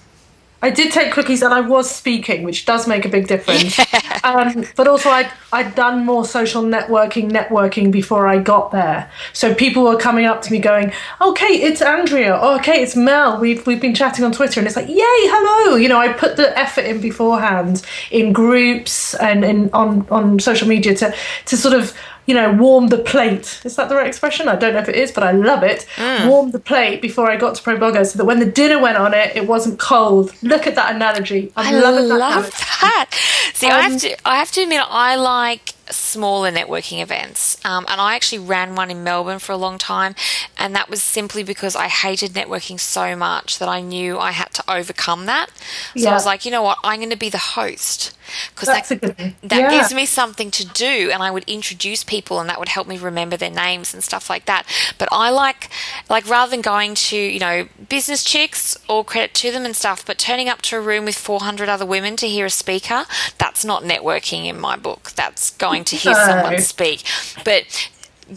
I 0.62 0.70
did 0.70 0.92
take 0.92 1.12
cookies 1.12 1.42
and 1.42 1.53
I 1.53 1.61
was 1.61 1.90
speaking, 1.90 2.44
which 2.44 2.64
does 2.64 2.87
make 2.87 3.05
a 3.05 3.09
big 3.09 3.27
difference. 3.27 3.79
Um, 4.25 4.64
but 4.77 4.87
also, 4.87 5.11
I'd, 5.11 5.33
I'd 5.53 5.75
done 5.75 6.07
more 6.07 6.25
social 6.25 6.62
networking, 6.62 7.29
networking 7.33 7.90
before 7.90 8.29
I 8.29 8.38
got 8.38 8.70
there. 8.70 9.11
So 9.33 9.53
people 9.53 9.83
were 9.83 9.96
coming 9.96 10.27
up 10.27 10.42
to 10.42 10.53
me 10.53 10.61
going, 10.61 10.92
okay, 11.20 11.46
it's 11.46 11.83
Andrea. 11.83 12.38
Oh, 12.40 12.57
okay, 12.59 12.83
it's 12.83 12.94
Mel. 12.94 13.40
We've, 13.40 13.66
we've 13.66 13.81
been 13.81 13.96
chatting 13.96 14.25
on 14.25 14.31
Twitter. 14.31 14.61
And 14.61 14.66
it's 14.68 14.77
like, 14.77 14.87
yay, 14.87 14.94
hello. 14.96 15.75
You 15.75 15.88
know, 15.88 15.98
I 15.98 16.12
put 16.12 16.37
the 16.37 16.57
effort 16.57 16.85
in 16.85 17.01
beforehand 17.01 17.83
in 18.12 18.33
groups 18.33 19.14
and 19.14 19.44
in, 19.44 19.70
on, 19.72 20.07
on 20.09 20.38
social 20.38 20.68
media 20.68 20.94
to, 20.94 21.12
to 21.46 21.57
sort 21.57 21.75
of 21.75 21.92
you 22.26 22.35
know, 22.35 22.52
warm 22.52 22.88
the 22.88 22.98
plate. 22.98 23.61
Is 23.64 23.76
that 23.76 23.88
the 23.88 23.96
right 23.96 24.06
expression? 24.06 24.48
I 24.48 24.56
don't 24.56 24.74
know 24.74 24.80
if 24.80 24.88
it 24.88 24.96
is, 24.96 25.11
but 25.11 25.24
I 25.24 25.32
love 25.32 25.62
it. 25.62 25.87
Mm. 25.96 26.28
Warm 26.28 26.50
the 26.52 26.61
plate 26.61 27.02
before 27.02 27.31
I 27.31 27.37
got 27.37 27.54
to 27.56 27.62
ProBlogger 27.62 28.06
so 28.06 28.18
that 28.18 28.25
when 28.25 28.38
the 28.38 28.46
dinner 28.46 28.81
went 28.81 28.96
on 28.96 29.14
it, 29.14 29.35
it 29.37 29.46
wasn't 29.46 29.79
cold. 29.79 30.33
Look 30.42 30.66
at 30.66 30.75
that 30.77 30.94
analogy. 30.94 31.52
I'm 31.56 31.75
I 31.75 31.79
loving 31.79 32.08
that. 32.08 32.18
love 32.18 32.50
that. 32.50 33.10
See, 33.54 33.66
um, 33.66 33.73
I 33.73 33.81
have 33.81 33.92
um, 33.92 33.98
to 33.98 34.29
I 34.29 34.37
have 34.37 34.50
to 34.52 34.62
admit 34.62 34.83
I 34.88 35.16
like 35.16 35.75
smaller 35.90 36.50
networking 36.50 37.02
events. 37.02 37.62
Um, 37.64 37.85
and 37.88 38.00
I 38.00 38.14
actually 38.14 38.38
ran 38.38 38.75
one 38.75 38.90
in 38.90 39.04
Melbourne 39.04 39.38
for 39.38 39.52
a 39.52 39.56
long 39.56 39.79
time. 39.79 40.14
And 40.58 40.75
that 40.75 40.88
was 40.88 41.02
simply 41.02 41.42
because 41.42 41.77
I 41.77 41.88
hated 41.88 42.33
networking 42.33 42.81
so 42.81 43.14
much 43.16 43.58
that 43.58 43.68
I 43.68 43.81
knew 43.81 44.18
I 44.18 44.31
had 44.31 44.52
to 44.54 44.73
overcome 44.73 45.27
that. 45.27 45.50
So 45.96 46.04
yeah. 46.04 46.10
I 46.10 46.14
was 46.14 46.27
like, 46.27 46.44
you 46.44 46.50
know 46.50 46.62
what? 46.62 46.79
I'm 46.83 47.00
going 47.00 47.10
to 47.10 47.16
be 47.16 47.31
the 47.31 47.38
host 47.38 48.16
because 48.54 48.68
that, 48.68 49.00
that 49.42 49.60
yeah. 49.60 49.70
gives 49.70 49.94
me 49.94 50.06
something 50.06 50.50
to 50.50 50.66
do 50.66 51.10
and 51.12 51.22
I 51.22 51.30
would 51.30 51.44
introduce 51.44 52.04
people 52.04 52.40
and 52.40 52.48
that 52.48 52.58
would 52.58 52.68
help 52.68 52.87
me 52.87 52.98
remember 52.98 53.37
their 53.37 53.50
names 53.50 53.94
and 53.94 54.02
stuff 54.02 54.28
like 54.30 54.46
that. 54.46 54.66
But 54.98 55.08
I 55.10 55.30
like, 55.30 55.68
like 56.08 56.28
rather 56.28 56.50
than 56.50 56.60
going 56.60 56.94
to, 56.94 57.16
you 57.16 57.40
know, 57.40 57.68
business 57.88 58.24
chicks, 58.24 58.76
all 58.88 59.04
credit 59.04 59.35
to 59.35 59.50
them 59.50 59.64
and 59.64 59.74
stuff, 59.74 60.04
but 60.04 60.18
turning 60.18 60.48
up 60.48 60.62
to 60.62 60.76
a 60.76 60.80
room 60.80 61.04
with 61.04 61.16
400 61.16 61.68
other 61.68 61.87
women 61.87 62.16
to 62.16 62.28
hear 62.28 62.46
a 62.46 62.50
speaker, 62.50 63.04
that's 63.38 63.64
not 63.64 63.83
networking 63.83 64.46
in 64.46 64.60
my 64.60 64.76
book. 64.76 65.12
That's 65.12 65.50
going 65.50 65.85
to 65.85 65.96
hear 65.96 66.12
no. 66.12 66.26
someone 66.26 66.60
speak. 66.60 67.04
But 67.44 67.64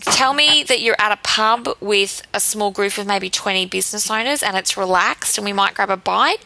tell 0.02 0.34
me 0.34 0.64
that 0.64 0.82
you're 0.82 0.96
at 1.00 1.12
a 1.12 1.20
pub 1.24 1.70
with 1.80 2.22
a 2.34 2.40
small 2.40 2.72
group 2.72 2.98
of 2.98 3.08
maybe 3.08 3.30
20 3.30 3.66
business 3.68 4.10
owners 4.10 4.44
and 4.44 4.58
it's 4.58 4.78
relaxed 4.78 5.38
and 5.38 5.46
we 5.46 5.54
might 5.54 5.74
grab 5.74 5.90
a 5.90 5.98
bite. 5.98 6.44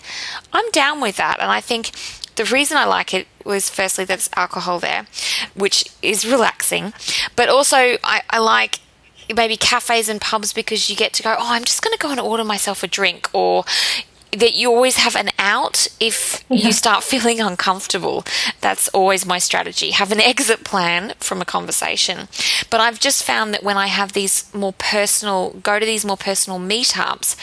I'm 0.53 0.69
down 0.71 1.01
with 1.01 1.17
that. 1.17 1.39
And 1.39 1.49
I 1.51 1.61
think 1.61 1.91
the 2.35 2.45
reason 2.45 2.77
I 2.77 2.85
like 2.85 3.13
it 3.13 3.27
was 3.49 3.69
firstly 3.69 4.05
there's 4.05 4.29
alcohol 4.37 4.79
there, 4.79 5.07
which 5.55 5.85
is 6.01 6.25
relaxing, 6.25 6.93
but 7.35 7.49
also 7.49 7.97
I, 8.03 8.21
I 8.29 8.39
like 8.39 8.79
maybe 9.35 9.57
cafes 9.57 10.07
and 10.07 10.21
pubs 10.21 10.53
because 10.53 10.89
you 10.89 10.95
get 10.95 11.13
to 11.13 11.23
go, 11.23 11.35
oh, 11.37 11.53
I'm 11.53 11.65
just 11.65 11.81
going 11.81 11.93
to 11.93 11.99
go 11.99 12.11
and 12.11 12.19
order 12.19 12.43
myself 12.43 12.83
a 12.83 12.87
drink, 12.87 13.29
or 13.33 13.65
that 14.31 14.53
you 14.53 14.69
always 14.69 14.97
have 14.97 15.15
an 15.15 15.29
out 15.39 15.87
if 15.99 16.45
yeah. 16.49 16.67
you 16.67 16.71
start 16.71 17.03
feeling 17.13 17.39
uncomfortable. 17.39 18.23
That's 18.61 18.87
always 18.89 19.25
my 19.25 19.39
strategy. 19.39 19.91
Have 19.91 20.11
an 20.11 20.21
exit 20.21 20.63
plan 20.63 21.13
from 21.19 21.41
a 21.41 21.45
conversation. 21.45 22.27
But 22.69 22.79
I've 22.79 22.99
just 22.99 23.23
found 23.23 23.53
that 23.53 23.63
when 23.63 23.77
I 23.77 23.87
have 23.87 24.13
these 24.13 24.53
more 24.53 24.73
personal, 24.73 25.51
go 25.63 25.79
to 25.79 25.85
these 25.85 26.05
more 26.05 26.17
personal 26.17 26.59
meetups 26.59 27.35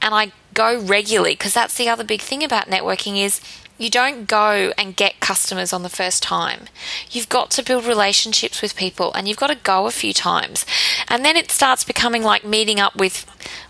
and 0.00 0.14
I 0.14 0.32
go 0.54 0.80
regularly, 0.80 1.32
because 1.32 1.54
that's 1.54 1.76
the 1.76 1.88
other 1.88 2.04
big 2.04 2.20
thing 2.20 2.42
about 2.42 2.66
networking 2.66 3.22
is 3.22 3.40
you 3.80 3.88
don't 3.88 4.28
go 4.28 4.72
and 4.76 4.94
get 4.94 5.20
customers 5.20 5.72
on 5.72 5.82
the 5.82 5.88
first 5.88 6.22
time. 6.22 6.66
You've 7.10 7.30
got 7.30 7.50
to 7.52 7.64
build 7.64 7.86
relationships 7.86 8.60
with 8.60 8.76
people 8.76 9.10
and 9.14 9.26
you've 9.26 9.38
got 9.38 9.46
to 9.46 9.54
go 9.54 9.86
a 9.86 9.90
few 9.90 10.12
times. 10.12 10.66
And 11.08 11.24
then 11.24 11.34
it 11.34 11.50
starts 11.50 11.82
becoming 11.82 12.22
like 12.22 12.44
meeting 12.44 12.78
up 12.78 12.94
with, 12.94 13.24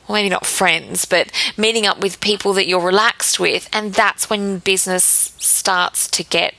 well, 0.09 0.17
maybe 0.17 0.29
not 0.29 0.45
friends, 0.45 1.05
but 1.05 1.31
meeting 1.57 1.87
up 1.87 2.01
with 2.01 2.21
people 2.21 2.53
that 2.55 2.67
you're 2.67 2.85
relaxed 2.85 3.39
with. 3.39 3.69
And 3.73 3.95
that's 3.95 4.29
when 4.29 4.59
business 4.59 5.05
starts 5.39 6.09
to 6.09 6.25
get 6.25 6.55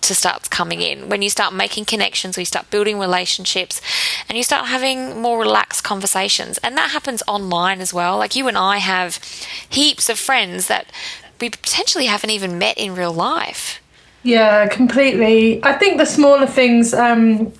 to 0.00 0.14
start 0.14 0.50
coming 0.50 0.82
in 0.82 1.08
when 1.08 1.22
you 1.22 1.30
start 1.30 1.54
making 1.54 1.86
connections, 1.86 2.36
we 2.36 2.44
start 2.44 2.68
building 2.70 2.98
relationships, 2.98 3.80
and 4.28 4.36
you 4.36 4.44
start 4.44 4.66
having 4.66 5.20
more 5.20 5.38
relaxed 5.38 5.82
conversations. 5.82 6.58
And 6.58 6.76
that 6.76 6.90
happens 6.90 7.22
online 7.26 7.80
as 7.80 7.94
well. 7.94 8.18
Like 8.18 8.36
you 8.36 8.46
and 8.46 8.56
I 8.56 8.78
have 8.78 9.18
heaps 9.68 10.10
of 10.10 10.18
friends 10.18 10.68
that 10.68 10.86
we 11.40 11.50
potentially 11.50 12.06
haven't 12.06 12.30
even 12.30 12.58
met 12.58 12.78
in 12.78 12.94
real 12.94 13.12
life. 13.12 13.80
Yeah, 14.22 14.66
completely. 14.68 15.62
I 15.62 15.74
think 15.74 15.98
the 15.98 16.06
smaller 16.06 16.46
things, 16.46 16.94
um, 16.94 17.52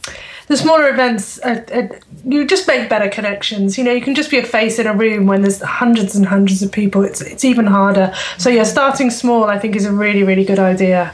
the 0.47 0.57
smaller 0.57 0.89
events, 0.89 1.39
uh, 1.43 1.63
uh, 1.73 1.89
you 2.25 2.47
just 2.47 2.67
make 2.67 2.89
better 2.89 3.09
connections. 3.09 3.77
You 3.77 3.85
know, 3.85 3.93
you 3.93 4.01
can 4.01 4.15
just 4.15 4.31
be 4.31 4.39
a 4.39 4.43
face 4.43 4.79
in 4.79 4.87
a 4.87 4.95
room 4.95 5.27
when 5.27 5.43
there's 5.43 5.61
hundreds 5.61 6.17
and 6.17 6.25
hundreds 6.25 6.63
of 6.63 6.73
people. 6.73 7.03
It's 7.05 7.21
it's 7.21 7.45
even 7.45 7.67
harder. 7.67 8.15
So 8.39 8.49
yeah, 8.49 8.65
starting 8.65 9.11
small, 9.11 9.45
I 9.45 9.59
think, 9.59 9.77
is 9.77 9.85
a 9.85 9.93
really 9.93 10.23
really 10.23 10.45
good 10.45 10.59
idea. 10.59 11.13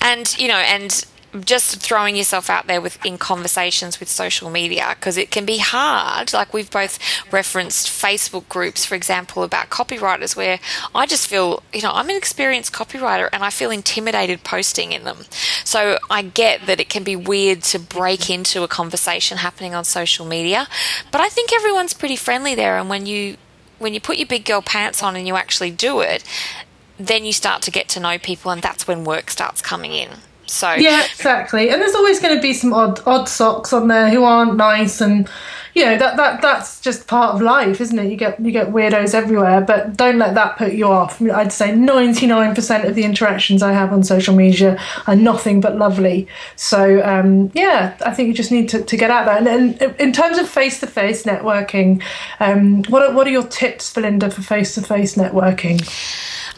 And 0.00 0.34
you 0.38 0.48
know, 0.48 0.54
and 0.54 1.04
just 1.44 1.80
throwing 1.80 2.16
yourself 2.16 2.50
out 2.50 2.66
there 2.66 2.80
with 2.80 3.04
in 3.04 3.18
conversations 3.18 4.00
with 4.00 4.08
social 4.08 4.50
media 4.50 4.94
because 4.98 5.16
it 5.16 5.30
can 5.30 5.44
be 5.44 5.58
hard. 5.58 6.32
Like 6.32 6.52
we've 6.52 6.70
both 6.70 6.98
referenced 7.32 7.88
facebook 7.88 8.48
groups 8.48 8.84
for 8.84 8.94
example 8.94 9.42
about 9.42 9.70
copywriters 9.70 10.34
where 10.34 10.58
i 10.94 11.06
just 11.06 11.26
feel 11.26 11.62
you 11.72 11.82
know 11.82 11.90
i'm 11.92 12.08
an 12.08 12.16
experienced 12.16 12.72
copywriter 12.72 13.28
and 13.32 13.42
i 13.42 13.50
feel 13.50 13.70
intimidated 13.70 14.42
posting 14.44 14.92
in 14.92 15.04
them. 15.04 15.18
So 15.64 15.98
i 16.10 16.22
get 16.22 16.66
that 16.66 16.80
it 16.80 16.88
can 16.88 17.04
be 17.04 17.16
weird 17.16 17.62
to 17.64 17.78
break 17.78 18.30
into 18.30 18.62
a 18.62 18.68
conversation 18.68 19.38
happening 19.38 19.74
on 19.74 19.84
social 19.84 20.26
media 20.26 20.66
but 21.10 21.20
i 21.20 21.28
think 21.28 21.52
everyone's 21.52 21.94
pretty 21.94 22.16
friendly 22.16 22.54
there 22.54 22.78
and 22.78 22.88
when 22.88 23.06
you 23.06 23.36
when 23.78 23.94
you 23.94 24.00
put 24.00 24.16
your 24.16 24.26
big 24.26 24.44
girl 24.44 24.62
pants 24.62 25.02
on 25.02 25.16
and 25.16 25.26
you 25.26 25.36
actually 25.36 25.70
do 25.70 26.00
it 26.00 26.24
then 26.98 27.24
you 27.24 27.32
start 27.32 27.62
to 27.62 27.70
get 27.70 27.88
to 27.88 28.00
know 28.00 28.18
people 28.18 28.50
and 28.50 28.62
that's 28.62 28.86
when 28.86 29.04
work 29.04 29.30
starts 29.30 29.62
coming 29.62 29.92
in 29.92 30.10
so 30.50 30.72
yeah, 30.74 31.04
exactly. 31.04 31.70
And 31.70 31.80
there's 31.80 31.94
always 31.94 32.18
going 32.18 32.34
to 32.34 32.42
be 32.42 32.52
some 32.52 32.72
odd 32.72 33.00
odd 33.06 33.28
socks 33.28 33.72
on 33.72 33.86
there 33.86 34.10
who 34.10 34.24
aren't 34.24 34.56
nice, 34.56 35.00
and 35.00 35.28
you 35.74 35.84
know 35.84 35.96
that 35.96 36.16
that 36.16 36.42
that's 36.42 36.80
just 36.80 37.06
part 37.06 37.36
of 37.36 37.40
life, 37.40 37.80
isn't 37.80 37.96
it? 37.96 38.10
You 38.10 38.16
get 38.16 38.40
you 38.40 38.50
get 38.50 38.72
weirdos 38.72 39.14
everywhere, 39.14 39.60
but 39.60 39.96
don't 39.96 40.18
let 40.18 40.34
that 40.34 40.58
put 40.58 40.72
you 40.72 40.86
off. 40.88 41.22
I'd 41.22 41.52
say 41.52 41.68
99% 41.68 42.88
of 42.88 42.96
the 42.96 43.04
interactions 43.04 43.62
I 43.62 43.72
have 43.72 43.92
on 43.92 44.02
social 44.02 44.34
media 44.34 44.76
are 45.06 45.14
nothing 45.14 45.60
but 45.60 45.76
lovely. 45.76 46.26
So 46.56 47.00
um, 47.04 47.52
yeah, 47.54 47.96
I 48.04 48.12
think 48.12 48.26
you 48.26 48.34
just 48.34 48.50
need 48.50 48.68
to, 48.70 48.82
to 48.82 48.96
get 48.96 49.12
out 49.12 49.26
there. 49.26 49.36
And, 49.36 49.80
and 49.80 50.00
in 50.00 50.12
terms 50.12 50.38
of 50.38 50.48
face 50.48 50.80
to 50.80 50.88
face 50.88 51.22
networking, 51.22 52.02
um, 52.40 52.82
what 52.84 53.02
are, 53.02 53.14
what 53.14 53.28
are 53.28 53.30
your 53.30 53.46
tips, 53.46 53.94
Belinda, 53.94 54.30
for 54.32 54.42
face 54.42 54.74
to 54.74 54.82
face 54.82 55.14
networking? 55.14 55.80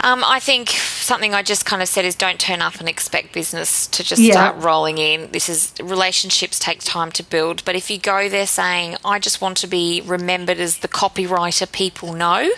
Um, 0.00 0.24
I 0.26 0.40
think 0.40 0.70
something 0.70 1.34
I 1.34 1.42
just 1.42 1.64
kind 1.64 1.82
of 1.82 1.88
said 1.88 2.04
is 2.04 2.14
don't 2.14 2.40
turn 2.40 2.62
up 2.62 2.80
and 2.80 2.88
expect 2.88 3.32
business 3.32 3.86
to 3.88 4.02
just 4.02 4.20
yeah. 4.20 4.32
start 4.32 4.62
rolling 4.62 4.98
in. 4.98 5.30
This 5.32 5.48
is 5.48 5.72
relationships 5.82 6.58
take 6.58 6.80
time 6.80 7.12
to 7.12 7.22
build, 7.22 7.64
but 7.64 7.76
if 7.76 7.90
you 7.90 7.98
go 7.98 8.28
there 8.28 8.46
saying 8.46 8.96
I 9.04 9.18
just 9.18 9.40
want 9.40 9.56
to 9.58 9.66
be 9.66 10.00
remembered 10.04 10.58
as 10.58 10.78
the 10.78 10.88
copywriter 10.88 11.70
people 11.70 12.12
know, 12.12 12.50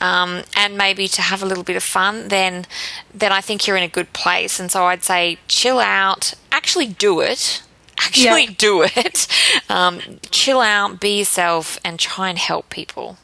um, 0.00 0.42
and 0.56 0.76
maybe 0.76 1.08
to 1.08 1.22
have 1.22 1.42
a 1.42 1.46
little 1.46 1.64
bit 1.64 1.76
of 1.76 1.82
fun, 1.82 2.28
then 2.28 2.66
then 3.12 3.32
I 3.32 3.40
think 3.40 3.66
you're 3.66 3.76
in 3.76 3.82
a 3.82 3.88
good 3.88 4.12
place. 4.12 4.60
And 4.60 4.70
so 4.70 4.84
I'd 4.84 5.02
say 5.02 5.38
chill 5.48 5.78
out, 5.78 6.34
actually 6.52 6.86
do 6.86 7.20
it 7.20 7.62
actually 7.98 8.44
yeah. 8.44 8.54
do 8.58 8.82
it. 8.82 9.26
Um, 9.68 10.00
chill 10.30 10.60
out, 10.60 11.00
be 11.00 11.18
yourself, 11.18 11.78
and 11.84 11.98
try 11.98 12.28
and 12.28 12.38
help 12.38 12.70
people. 12.70 13.18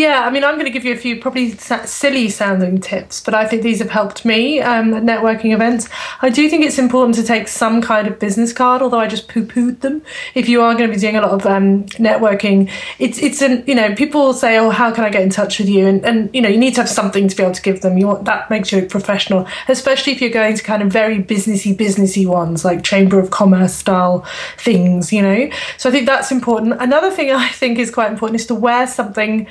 Yeah, 0.00 0.24
I 0.24 0.30
mean, 0.30 0.44
I'm 0.44 0.54
going 0.54 0.64
to 0.64 0.70
give 0.70 0.86
you 0.86 0.94
a 0.94 0.96
few 0.96 1.20
probably 1.20 1.50
silly 1.58 2.30
sounding 2.30 2.80
tips, 2.80 3.20
but 3.20 3.34
I 3.34 3.46
think 3.46 3.62
these 3.62 3.80
have 3.80 3.90
helped 3.90 4.24
me 4.24 4.58
um, 4.58 4.94
at 4.94 5.02
networking 5.02 5.52
events. 5.52 5.90
I 6.22 6.30
do 6.30 6.48
think 6.48 6.64
it's 6.64 6.78
important 6.78 7.16
to 7.16 7.22
take 7.22 7.48
some 7.48 7.82
kind 7.82 8.08
of 8.08 8.18
business 8.18 8.50
card, 8.54 8.80
although 8.80 8.98
I 8.98 9.06
just 9.06 9.28
poo 9.28 9.44
pooed 9.44 9.80
them. 9.80 10.00
If 10.34 10.48
you 10.48 10.62
are 10.62 10.72
going 10.72 10.88
to 10.88 10.94
be 10.94 10.98
doing 10.98 11.16
a 11.16 11.20
lot 11.20 11.32
of 11.32 11.44
um, 11.44 11.84
networking, 12.06 12.70
it's 12.98 13.18
it's 13.18 13.42
an 13.42 13.62
you 13.66 13.74
know 13.74 13.94
people 13.94 14.32
say, 14.32 14.56
oh, 14.56 14.70
how 14.70 14.90
can 14.90 15.04
I 15.04 15.10
get 15.10 15.20
in 15.20 15.28
touch 15.28 15.58
with 15.58 15.68
you? 15.68 15.86
And 15.86 16.02
and 16.06 16.30
you 16.34 16.40
know 16.40 16.48
you 16.48 16.56
need 16.56 16.76
to 16.76 16.80
have 16.80 16.88
something 16.88 17.28
to 17.28 17.36
be 17.36 17.42
able 17.42 17.52
to 17.52 17.60
give 17.60 17.82
them. 17.82 17.98
You 17.98 18.06
want 18.06 18.24
that 18.24 18.48
makes 18.48 18.72
you 18.72 18.80
look 18.80 18.88
professional, 18.88 19.46
especially 19.68 20.14
if 20.14 20.22
you're 20.22 20.30
going 20.30 20.56
to 20.56 20.62
kind 20.62 20.82
of 20.82 20.90
very 20.90 21.22
businessy 21.22 21.76
businessy 21.76 22.26
ones 22.26 22.64
like 22.64 22.84
chamber 22.84 23.18
of 23.20 23.30
commerce 23.30 23.74
style 23.74 24.24
things. 24.56 25.12
You 25.12 25.20
know, 25.20 25.50
so 25.76 25.90
I 25.90 25.92
think 25.92 26.06
that's 26.06 26.32
important. 26.32 26.80
Another 26.80 27.10
thing 27.10 27.30
I 27.46 27.50
think 27.50 27.78
is 27.78 27.90
quite 27.90 28.10
important 28.10 28.40
is 28.40 28.46
to 28.46 28.54
wear 28.54 28.86
something 28.86 29.46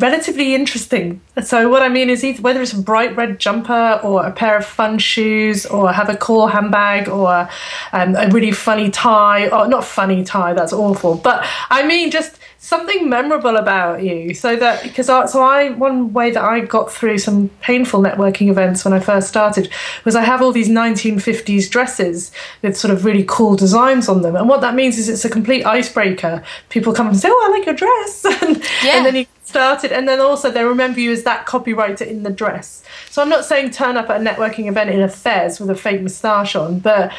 relatively 0.00 0.54
interesting. 0.54 1.20
So 1.42 1.68
what 1.68 1.82
I 1.82 1.88
mean 1.88 2.08
is 2.08 2.22
either 2.22 2.40
whether 2.40 2.62
it's 2.62 2.72
a 2.72 2.80
bright 2.80 3.16
red 3.16 3.40
jumper 3.40 4.00
or 4.02 4.24
a 4.24 4.30
pair 4.30 4.56
of 4.56 4.64
fun 4.64 4.98
shoes 4.98 5.66
or 5.66 5.92
have 5.92 6.08
a 6.08 6.16
cool 6.16 6.46
handbag 6.46 7.08
or 7.08 7.48
um, 7.92 8.14
a 8.14 8.28
really 8.28 8.52
funny 8.52 8.90
tie 8.90 9.48
or 9.48 9.66
not 9.66 9.84
funny 9.84 10.24
tie 10.24 10.54
that's 10.54 10.72
awful 10.72 11.16
but 11.16 11.44
I 11.70 11.86
mean 11.86 12.10
just 12.10 12.38
something 12.66 13.08
memorable 13.08 13.56
about 13.56 14.02
you. 14.02 14.34
So 14.34 14.56
that 14.56 14.82
because 14.82 15.08
I, 15.08 15.26
so 15.26 15.40
I 15.40 15.70
one 15.70 16.12
way 16.12 16.32
that 16.32 16.42
I 16.42 16.60
got 16.60 16.90
through 16.90 17.18
some 17.18 17.48
painful 17.60 18.00
networking 18.02 18.50
events 18.50 18.84
when 18.84 18.92
I 18.92 18.98
first 18.98 19.28
started 19.28 19.70
was 20.04 20.16
I 20.16 20.24
have 20.24 20.42
all 20.42 20.50
these 20.50 20.68
1950s 20.68 21.70
dresses 21.70 22.32
with 22.62 22.76
sort 22.76 22.92
of 22.92 23.04
really 23.04 23.24
cool 23.28 23.54
designs 23.54 24.08
on 24.08 24.22
them. 24.22 24.34
And 24.34 24.48
what 24.48 24.62
that 24.62 24.74
means 24.74 24.98
is 24.98 25.08
it's 25.08 25.24
a 25.24 25.30
complete 25.30 25.64
icebreaker. 25.64 26.42
People 26.68 26.92
come 26.92 27.06
and 27.06 27.16
say 27.16 27.28
oh 27.30 27.44
I 27.46 27.56
like 27.56 27.66
your 27.66 27.74
dress. 27.76 28.24
And, 28.46 28.62
yeah. 28.84 28.96
and 28.96 29.06
then 29.06 29.16
you 29.16 29.26
started. 29.44 29.92
And 29.92 30.06
then 30.08 30.20
also 30.20 30.50
they 30.50 30.64
remember 30.64 31.00
you 31.00 31.10
as 31.12 31.22
that 31.22 31.46
copywriter 31.46 32.06
in 32.06 32.22
the 32.22 32.30
dress. 32.30 32.82
So 33.10 33.22
I'm 33.22 33.28
not 33.28 33.44
saying 33.44 33.70
turn 33.70 33.96
up 33.96 34.10
at 34.10 34.20
a 34.20 34.24
networking 34.24 34.66
event 34.66 34.90
in 34.90 35.00
a 35.00 35.08
fez 35.08 35.58
with 35.58 35.70
a 35.70 35.74
fake 35.74 36.02
moustache 36.02 36.54
on 36.54 36.80
but 36.80 37.12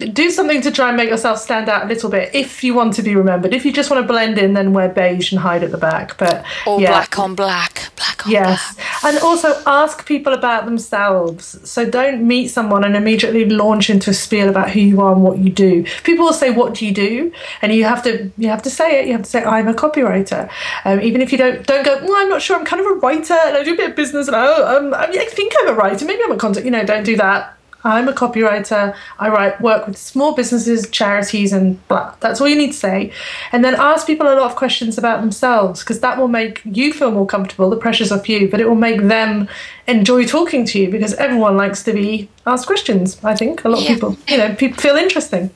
do 0.00 0.30
something 0.30 0.60
to 0.62 0.70
try 0.70 0.88
and 0.88 0.96
make 0.96 1.10
yourself 1.10 1.38
stand 1.38 1.68
out 1.68 1.84
a 1.84 1.86
little 1.86 2.10
bit 2.10 2.34
if 2.34 2.64
you 2.64 2.74
want 2.74 2.94
to 2.94 3.02
be 3.02 3.14
remembered. 3.14 3.54
If 3.54 3.64
you 3.64 3.72
just 3.72 3.90
want 3.90 4.02
to 4.02 4.08
blend 4.08 4.38
in, 4.38 4.54
then 4.54 4.72
wear 4.72 4.88
beige 4.88 5.32
and 5.32 5.40
hide 5.40 5.62
at 5.62 5.70
the 5.70 5.78
back. 5.78 6.16
But 6.18 6.44
All 6.66 6.80
yeah. 6.80 6.88
black 6.88 7.18
on 7.18 7.34
black, 7.34 7.90
black 7.96 8.26
on 8.26 8.32
black. 8.32 8.48
Yes. 8.48 8.74
black. 8.74 9.04
And 9.04 9.18
also 9.18 9.62
ask 9.66 10.06
people 10.06 10.32
about 10.32 10.64
themselves. 10.64 11.58
So 11.68 11.88
don't 11.88 12.26
meet 12.26 12.48
someone 12.48 12.84
and 12.84 12.96
immediately 12.96 13.48
launch 13.48 13.90
into 13.90 14.10
a 14.10 14.14
spiel 14.14 14.48
about 14.48 14.70
who 14.70 14.80
you 14.80 15.00
are 15.00 15.12
and 15.12 15.22
what 15.22 15.38
you 15.38 15.50
do. 15.50 15.84
People 16.04 16.24
will 16.24 16.32
say, 16.32 16.50
"What 16.50 16.74
do 16.74 16.86
you 16.86 16.92
do?" 16.92 17.32
And 17.62 17.72
you 17.72 17.84
have 17.84 18.02
to 18.04 18.30
you 18.38 18.48
have 18.48 18.62
to 18.62 18.70
say 18.70 19.00
it. 19.00 19.06
You 19.06 19.12
have 19.12 19.22
to 19.22 19.30
say, 19.30 19.44
"I'm 19.44 19.68
a 19.68 19.74
copywriter." 19.74 20.48
Um, 20.84 21.00
even 21.00 21.20
if 21.20 21.32
you 21.32 21.38
don't 21.38 21.66
don't 21.66 21.84
go, 21.84 21.98
"Well, 22.02 22.16
I'm 22.16 22.28
not 22.28 22.42
sure. 22.42 22.56
I'm 22.56 22.64
kind 22.64 22.80
of 22.80 22.86
a 22.86 22.94
writer 22.94 23.34
and 23.34 23.56
I 23.56 23.62
do 23.62 23.74
a 23.74 23.76
bit 23.76 23.90
of 23.90 23.96
business 23.96 24.28
and 24.28 24.36
oh, 24.36 24.76
um, 24.76 24.94
I, 24.94 25.04
I 25.06 25.26
think 25.26 25.52
I'm 25.60 25.68
a 25.68 25.74
writer. 25.74 26.04
Maybe 26.04 26.22
I'm 26.24 26.32
a 26.32 26.36
content." 26.36 26.64
You 26.64 26.72
know, 26.72 26.84
don't 26.84 27.04
do 27.04 27.16
that. 27.16 27.56
I'm 27.84 28.08
a 28.08 28.12
copywriter. 28.12 28.94
I 29.18 29.28
write 29.28 29.60
work 29.60 29.86
with 29.86 29.96
small 29.96 30.34
businesses, 30.34 30.88
charities, 30.90 31.52
and 31.52 31.86
blah. 31.88 32.14
That's 32.20 32.40
all 32.40 32.48
you 32.48 32.56
need 32.56 32.72
to 32.72 32.78
say. 32.78 33.12
And 33.52 33.64
then 33.64 33.74
ask 33.74 34.06
people 34.06 34.26
a 34.26 34.34
lot 34.34 34.50
of 34.50 34.56
questions 34.56 34.98
about 34.98 35.20
themselves 35.20 35.80
because 35.80 36.00
that 36.00 36.18
will 36.18 36.28
make 36.28 36.60
you 36.64 36.92
feel 36.92 37.10
more 37.10 37.26
comfortable. 37.26 37.70
The 37.70 37.76
pressure's 37.76 38.12
off 38.12 38.28
you, 38.28 38.48
but 38.50 38.60
it 38.60 38.68
will 38.68 38.74
make 38.74 39.00
them 39.02 39.48
enjoy 39.86 40.26
talking 40.26 40.64
to 40.66 40.78
you 40.78 40.90
because 40.90 41.14
everyone 41.14 41.56
likes 41.56 41.82
to 41.84 41.92
be 41.92 42.28
asked 42.46 42.66
questions. 42.66 43.18
I 43.24 43.34
think 43.34 43.64
a 43.64 43.68
lot 43.68 43.80
Yeah. 43.82 43.90
of 43.90 43.94
people, 43.94 44.16
you 44.28 44.36
know, 44.38 44.54
people 44.54 44.80
feel 44.80 44.96
interesting. 44.96 45.50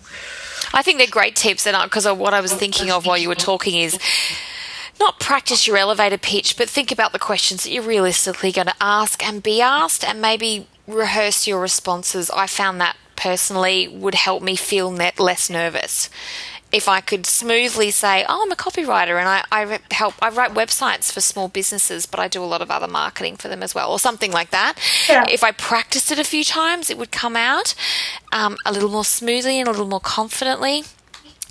I 0.72 0.82
think 0.82 0.98
they're 0.98 1.06
great 1.06 1.36
tips, 1.36 1.66
and 1.66 1.76
because 1.84 2.04
of 2.06 2.18
what 2.18 2.34
I 2.34 2.40
was 2.40 2.52
thinking 2.52 2.90
of 2.90 3.06
while 3.06 3.16
you 3.18 3.28
were 3.28 3.34
talking 3.36 3.74
is 3.80 3.96
not 4.98 5.20
practice 5.20 5.66
your 5.66 5.76
elevator 5.76 6.18
pitch, 6.18 6.56
but 6.56 6.68
think 6.68 6.90
about 6.90 7.12
the 7.12 7.18
questions 7.18 7.62
that 7.64 7.70
you're 7.70 7.82
realistically 7.82 8.50
going 8.50 8.66
to 8.68 8.74
ask 8.80 9.24
and 9.24 9.42
be 9.42 9.60
asked, 9.60 10.04
and 10.04 10.20
maybe 10.20 10.66
rehearse 10.86 11.46
your 11.46 11.60
responses. 11.60 12.30
I 12.30 12.46
found 12.46 12.80
that 12.80 12.96
personally 13.16 13.88
would 13.88 14.14
help 14.14 14.42
me 14.42 14.56
feel 14.56 14.90
net 14.90 15.18
less 15.18 15.48
nervous. 15.48 16.10
If 16.72 16.88
I 16.88 17.00
could 17.00 17.24
smoothly 17.24 17.92
say, 17.92 18.24
"Oh, 18.28 18.42
I'm 18.42 18.50
a 18.50 18.56
copywriter 18.56 19.16
and 19.20 19.28
I, 19.28 19.44
I 19.52 19.78
help, 19.92 20.14
I 20.20 20.28
write 20.30 20.54
websites 20.54 21.12
for 21.12 21.20
small 21.20 21.46
businesses, 21.46 22.04
but 22.04 22.18
I 22.18 22.26
do 22.26 22.42
a 22.42 22.46
lot 22.46 22.62
of 22.62 22.70
other 22.70 22.88
marketing 22.88 23.36
for 23.36 23.46
them 23.46 23.62
as 23.62 23.76
well," 23.76 23.92
or 23.92 24.00
something 24.00 24.32
like 24.32 24.50
that. 24.50 24.74
Yeah. 25.08 25.24
If 25.30 25.44
I 25.44 25.52
practiced 25.52 26.10
it 26.10 26.18
a 26.18 26.24
few 26.24 26.42
times, 26.42 26.90
it 26.90 26.98
would 26.98 27.12
come 27.12 27.36
out 27.36 27.74
um, 28.32 28.56
a 28.66 28.72
little 28.72 28.90
more 28.90 29.04
smoothly 29.04 29.60
and 29.60 29.68
a 29.68 29.70
little 29.70 29.86
more 29.86 30.00
confidently. 30.00 30.82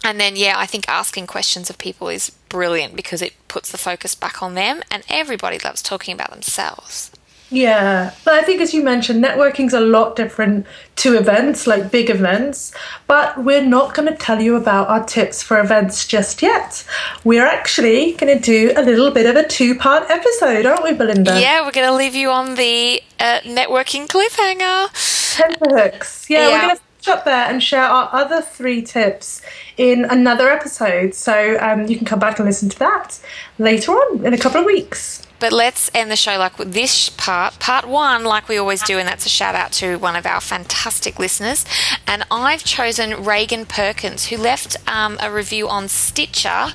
And 0.04 0.20
then, 0.20 0.36
yeah, 0.36 0.56
I 0.58 0.66
think 0.66 0.90
asking 0.90 1.28
questions 1.28 1.70
of 1.70 1.78
people 1.78 2.10
is 2.10 2.30
brilliant 2.50 2.94
because 2.94 3.22
it 3.22 3.32
puts 3.48 3.72
the 3.72 3.78
focus 3.78 4.16
back 4.16 4.44
on 4.44 4.56
them, 4.56 4.84
and 4.92 5.04
everybody 5.08 5.58
loves 5.58 5.82
talking 5.82 6.14
about 6.14 6.32
themselves. 6.32 7.10
Yeah, 7.54 8.12
but 8.26 8.34
I 8.34 8.42
think 8.42 8.62
as 8.62 8.74
you 8.74 8.82
mentioned, 8.84 9.24
networking's 9.24 9.74
a 9.74 9.80
lot 9.80 10.16
different 10.16 10.66
to 10.98 11.16
events, 11.16 11.68
like 11.68 11.92
big 11.92 12.10
events. 12.10 12.74
But 13.06 13.44
we're 13.44 13.64
not 13.64 13.94
going 13.94 14.08
to 14.12 14.16
tell 14.16 14.42
you 14.42 14.56
about 14.56 14.88
our 14.88 15.04
tips 15.06 15.44
for 15.44 15.60
events 15.60 16.08
just 16.08 16.42
yet. 16.42 16.84
We're 17.24 17.46
actually 17.46 18.14
going 18.14 18.36
to 18.36 18.44
do 18.44 18.74
a 18.76 18.82
little 18.82 19.12
bit 19.12 19.28
of 19.28 19.36
a 19.36 19.48
two 19.48 19.76
part 19.76 20.10
episode, 20.10 20.66
aren't 20.66 20.84
we, 20.84 20.94
Belinda? 20.94 21.40
Yeah, 21.40 21.64
we're 21.64 21.72
going 21.72 21.88
to 21.88 21.94
leave 21.96 22.16
you 22.16 22.32
on 22.32 22.56
the 22.56 23.04
uh, 23.20 23.42
networking 23.42 24.08
cliffhanger. 24.08 24.90
Tenterhooks. 25.38 26.28
Yeah, 26.32 26.48
Yeah. 26.50 26.56
we're 26.56 26.62
going 26.62 26.76
to 26.78 26.82
finish 27.02 27.18
up 27.20 27.26
there 27.26 27.46
and 27.50 27.62
share 27.62 27.84
our 27.84 28.10
other 28.14 28.42
three 28.42 28.82
tips 28.82 29.44
in 29.78 30.06
another 30.06 30.50
episode. 30.50 31.14
So 31.14 31.58
um, 31.62 31.86
you 31.86 31.98
can 31.98 32.06
come 32.08 32.18
back 32.20 32.40
and 32.40 32.48
listen 32.48 32.70
to 32.70 32.80
that 32.80 33.20
later 33.60 33.92
on 33.92 34.26
in 34.26 34.34
a 34.34 34.40
couple 34.40 34.60
of 34.60 34.66
weeks. 34.66 35.22
But 35.44 35.52
let's 35.52 35.92
end 35.94 36.10
the 36.10 36.16
show 36.16 36.38
like 36.38 36.56
this 36.56 37.10
part, 37.10 37.60
part 37.60 37.86
one, 37.86 38.24
like 38.24 38.48
we 38.48 38.58
always 38.58 38.82
do, 38.82 38.98
and 38.98 39.06
that's 39.06 39.26
a 39.26 39.30
shout 39.30 39.56
out 39.56 39.74
to 39.74 39.98
one 39.98 40.16
of 40.16 40.26
our 40.26 40.40
fantastic 40.40 41.20
listeners. 41.20 41.66
And 42.08 42.24
I've 42.32 42.64
chosen 42.64 43.26
Reagan 43.26 43.66
Perkins, 43.66 44.28
who 44.28 44.38
left 44.38 44.78
um, 44.88 45.18
a 45.20 45.30
review 45.30 45.68
on 45.68 45.90
Stitcher, 45.90 46.68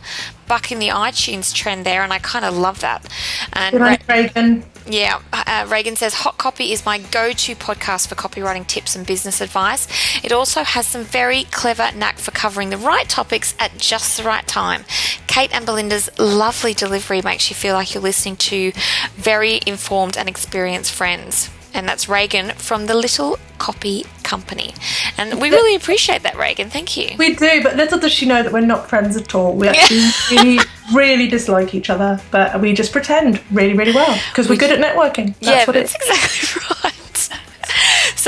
bucking 0.49 0.81
the 0.81 0.89
iTunes 0.89 1.55
trend 1.55 1.87
there, 1.87 2.03
and 2.03 2.13
I 2.13 2.19
kind 2.19 2.45
of 2.45 2.59
love 2.59 2.81
that. 2.81 3.11
And 3.55 3.73
Good 3.73 3.81
Ra- 3.81 3.89
night, 3.89 4.03
Reagan. 4.07 4.65
Yeah, 4.91 5.21
uh, 5.35 5.67
Reagan 5.69 5.97
says 5.97 6.15
Hot 6.15 6.39
Copy 6.39 6.73
is 6.73 6.87
my 6.87 6.97
go 6.97 7.33
to 7.33 7.55
podcast 7.55 8.09
for 8.09 8.15
copywriting 8.15 8.67
tips 8.67 8.97
and 8.97 9.07
business 9.07 9.43
advice. 9.43 9.87
It 10.25 10.33
also 10.33 10.63
has 10.63 10.87
some 10.87 11.05
very 11.05 11.45
clever 11.45 11.91
knack 11.95 12.17
for 12.19 12.31
covering 12.31 12.71
the 12.71 12.79
right 12.79 13.07
topics 13.07 13.55
at 13.59 13.77
just 13.77 14.17
the 14.17 14.23
right 14.23 14.47
time. 14.47 14.85
Kate 15.27 15.55
and 15.55 15.67
Belinda's 15.67 16.09
lovely 16.19 16.73
delivery 16.73 17.21
makes 17.21 17.51
you 17.51 17.55
feel 17.55 17.75
like 17.75 17.93
you're 17.93 18.03
listening 18.03 18.37
to 18.37 18.73
very 19.15 19.61
informed 19.67 20.17
and 20.17 20.27
experienced 20.27 20.93
friends. 20.95 21.51
And 21.75 21.89
that's 21.89 22.09
Reagan 22.09 22.51
from 22.51 22.87
the 22.87 22.95
Little 22.95 23.39
Copy 23.59 24.05
Company. 24.23 24.75
And 25.17 25.41
we 25.41 25.51
really 25.51 25.75
appreciate 25.75 26.23
that, 26.23 26.37
Reagan. 26.37 26.71
Thank 26.71 26.97
you. 26.97 27.11
We 27.19 27.35
do, 27.35 27.63
but 27.63 27.77
little 27.77 27.99
does 27.99 28.13
she 28.13 28.27
know 28.27 28.43
that 28.43 28.53
we're 28.53 28.61
not 28.61 28.89
friends 28.89 29.17
at 29.17 29.35
all. 29.35 29.55
We 29.55 29.69
actually 29.69 30.09
really, 30.31 30.59
really 30.95 31.29
dislike 31.29 31.75
each 31.75 31.91
other, 31.91 32.21
but 32.31 32.61
we 32.61 32.73
just 32.73 32.93
pretend 32.93 33.43
really, 33.51 33.75
really 33.75 33.93
well 33.93 34.19
because 34.31 34.49
we're 34.49 34.57
good 34.57 34.73
at 34.73 34.81
networking. 34.81 35.35
That's 35.41 35.47
yeah, 35.47 35.65
what 35.67 35.75
that's 35.75 35.95
it 35.95 36.03
is. 36.03 36.57
exactly 36.57 36.63
right. 36.85 36.98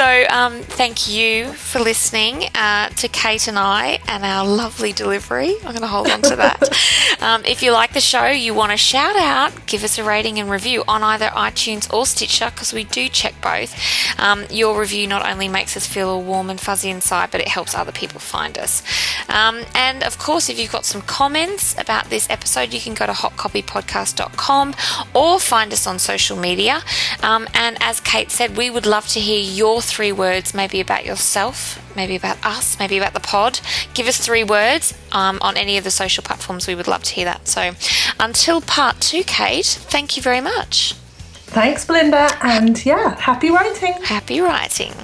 So, 0.00 0.24
um, 0.30 0.60
thank 0.62 1.10
you 1.10 1.52
for 1.52 1.78
listening 1.78 2.44
uh, 2.54 2.88
to 2.88 3.06
Kate 3.06 3.46
and 3.48 3.58
I 3.58 3.98
and 4.08 4.24
our 4.24 4.46
lovely 4.46 4.94
delivery. 4.94 5.56
I'm 5.56 5.72
going 5.74 5.82
to 5.82 5.86
hold 5.86 6.08
on 6.08 6.22
to 6.22 6.36
that. 6.36 7.18
um, 7.20 7.44
if 7.44 7.62
you 7.62 7.72
like 7.72 7.92
the 7.92 8.00
show, 8.00 8.28
you 8.28 8.54
want 8.54 8.70
to 8.70 8.78
shout 8.78 9.14
out, 9.16 9.66
give 9.66 9.84
us 9.84 9.98
a 9.98 10.02
rating 10.02 10.38
and 10.38 10.48
review 10.48 10.84
on 10.88 11.02
either 11.02 11.26
iTunes 11.26 11.92
or 11.92 12.06
Stitcher 12.06 12.46
because 12.46 12.72
we 12.72 12.84
do 12.84 13.10
check 13.10 13.34
both. 13.42 13.76
Um, 14.18 14.46
your 14.48 14.80
review 14.80 15.06
not 15.06 15.30
only 15.30 15.48
makes 15.48 15.76
us 15.76 15.86
feel 15.86 16.08
all 16.08 16.22
warm 16.22 16.48
and 16.48 16.58
fuzzy 16.58 16.88
inside, 16.88 17.30
but 17.30 17.42
it 17.42 17.48
helps 17.48 17.74
other 17.74 17.92
people 17.92 18.20
find 18.20 18.56
us. 18.56 18.82
Um, 19.28 19.64
and 19.74 20.02
of 20.02 20.16
course, 20.16 20.48
if 20.48 20.58
you've 20.58 20.72
got 20.72 20.86
some 20.86 21.02
comments 21.02 21.78
about 21.78 22.08
this 22.08 22.26
episode, 22.30 22.72
you 22.72 22.80
can 22.80 22.94
go 22.94 23.04
to 23.04 23.12
hotcopypodcast.com 23.12 24.74
or 25.12 25.38
find 25.38 25.74
us 25.74 25.86
on 25.86 25.98
social 25.98 26.38
media. 26.38 26.80
Um, 27.22 27.46
and 27.52 27.76
as 27.82 28.00
Kate 28.00 28.30
said, 28.30 28.56
we 28.56 28.70
would 28.70 28.86
love 28.86 29.06
to 29.08 29.20
hear 29.20 29.42
your 29.42 29.82
three 29.90 30.12
words, 30.12 30.54
maybe 30.54 30.80
about 30.80 31.04
yourself, 31.04 31.80
maybe 31.96 32.16
about 32.16 32.44
us, 32.44 32.78
maybe 32.78 32.96
about 32.96 33.12
the 33.12 33.20
pod. 33.20 33.60
Give 33.94 34.06
us 34.06 34.18
three 34.18 34.44
words 34.44 34.94
um, 35.12 35.38
on 35.42 35.56
any 35.56 35.76
of 35.76 35.84
the 35.84 35.90
social 35.90 36.22
platforms. 36.22 36.66
We 36.66 36.74
would 36.74 36.88
love 36.88 37.02
to 37.04 37.14
hear 37.14 37.24
that. 37.26 37.48
So 37.48 37.72
until 38.18 38.60
part 38.60 39.00
two, 39.00 39.24
Kate, 39.24 39.66
thank 39.66 40.16
you 40.16 40.22
very 40.22 40.40
much. 40.40 40.94
Thanks, 41.50 41.84
Belinda, 41.84 42.30
and 42.42 42.84
yeah, 42.86 43.18
happy 43.18 43.50
writing. 43.50 43.94
Happy 44.04 44.40
writing. 44.40 44.94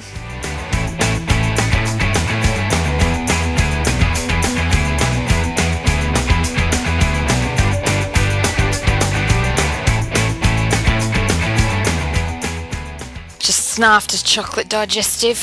Snaffed 13.77 14.15
a 14.15 14.25
chocolate 14.25 14.71
digestive. 14.71 15.39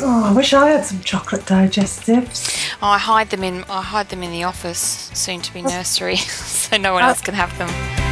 Oh, 0.00 0.26
I 0.26 0.32
wish 0.32 0.52
I 0.54 0.68
had 0.68 0.84
some 0.84 1.00
chocolate 1.00 1.40
digestives. 1.40 2.72
Oh, 2.80 2.86
I 2.86 2.98
hide 2.98 3.30
them 3.30 3.42
in 3.42 3.64
I 3.68 3.82
hide 3.82 4.10
them 4.10 4.22
in 4.22 4.30
the 4.30 4.44
office, 4.44 5.10
soon 5.12 5.40
to 5.40 5.52
be 5.52 5.62
nursery, 5.74 6.16
so 6.68 6.76
no 6.76 6.92
one 6.92 7.02
uh, 7.02 7.08
else 7.08 7.20
can 7.20 7.34
have 7.34 7.58
them. 7.58 8.07